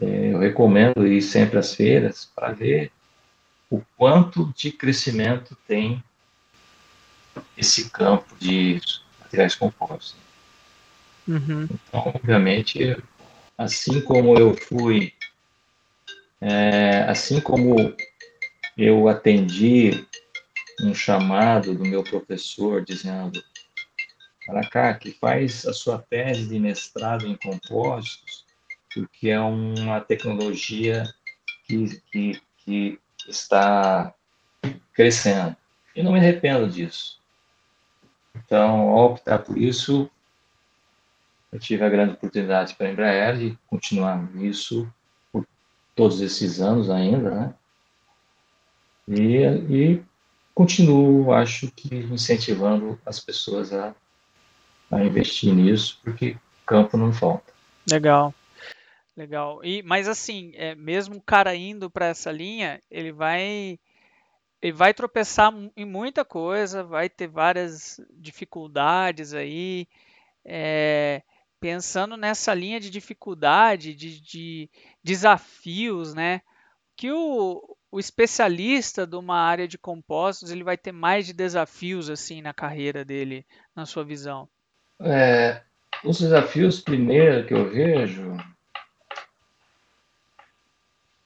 é, 0.00 0.32
eu 0.32 0.38
recomendo 0.38 1.06
ir 1.06 1.22
sempre 1.22 1.58
às 1.58 1.74
feiras 1.74 2.30
para 2.34 2.52
ver 2.52 2.92
o 3.68 3.82
quanto 3.96 4.52
de 4.56 4.72
crescimento 4.72 5.56
tem 5.66 6.02
esse 7.56 7.90
campo 7.90 8.34
de 8.38 8.80
materiais 9.20 9.54
compostos. 9.54 10.16
Uhum. 11.28 11.64
Então, 11.64 12.12
obviamente, 12.14 12.96
assim 13.56 14.00
como 14.00 14.36
eu 14.38 14.56
fui, 14.56 15.12
é, 16.40 17.04
assim 17.08 17.40
como 17.40 17.94
eu 18.76 19.08
atendi 19.08 20.04
um 20.82 20.94
chamado 20.94 21.74
do 21.74 21.84
meu 21.84 22.02
professor 22.02 22.82
dizendo 22.82 23.42
para 24.50 24.68
cá 24.68 24.94
que 24.94 25.12
faz 25.12 25.64
a 25.64 25.72
sua 25.72 25.98
tese 25.98 26.48
de 26.48 26.58
mestrado 26.58 27.26
em 27.26 27.36
compostos, 27.36 28.44
porque 28.92 29.28
é 29.28 29.40
uma 29.40 30.00
tecnologia 30.00 31.04
que, 31.64 32.02
que, 32.10 32.42
que 32.58 33.00
está 33.28 34.12
crescendo. 34.92 35.56
E 35.94 36.02
não 36.02 36.12
me 36.12 36.18
arrependo 36.18 36.68
disso. 36.68 37.20
Então, 38.34 38.90
ao 38.90 39.12
optar 39.12 39.38
por 39.38 39.56
isso, 39.56 40.10
eu 41.52 41.58
tive 41.58 41.84
a 41.84 41.88
grande 41.88 42.14
oportunidade 42.14 42.74
para 42.74 42.88
a 42.88 42.90
Embraer 42.90 43.36
de 43.36 43.58
continuar 43.68 44.22
nisso 44.34 44.92
por 45.32 45.46
todos 45.94 46.20
esses 46.20 46.60
anos 46.60 46.90
ainda, 46.90 47.30
né? 47.30 47.54
E, 49.08 49.42
e 49.68 50.02
continuo, 50.54 51.32
acho 51.32 51.70
que, 51.72 51.96
incentivando 51.96 53.00
as 53.04 53.18
pessoas 53.18 53.72
a, 53.72 53.94
a 54.90 55.02
investir 55.04 55.54
nisso, 55.54 56.00
porque 56.02 56.36
campo 56.66 56.96
não 56.96 57.12
falta. 57.12 57.52
Legal. 57.90 58.34
Legal. 59.16 59.64
E, 59.64 59.82
mas 59.82 60.08
assim, 60.08 60.52
é, 60.54 60.74
mesmo 60.74 61.16
o 61.16 61.22
cara 61.22 61.54
indo 61.54 61.90
para 61.90 62.06
essa 62.06 62.30
linha, 62.30 62.80
ele 62.90 63.12
vai 63.12 63.78
ele 64.62 64.72
vai 64.72 64.92
tropeçar 64.92 65.52
em 65.76 65.84
muita 65.84 66.24
coisa, 66.24 66.84
vai 66.84 67.08
ter 67.08 67.26
várias 67.26 68.00
dificuldades 68.10 69.32
aí. 69.34 69.88
É, 70.44 71.22
pensando 71.58 72.16
nessa 72.16 72.54
linha 72.54 72.80
de 72.80 72.90
dificuldade, 72.90 73.94
de, 73.94 74.20
de 74.20 74.70
desafios, 75.02 76.14
né? 76.14 76.40
Que 76.96 77.10
o, 77.10 77.76
o 77.90 77.98
especialista 77.98 79.06
de 79.06 79.16
uma 79.16 79.36
área 79.38 79.66
de 79.66 79.78
compostos 79.78 80.50
ele 80.50 80.64
vai 80.64 80.76
ter 80.76 80.92
mais 80.92 81.26
de 81.26 81.32
desafios 81.32 82.08
assim 82.08 82.40
na 82.42 82.54
carreira 82.54 83.04
dele, 83.04 83.46
na 83.74 83.86
sua 83.86 84.04
visão? 84.04 84.48
É, 85.00 85.62
os 86.04 86.20
desafios 86.20 86.80
primeiro 86.80 87.46
que 87.46 87.54
eu 87.54 87.70
vejo, 87.70 88.36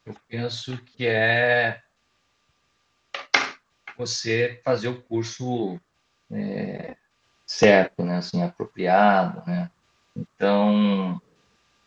eu 0.06 0.14
penso 0.28 0.76
que 0.78 1.06
é 1.06 1.80
você 3.96 4.60
fazer 4.64 4.88
o 4.88 5.02
curso 5.02 5.80
é, 6.30 6.96
certo, 7.46 8.04
né, 8.04 8.18
assim, 8.18 8.42
apropriado, 8.42 9.42
né. 9.46 9.70
Então, 10.16 11.20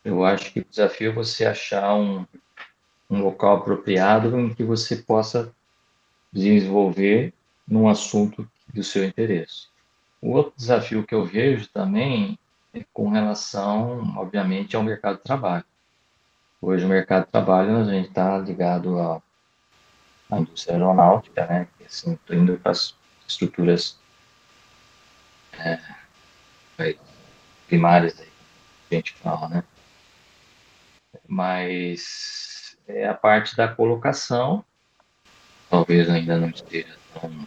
eu 0.04 0.24
acho 0.24 0.52
que 0.52 0.60
o 0.60 0.64
desafio 0.64 1.10
é 1.10 1.14
você 1.14 1.46
achar 1.46 1.94
um, 1.94 2.26
um 3.08 3.22
local 3.22 3.56
apropriado 3.56 4.38
em 4.38 4.54
que 4.54 4.62
você 4.62 4.96
possa 4.96 5.54
desenvolver 6.32 7.32
num 7.66 7.88
assunto 7.88 8.50
do 8.72 8.82
seu 8.82 9.04
interesse. 9.04 9.68
O 10.20 10.30
outro 10.32 10.52
desafio 10.56 11.06
que 11.06 11.14
eu 11.14 11.24
vejo 11.24 11.68
também 11.68 12.38
é 12.74 12.84
com 12.92 13.08
relação, 13.08 14.14
obviamente, 14.16 14.74
ao 14.74 14.82
mercado 14.82 15.18
de 15.18 15.22
trabalho. 15.22 15.64
Hoje, 16.60 16.84
o 16.84 16.88
mercado 16.88 17.26
de 17.26 17.30
trabalho, 17.30 17.76
a 17.76 17.84
gente 17.84 18.08
está 18.08 18.36
ligado 18.38 18.98
à, 18.98 19.22
à, 20.30 20.38
indústria 20.40 20.74
aeronáutica, 20.74 21.46
né? 21.46 21.68
Assim, 21.86 22.18
indo 22.30 22.58
para 22.58 22.72
as 22.72 22.94
estruturas 23.26 23.98
é, 25.52 25.78
primárias, 27.68 28.18
aí, 28.20 28.28
a 28.90 28.94
gente 28.94 29.14
fala, 29.14 29.48
né? 29.48 29.64
Mas 31.26 32.76
é 32.88 33.06
a 33.06 33.14
parte 33.14 33.56
da 33.56 33.68
colocação, 33.68 34.64
talvez 35.70 36.10
ainda 36.10 36.38
não 36.38 36.48
esteja 36.48 36.96
tão, 37.14 37.46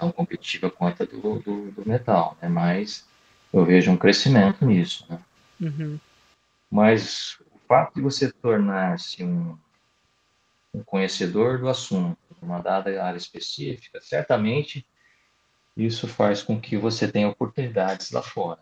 tão, 0.00 0.12
competitiva 0.12 0.70
quanto 0.70 1.02
a 1.02 1.06
do, 1.06 1.38
do, 1.38 1.70
do, 1.70 1.88
metal, 1.88 2.36
né? 2.40 2.48
mas 2.48 3.06
eu 3.52 3.64
vejo 3.64 3.90
um 3.90 3.96
crescimento 3.96 4.64
nisso. 4.64 5.06
Né? 5.08 5.18
Uhum. 5.60 6.00
Mas 6.70 7.38
o 7.52 7.58
fato 7.68 7.94
de 7.94 8.00
você 8.00 8.32
tornar-se 8.32 9.22
um, 9.22 9.56
um 10.72 10.82
conhecedor 10.82 11.58
do 11.58 11.68
assunto, 11.68 12.16
uma 12.40 12.60
dada 12.60 13.02
área 13.02 13.18
específica, 13.18 14.00
certamente 14.00 14.86
isso 15.76 16.08
faz 16.08 16.42
com 16.42 16.60
que 16.60 16.76
você 16.76 17.06
tenha 17.06 17.28
oportunidades 17.28 18.10
lá 18.10 18.22
fora. 18.22 18.60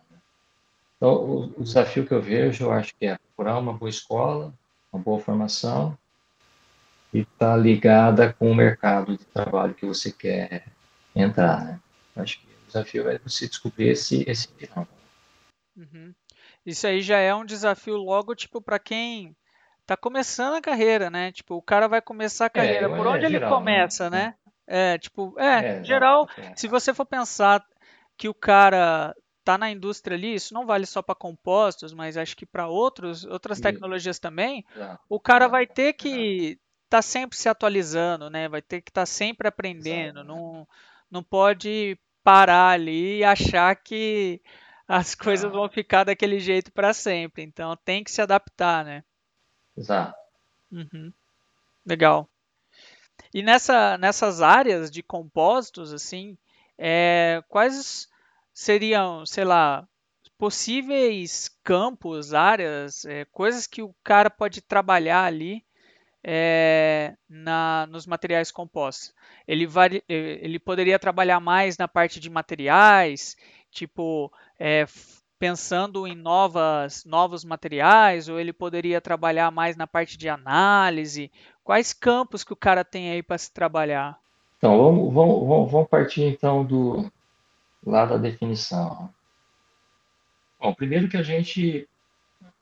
Então, 0.96 1.14
o, 1.14 1.44
o 1.56 1.62
desafio 1.62 2.04
que 2.06 2.12
eu 2.12 2.20
vejo, 2.20 2.64
eu 2.64 2.72
acho 2.72 2.94
que 2.96 3.06
é 3.06 3.16
procurar 3.16 3.58
uma 3.58 3.72
boa 3.72 3.88
escola, 3.88 4.52
uma 4.92 5.02
boa 5.02 5.20
formação 5.20 5.96
e 7.12 7.20
estar 7.20 7.52
tá 7.52 7.56
ligada 7.56 8.32
com 8.32 8.50
o 8.50 8.54
mercado 8.54 9.16
de 9.16 9.24
trabalho 9.24 9.74
que 9.74 9.86
você 9.86 10.12
quer 10.12 10.66
entrar, 11.20 11.64
né? 11.64 11.80
Acho 12.16 12.40
que 12.40 12.46
o 12.46 12.66
desafio 12.66 13.08
é 13.08 13.18
você 13.18 13.46
descobrir 13.48 13.88
esse 13.88 14.24
esse 14.28 14.48
Uhum. 15.76 16.12
Isso 16.66 16.86
aí 16.86 17.00
já 17.00 17.18
é 17.18 17.34
um 17.34 17.44
desafio 17.44 17.96
logo 17.96 18.34
tipo 18.34 18.60
para 18.60 18.78
quem 18.78 19.36
está 19.82 19.96
começando 19.96 20.54
a 20.54 20.60
carreira, 20.60 21.08
né? 21.08 21.32
Tipo, 21.32 21.54
o 21.54 21.62
cara 21.62 21.88
vai 21.88 22.02
começar 22.02 22.44
a 22.44 22.46
é, 22.46 22.50
carreira, 22.50 22.86
é, 22.86 22.96
por 22.96 23.06
onde 23.06 23.24
é, 23.24 23.28
ele 23.28 23.34
geral, 23.34 23.50
né? 23.50 23.56
começa, 23.56 24.10
né? 24.10 24.18
né? 24.18 24.34
É, 24.66 24.98
tipo, 24.98 25.34
é, 25.38 25.78
é 25.78 25.84
geral, 25.84 26.28
se 26.54 26.68
você 26.68 26.92
for 26.92 27.06
pensar 27.06 27.64
que 28.18 28.28
o 28.28 28.34
cara 28.34 29.14
está 29.38 29.56
na 29.56 29.70
indústria 29.70 30.14
ali, 30.14 30.34
isso 30.34 30.52
não 30.52 30.66
vale 30.66 30.84
só 30.84 31.00
para 31.00 31.14
compostos, 31.14 31.94
mas 31.94 32.18
acho 32.18 32.36
que 32.36 32.44
para 32.44 32.68
outros 32.68 33.24
outras 33.24 33.60
tecnologias 33.60 34.18
também, 34.18 34.62
o 35.08 35.18
cara 35.18 35.48
vai 35.48 35.66
ter 35.66 35.94
que 35.94 36.58
estar 36.84 36.98
tá 36.98 37.02
sempre 37.02 37.38
se 37.38 37.48
atualizando, 37.48 38.28
né? 38.28 38.46
Vai 38.46 38.60
ter 38.60 38.82
que 38.82 38.90
estar 38.90 39.02
tá 39.02 39.06
sempre 39.06 39.48
aprendendo, 39.48 40.22
não, 40.22 40.68
não 41.10 41.22
pode 41.22 41.98
parar 42.22 42.70
ali 42.70 43.18
e 43.18 43.24
achar 43.24 43.74
que 43.76 44.40
as 44.86 45.14
coisas 45.14 45.50
vão 45.50 45.68
ficar 45.68 46.04
daquele 46.04 46.38
jeito 46.38 46.72
para 46.72 46.92
sempre. 46.92 47.42
Então 47.42 47.76
tem 47.76 48.02
que 48.02 48.10
se 48.10 48.20
adaptar, 48.20 48.84
né? 48.84 49.04
Exato. 49.76 50.14
Uhum. 50.70 51.12
Legal. 51.84 52.28
E 53.32 53.42
nessa, 53.42 53.98
nessas 53.98 54.40
áreas 54.40 54.90
de 54.90 55.02
compósitos, 55.02 55.92
assim, 55.92 56.36
é, 56.76 57.42
quais 57.48 58.08
seriam, 58.52 59.26
sei 59.26 59.44
lá, 59.44 59.86
possíveis 60.38 61.50
campos, 61.62 62.32
áreas, 62.32 63.04
é, 63.04 63.24
coisas 63.26 63.66
que 63.66 63.82
o 63.82 63.94
cara 64.02 64.30
pode 64.30 64.60
trabalhar 64.60 65.24
ali 65.24 65.64
é, 66.22 67.14
na, 67.28 67.86
nos 67.90 68.06
materiais 68.06 68.50
compostos. 68.50 69.14
Ele, 69.46 69.66
vari, 69.66 70.02
ele 70.08 70.58
poderia 70.58 70.98
trabalhar 70.98 71.40
mais 71.40 71.78
na 71.78 71.88
parte 71.88 72.20
de 72.20 72.28
materiais, 72.28 73.36
tipo 73.70 74.32
é, 74.58 74.86
pensando 75.38 76.06
em 76.06 76.14
novas, 76.14 77.04
novos 77.04 77.44
materiais, 77.44 78.28
ou 78.28 78.40
ele 78.40 78.52
poderia 78.52 79.00
trabalhar 79.00 79.50
mais 79.50 79.76
na 79.76 79.86
parte 79.86 80.18
de 80.18 80.28
análise? 80.28 81.30
Quais 81.62 81.92
campos 81.92 82.42
que 82.42 82.52
o 82.52 82.56
cara 82.56 82.84
tem 82.84 83.10
aí 83.10 83.22
para 83.22 83.38
se 83.38 83.52
trabalhar? 83.52 84.18
Então, 84.58 84.76
vamos, 84.76 85.14
vamos, 85.14 85.70
vamos 85.70 85.88
partir 85.88 86.24
então 86.24 86.64
do 86.64 87.10
lado 87.86 88.10
da 88.10 88.16
definição. 88.16 89.08
Bom, 90.58 90.74
primeiro 90.74 91.08
que 91.08 91.16
a 91.16 91.22
gente, 91.22 91.88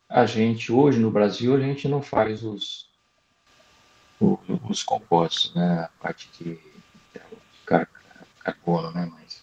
a 0.07 0.27
gente 0.27 0.71
hoje 0.71 0.99
no 0.99 1.11
Brasil, 1.11 1.55
a 1.55 1.61
gente 1.61 1.89
não 1.89 2.03
faz 2.03 2.45
os, 2.45 2.86
os, 4.21 4.39
os 4.69 4.83
compostos, 4.83 5.55
né? 5.55 5.81
A 5.81 5.91
parte 6.01 6.31
de, 6.39 6.59
carbono, 8.47 8.93
né? 8.93 9.11
Mas 9.13 9.43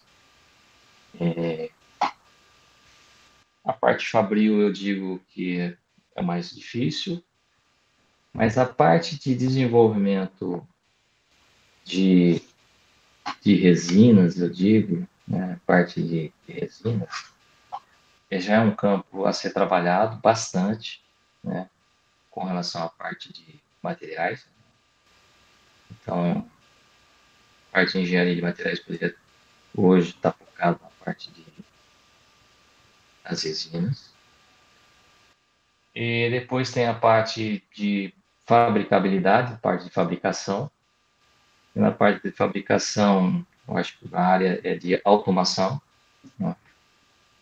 é, 1.20 1.70
a 3.64 3.72
parte 3.72 4.08
fabril 4.08 4.60
eu 4.60 4.72
digo 4.72 5.20
que 5.28 5.76
é 6.16 6.22
mais 6.22 6.50
difícil, 6.50 7.22
mas 8.32 8.56
a 8.56 8.66
parte 8.66 9.18
de 9.18 9.34
desenvolvimento 9.34 10.66
de, 11.84 12.42
de 13.42 13.54
resinas, 13.54 14.38
eu 14.38 14.50
digo, 14.50 15.06
né, 15.26 15.54
a 15.54 15.66
parte 15.66 16.02
de, 16.02 16.32
de 16.46 16.52
resinas, 16.52 17.32
já 18.32 18.54
é 18.54 18.60
um 18.60 18.74
campo 18.74 19.24
a 19.24 19.32
ser 19.32 19.52
trabalhado 19.52 20.16
bastante, 20.16 21.02
né, 21.42 21.68
com 22.30 22.44
relação 22.44 22.82
à 22.82 22.88
parte 22.88 23.32
de 23.32 23.60
materiais. 23.80 24.48
Então, 26.04 26.46
a 27.70 27.72
parte 27.72 27.92
de 27.92 28.00
engenharia 28.00 28.36
de 28.36 28.42
materiais 28.42 28.78
poderia 28.78 29.16
hoje 29.74 30.10
estar 30.10 30.32
tá 30.32 30.38
focado 30.38 30.80
na 30.82 30.90
parte 31.02 31.30
de 31.30 31.44
as 33.24 33.42
resinas. 33.42 34.12
E 35.94 36.28
depois 36.28 36.70
tem 36.70 36.86
a 36.86 36.92
parte 36.92 37.64
de 37.74 38.12
fabricabilidade, 38.44 39.58
parte 39.62 39.84
de 39.84 39.90
fabricação. 39.90 40.70
E 41.74 41.78
na 41.80 41.90
parte 41.90 42.22
de 42.22 42.30
fabricação, 42.30 43.44
eu 43.66 43.78
acho 43.78 43.98
que 43.98 44.08
a 44.14 44.20
área 44.20 44.60
é 44.62 44.74
de 44.74 45.00
automação. 45.04 45.80
Né? 46.38 46.54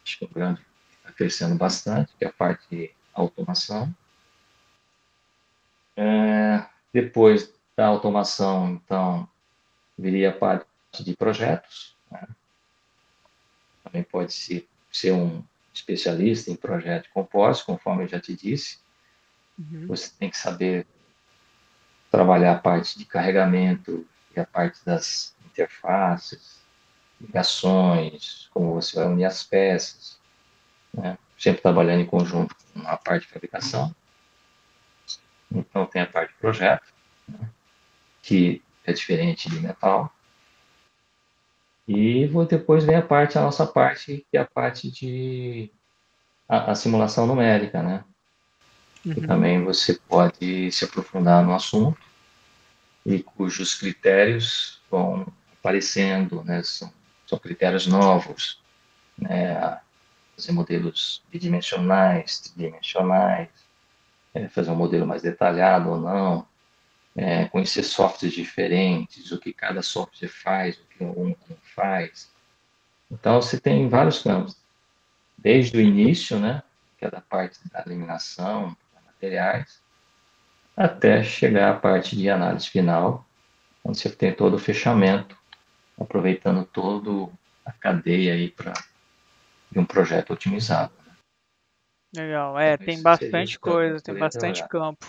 Acho 0.05 0.19
que 0.19 0.25
o 0.25 0.29
grande 0.29 0.61
está 0.99 1.11
crescendo 1.11 1.57
bastante, 1.57 2.13
que 2.17 2.25
é 2.25 2.29
a 2.29 2.33
parte 2.33 2.65
de 2.71 2.91
automação. 3.13 3.93
É, 5.97 6.65
depois 6.93 7.53
da 7.77 7.87
automação, 7.87 8.71
então, 8.71 9.29
viria 9.99 10.31
a 10.31 10.33
parte 10.33 10.67
de 11.01 11.17
projetos. 11.17 11.97
Né? 12.11 12.27
Também 13.85 14.03
pode 14.03 14.33
ser, 14.33 14.69
ser 14.91 15.13
um 15.13 15.43
especialista 15.73 16.51
em 16.51 16.57
projeto 16.57 17.05
de 17.05 17.11
compósito, 17.11 17.67
conforme 17.67 18.05
eu 18.05 18.09
já 18.09 18.21
te 18.21 18.35
disse. 18.35 18.79
Uhum. 19.59 19.87
Você 19.87 20.13
tem 20.19 20.29
que 20.29 20.37
saber 20.37 20.87
trabalhar 22.11 22.53
a 22.53 22.59
parte 22.59 22.99
de 22.99 23.05
carregamento 23.05 24.07
e 24.37 24.41
a 24.41 24.45
parte 24.45 24.85
das 24.85 25.35
interfaces, 25.47 26.61
ligações, 27.21 28.49
como 28.53 28.75
você 28.75 28.97
vai 28.97 29.07
unir 29.07 29.25
as 29.25 29.43
peças, 29.43 30.19
né? 30.93 31.17
sempre 31.39 31.63
trabalhando 31.63 32.01
em 32.01 32.07
conjunto 32.07 32.55
com 32.73 32.87
a 32.87 32.97
parte 32.97 33.27
de 33.27 33.33
fabricação. 33.33 33.95
Então 35.51 35.87
tem 35.87 36.03
a 36.03 36.07
parte 36.07 36.33
de 36.33 36.39
projeto, 36.39 36.87
né? 37.29 37.51
Que 38.23 38.63
é 38.87 38.93
diferente 38.93 39.51
de 39.51 39.61
metal. 39.61 40.11
E 41.87 42.29
depois 42.49 42.85
vem 42.85 42.95
a 42.95 43.03
parte, 43.03 43.37
a 43.37 43.43
nossa 43.43 43.67
parte, 43.67 44.25
que 44.31 44.39
é 44.39 44.41
a 44.41 44.47
parte 44.47 44.91
de 44.91 45.71
a, 46.49 46.71
a 46.71 46.75
simulação 46.75 47.27
numérica, 47.27 47.83
né? 47.83 48.05
Uhum. 49.05 49.15
Que 49.15 49.27
também 49.27 49.65
você 49.65 49.99
pode 50.09 50.71
se 50.71 50.85
aprofundar 50.85 51.45
no 51.45 51.53
assunto 51.53 51.99
e 53.05 53.21
cujos 53.21 53.75
critérios 53.75 54.81
vão 54.89 55.27
aparecendo, 55.59 56.45
né? 56.45 56.63
São, 56.63 56.93
são 57.27 57.39
critérios 57.39 57.87
novos, 57.87 58.63
né? 59.19 59.81
Fazer 60.37 60.53
modelos 60.53 61.23
bidimensionais, 61.31 62.41
tridimensionais, 62.41 63.49
é, 64.33 64.49
fazer 64.49 64.71
um 64.71 64.77
modelo 64.77 65.07
mais 65.07 65.21
detalhado 65.21 65.91
ou 65.91 66.01
não, 66.01 66.47
é, 67.17 67.47
conhecer 67.47 67.83
softwares 67.83 68.35
diferentes, 68.35 69.31
o 69.33 69.39
que 69.39 69.53
cada 69.53 69.83
software 69.83 70.29
faz, 70.29 70.79
o 70.79 70.85
que 70.87 71.05
um 71.05 71.35
faz. 71.75 72.31
Então, 73.11 73.41
você 73.41 73.61
tem 73.61 73.89
vários 73.89 74.23
campos, 74.23 74.57
desde 75.37 75.77
o 75.77 75.81
início, 75.81 76.39
né, 76.39 76.63
que 76.99 77.05
é 77.05 77.11
da 77.11 77.21
parte 77.21 77.59
da 77.71 77.83
eliminação, 77.87 78.71
de 78.71 79.07
materiais, 79.07 79.83
até 80.77 81.23
chegar 81.23 81.73
à 81.73 81.79
parte 81.79 82.17
de 82.17 82.31
análise 82.31 82.69
final, 82.69 83.27
onde 83.85 83.99
você 83.99 84.11
tem 84.11 84.33
todo 84.33 84.55
o 84.55 84.59
fechamento, 84.59 85.37
aproveitando 86.01 86.65
toda 86.65 87.31
a 87.65 87.73
cadeia 87.73 88.35
aí 88.35 88.51
para 88.51 88.73
um 89.77 89.85
projeto 89.85 90.33
otimizado. 90.33 90.93
Né? 91.05 91.13
Legal, 92.17 92.59
é, 92.59 92.75
então, 92.75 92.87
tem 92.87 93.03
bastante 93.03 93.59
coisa, 93.59 94.01
tem 94.01 94.15
bastante 94.15 94.67
campo. 94.69 95.07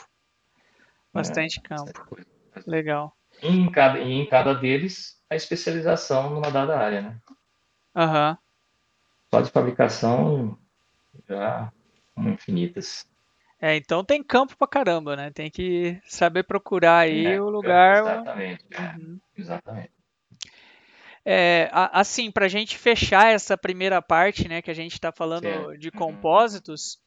Bastante 1.14 1.60
é, 1.60 1.62
campo. 1.62 2.18
Legal. 2.66 3.16
E 3.42 3.48
em, 3.48 3.72
cada, 3.72 4.00
e 4.00 4.12
em 4.12 4.26
cada 4.26 4.54
deles, 4.54 5.22
a 5.30 5.36
especialização 5.36 6.30
numa 6.30 6.50
dada 6.50 6.78
área, 6.78 7.02
né? 7.02 7.18
Aham. 7.96 8.32
Uhum. 8.32 8.38
Só 9.30 9.42
de 9.42 9.52
fabricação, 9.52 10.58
já 11.28 11.72
infinitas. 12.18 13.08
É, 13.60 13.76
então 13.76 14.04
tem 14.04 14.22
campo 14.22 14.58
pra 14.58 14.68
caramba, 14.68 15.16
né? 15.16 15.32
Tem 15.32 15.50
que 15.50 16.00
saber 16.06 16.44
procurar 16.44 17.00
aí 17.00 17.26
é, 17.26 17.42
o 17.42 17.50
lugar. 17.50 18.00
Exatamente, 18.00 18.66
é, 18.72 18.82
uhum. 18.98 19.20
exatamente. 19.38 19.92
É, 21.26 21.70
assim, 21.72 22.30
para 22.30 22.46
a 22.46 22.50
gente 22.50 22.78
fechar 22.78 23.32
essa 23.32 23.58
primeira 23.58 24.02
parte, 24.02 24.50
né, 24.50 24.62
que 24.62 24.70
a 24.70 24.74
gente 24.74 24.94
está 24.94 25.12
falando 25.12 25.44
certo. 25.44 25.78
de 25.78 25.88
uhum. 25.88 25.98
compósitos, 25.98 27.00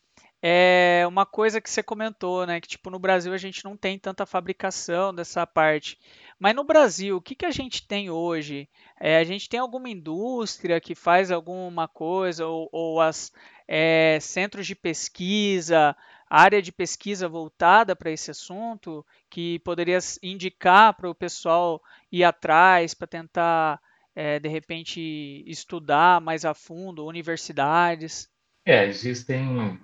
é 0.49 1.05
uma 1.09 1.27
coisa 1.27 1.61
que 1.61 1.69
você 1.69 1.83
comentou, 1.83 2.47
né? 2.47 2.61
Que 2.61 2.69
tipo, 2.69 2.89
no 2.89 3.01
Brasil 3.01 3.33
a 3.33 3.37
gente 3.37 3.65
não 3.65 3.77
tem 3.77 3.99
tanta 3.99 4.25
fabricação 4.25 5.13
dessa 5.13 5.45
parte. 5.45 5.99
Mas 6.39 6.55
no 6.55 6.63
Brasil, 6.63 7.17
o 7.17 7.21
que, 7.21 7.35
que 7.35 7.45
a 7.45 7.51
gente 7.51 7.85
tem 7.85 8.11
hoje? 8.11 8.69
É, 9.01 9.19
a 9.19 9.25
gente 9.25 9.49
tem 9.49 9.59
alguma 9.59 9.89
indústria 9.89 10.81
que 10.81 10.95
faz 10.95 11.33
alguma 11.33 11.89
coisa, 11.89 12.47
ou, 12.47 12.69
ou 12.71 13.01
as 13.01 13.33
é, 13.67 14.19
centros 14.21 14.69
de 14.69 14.77
pesquisa, 14.77 15.97
área 16.31 16.63
de 16.63 16.71
pesquisa 16.71 17.29
voltada 17.29 17.97
para 17.97 18.13
esse 18.13 18.31
assunto, 18.31 19.05
que 19.29 19.59
poderia 19.61 19.99
indicar 20.23 20.95
para 20.95 21.11
o 21.11 21.15
pessoal 21.15 21.83
ir 22.13 22.23
atrás 22.23 22.95
para 22.95 23.09
tentar, 23.09 23.81
é, 24.15 24.39
de 24.39 24.49
repente, 24.49 25.43
estudar 25.45 26.21
mais 26.21 26.45
a 26.45 26.55
fundo, 26.55 27.05
universidades? 27.05 28.29
É, 28.65 28.87
existem 28.87 29.77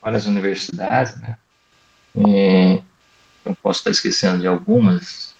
várias 0.00 0.26
universidades, 0.26 1.18
né? 1.20 1.36
E 2.16 2.82
eu 3.44 3.54
posso 3.56 3.80
estar 3.80 3.90
esquecendo 3.90 4.40
de 4.40 4.46
algumas, 4.46 5.34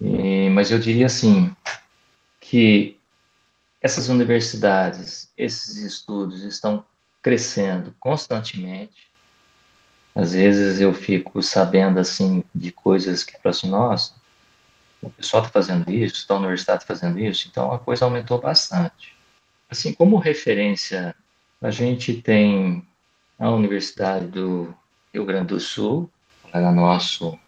e, 0.00 0.48
mas 0.50 0.70
eu 0.70 0.78
diria 0.78 1.06
assim 1.06 1.54
que 2.40 2.98
essas 3.80 4.08
universidades, 4.08 5.30
esses 5.36 5.76
estudos 5.76 6.42
estão 6.42 6.84
crescendo 7.22 7.94
constantemente. 7.98 9.10
Às 10.14 10.32
vezes 10.32 10.80
eu 10.80 10.94
fico 10.94 11.42
sabendo 11.42 11.98
assim 12.00 12.42
de 12.54 12.72
coisas 12.72 13.22
que 13.22 13.38
para 13.38 13.50
assim, 13.50 13.68
nossa, 13.68 14.14
o 15.02 15.10
pessoal 15.10 15.42
está 15.42 15.52
fazendo 15.52 15.90
isso, 15.90 16.24
a 16.32 16.36
universidade 16.36 16.82
está 16.82 16.94
fazendo 16.94 17.18
isso, 17.18 17.48
então 17.48 17.72
a 17.72 17.78
coisa 17.78 18.04
aumentou 18.04 18.40
bastante. 18.40 19.14
Assim 19.68 19.92
como 19.92 20.16
referência, 20.16 21.14
a 21.60 21.70
gente 21.70 22.14
tem 22.14 22.86
a 23.38 23.50
Universidade 23.50 24.26
do 24.26 24.74
Rio 25.12 25.24
Grande 25.24 25.48
do 25.48 25.60
Sul, 25.60 26.10
era 26.52 26.72
nosso 26.72 27.38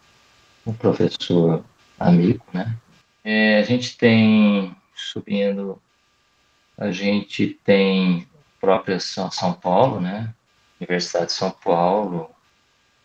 um 0.65 0.73
professor 0.73 1.63
amigo, 1.99 2.43
né? 2.53 2.75
É, 3.23 3.57
a 3.57 3.63
gente 3.63 3.97
tem, 3.97 4.75
subindo, 4.95 5.81
a 6.77 6.91
gente 6.91 7.59
tem 7.63 8.27
própria 8.59 8.99
São, 8.99 9.31
São 9.31 9.53
Paulo, 9.53 9.99
né? 9.99 10.33
Universidade 10.79 11.27
de 11.27 11.33
São 11.33 11.51
Paulo, 11.51 12.29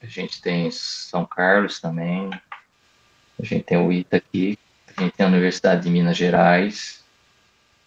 a 0.02 0.06
gente 0.06 0.40
tem 0.40 0.70
São 0.70 1.24
Carlos 1.24 1.80
também, 1.80 2.30
a 3.38 3.44
gente 3.44 3.64
tem 3.64 3.78
o 3.78 3.90
ITA 3.90 4.18
aqui, 4.18 4.58
a 4.96 5.00
gente 5.02 5.12
tem 5.12 5.26
a 5.26 5.28
Universidade 5.28 5.82
de 5.82 5.90
Minas 5.90 6.16
Gerais, 6.16 7.02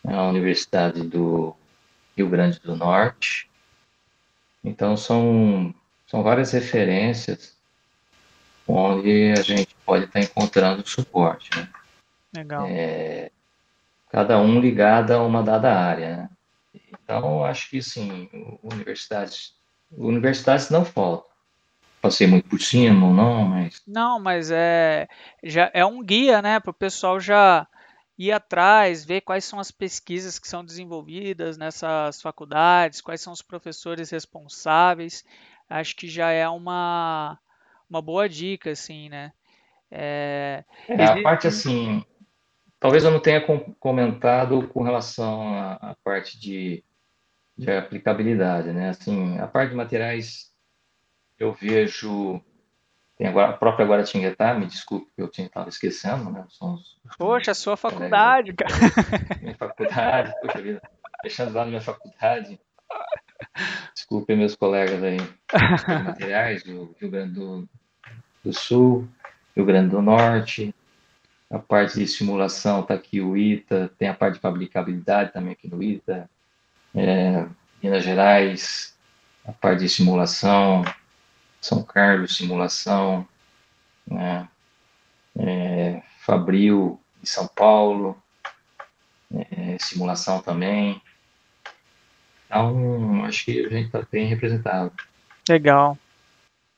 a 0.03 0.23
Universidade 0.23 1.03
do 1.03 1.55
Rio 2.15 2.29
Grande 2.29 2.59
do 2.59 2.75
Norte. 2.75 3.49
Então, 4.63 4.97
são, 4.97 5.73
são 6.05 6.23
várias 6.23 6.51
referências 6.51 7.57
onde 8.67 9.31
a 9.31 9.41
gente 9.41 9.75
pode 9.85 10.05
estar 10.05 10.19
encontrando 10.19 10.87
suporte. 10.87 11.49
Né? 11.57 11.69
Legal. 12.35 12.65
É, 12.69 13.31
cada 14.11 14.39
um 14.39 14.59
ligado 14.59 15.11
a 15.11 15.23
uma 15.23 15.41
dada 15.41 15.73
área. 15.73 16.17
Né? 16.17 16.29
Então, 16.91 17.43
acho 17.43 17.69
que, 17.69 17.81
sim, 17.81 18.29
universidades, 18.61 19.53
universidades 19.91 20.69
não 20.69 20.83
faltam. 20.83 21.27
Passei 22.01 22.27
muito 22.27 22.47
por 22.47 22.61
cima 22.61 23.07
ou 23.07 23.13
não, 23.13 23.45
mas... 23.45 23.81
Não, 23.87 24.19
mas 24.19 24.51
é, 24.51 25.07
já 25.43 25.71
é 25.73 25.83
um 25.83 26.03
guia, 26.03 26.41
né, 26.41 26.59
para 26.59 26.71
o 26.71 26.73
pessoal 26.73 27.19
já 27.19 27.67
ir 28.17 28.31
atrás, 28.31 29.05
ver 29.05 29.21
quais 29.21 29.45
são 29.45 29.59
as 29.59 29.69
pesquisas 29.69 30.39
que 30.39 30.47
são 30.47 30.65
desenvolvidas 30.65 31.57
nessas 31.57 32.21
faculdades, 32.21 33.01
quais 33.01 33.21
são 33.21 33.31
os 33.31 33.41
professores 33.41 34.09
responsáveis. 34.09 35.23
Acho 35.69 35.95
que 35.95 36.07
já 36.07 36.31
é 36.31 36.47
uma, 36.49 37.37
uma 37.89 38.01
boa 38.01 38.27
dica, 38.27 38.71
assim, 38.71 39.09
né? 39.09 39.31
É, 39.91 40.63
é 40.87 41.05
a 41.05 41.21
parte 41.21 41.47
assim, 41.47 42.03
talvez 42.79 43.03
eu 43.03 43.11
não 43.11 43.21
tenha 43.21 43.41
comentado 43.79 44.67
com 44.67 44.83
relação 44.83 45.53
à, 45.53 45.73
à 45.73 45.95
parte 46.03 46.39
de, 46.39 46.83
de, 47.57 47.71
aplicabilidade, 47.71 48.73
né? 48.73 48.89
Assim, 48.89 49.37
a 49.37 49.47
parte 49.47 49.69
de 49.69 49.75
materiais 49.75 50.51
eu 51.39 51.53
vejo 51.53 52.41
tem 53.17 53.27
agora 53.27 53.49
a 53.49 53.53
própria 53.53 53.85
Guaratinguetá, 53.85 54.53
me 54.53 54.67
desculpe 54.67 55.11
que 55.15 55.21
eu 55.21 55.27
estava 55.27 55.69
esquecendo, 55.69 56.29
né? 56.29 56.45
Poxa, 57.17 57.53
sua 57.55 57.75
faculdade, 57.75 58.53
cara. 58.53 58.71
Minha 59.41 59.55
faculdade, 59.55 60.33
poxa 60.39 60.61
vida, 60.61 60.81
deixando 61.23 61.53
lá 61.53 61.63
na 61.63 61.69
minha 61.69 61.81
faculdade. 61.81 62.59
Desculpe 63.93 64.35
meus 64.35 64.55
colegas 64.55 65.01
aí, 65.03 65.17
materiais 65.87 66.63
do 66.63 66.95
Rio 66.99 67.09
Grande 67.09 67.33
do, 67.33 67.69
do 68.43 68.53
Sul, 68.53 69.07
Rio 69.55 69.65
Grande 69.65 69.89
do 69.89 70.01
Norte, 70.01 70.73
a 71.49 71.57
parte 71.57 71.99
de 71.99 72.07
simulação 72.07 72.81
está 72.81 72.93
aqui 72.93 73.21
o 73.21 73.35
ITA, 73.35 73.91
tem 73.97 74.09
a 74.09 74.13
parte 74.13 74.35
de 74.35 74.41
fabricabilidade 74.41 75.33
também 75.33 75.53
aqui 75.53 75.67
no 75.67 75.81
ITA, 75.81 76.29
é, 76.93 77.45
Minas 77.81 78.03
Gerais, 78.03 78.97
a 79.45 79.51
parte 79.51 79.79
de 79.79 79.89
simulação, 79.89 80.83
São 81.61 81.83
Carlos, 81.83 82.37
simulação, 82.37 83.27
né, 84.05 84.47
é, 85.37 86.01
Fabril 86.19 86.99
de 87.21 87.29
São 87.29 87.47
Paulo, 87.47 88.21
é, 89.33 89.77
simulação 89.79 90.41
também. 90.41 91.01
Então, 92.45 93.25
acho 93.25 93.45
que 93.45 93.65
a 93.65 93.69
gente 93.69 93.87
está 93.87 94.05
bem 94.09 94.27
representado. 94.27 94.93
Legal 95.49 95.97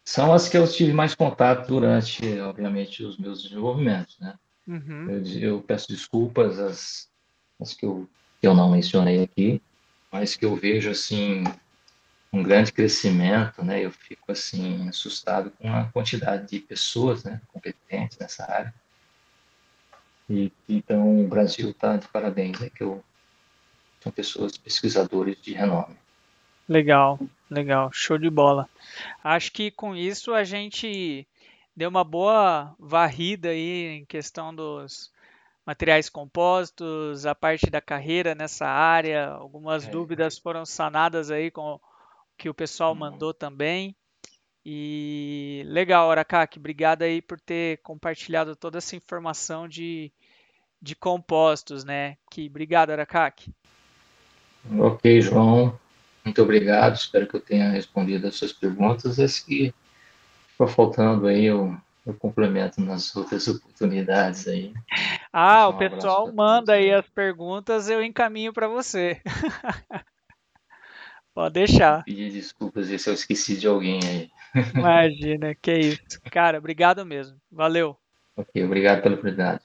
são 0.10 0.34
as 0.34 0.50
que 0.50 0.58
eu 0.58 0.68
tive 0.68 0.92
mais 0.92 1.14
contato 1.14 1.68
durante, 1.68 2.40
obviamente, 2.40 3.04
os 3.04 3.16
meus 3.20 3.44
desenvolvimentos, 3.44 4.18
né? 4.20 4.34
Uhum. 4.68 5.08
Eu, 5.08 5.40
eu, 5.40 5.62
peço 5.62 5.88
desculpas 5.88 6.58
as, 6.58 7.08
as 7.62 7.76
que, 7.76 7.86
eu, 7.86 8.10
que 8.42 8.48
eu 8.48 8.56
não 8.56 8.72
mencionei 8.72 9.22
aqui, 9.22 9.62
mas 10.12 10.36
que 10.36 10.44
eu 10.44 10.56
vejo, 10.56 10.90
assim, 10.90 11.44
um 12.32 12.44
grande 12.44 12.72
crescimento, 12.72 13.64
né? 13.64 13.84
Eu 13.84 13.92
fico, 13.92 14.32
assim, 14.32 14.88
assustado 14.88 15.52
com 15.52 15.74
a 15.74 15.86
quantidade 15.86 16.48
de 16.48 16.60
pessoas, 16.60 17.24
né, 17.24 17.42
competentes 17.52 18.18
nessa 18.18 18.44
área. 18.50 18.74
E, 20.30 20.52
então, 20.68 21.26
o 21.26 21.28
Brasil 21.28 21.72
está 21.72 21.98
de 21.98 22.08
parabéns, 22.08 22.62
é 22.62 22.70
que 22.70 22.84
eu, 22.84 23.04
são 24.00 24.12
pessoas 24.12 24.58
pesquisadores 24.58 25.42
de 25.42 25.54
renome. 25.54 25.98
Legal, 26.68 27.20
legal, 27.50 27.90
show 27.92 28.18
de 28.18 28.30
bola. 28.30 28.70
Acho 29.24 29.52
que 29.52 29.72
com 29.72 29.96
isso 29.96 30.36
a 30.36 30.44
gente 30.44 31.28
deu 31.76 31.90
uma 31.90 32.04
boa 32.04 32.76
varrida 32.78 33.50
aí 33.50 33.98
em 33.98 34.06
questão 34.06 34.54
dos 34.54 35.12
materiais 35.66 36.10
compósitos, 36.10 37.26
a 37.26 37.34
parte 37.34 37.72
da 37.72 37.82
carreira 37.82 38.36
nessa 38.36 38.68
área, 38.68 39.30
algumas 39.30 39.88
é. 39.88 39.90
dúvidas 39.90 40.38
foram 40.38 40.64
sanadas 40.64 41.32
aí 41.32 41.50
com 41.50 41.80
que 42.40 42.50
o 42.50 42.54
pessoal 42.54 42.94
uhum. 42.94 43.00
mandou 43.00 43.34
também. 43.34 43.94
E 44.66 45.62
legal, 45.68 46.10
Aracaki, 46.10 46.58
obrigado 46.58 47.02
aí 47.02 47.22
por 47.22 47.40
ter 47.40 47.82
compartilhado 47.84 48.56
toda 48.56 48.78
essa 48.78 48.96
informação 48.96 49.68
de, 49.68 50.12
de 50.82 50.96
compostos, 50.96 51.84
né? 51.84 52.18
Que 52.32 52.48
obrigado, 52.48 52.92
Aracaki. 52.92 53.54
Ok, 54.80 55.22
João. 55.22 55.78
Muito 56.24 56.42
obrigado, 56.42 56.96
espero 56.96 57.28
que 57.28 57.36
eu 57.36 57.42
tenha 57.42 57.72
respondido 57.72 58.28
as 58.28 58.36
suas 58.36 58.54
perguntas. 58.54 59.18
E 59.18 59.28
se 59.28 59.74
for 60.58 60.70
faltando 60.70 61.28
aí, 61.28 61.46
eu, 61.46 61.76
eu 62.06 62.14
complemento 62.14 62.80
nas 62.82 63.16
outras 63.16 63.48
oportunidades 63.48 64.48
aí. 64.48 64.74
Ah, 65.32 65.68
um 65.68 65.72
o 65.72 65.78
pessoal 65.78 66.32
manda 66.34 66.74
aí 66.74 66.92
as 66.92 67.08
perguntas, 67.10 67.90
eu 67.90 68.04
encaminho 68.04 68.54
para 68.54 68.68
você. 68.68 69.22
Pode 71.40 71.54
deixar. 71.54 72.04
Pedir 72.04 72.34
desculpas 72.34 72.88
se 72.88 73.10
eu 73.10 73.14
esqueci 73.14 73.58
de 73.58 73.66
alguém 73.66 74.02
aí. 74.04 74.30
Imagina, 74.76 75.56
que 75.56 75.72
isso. 75.74 76.20
Cara, 76.30 76.58
obrigado 76.58 77.06
mesmo. 77.06 77.40
Valeu. 77.50 77.96
Ok, 78.36 78.62
obrigado 78.66 79.02
pela 79.02 79.16
oportunidade. 79.16 79.58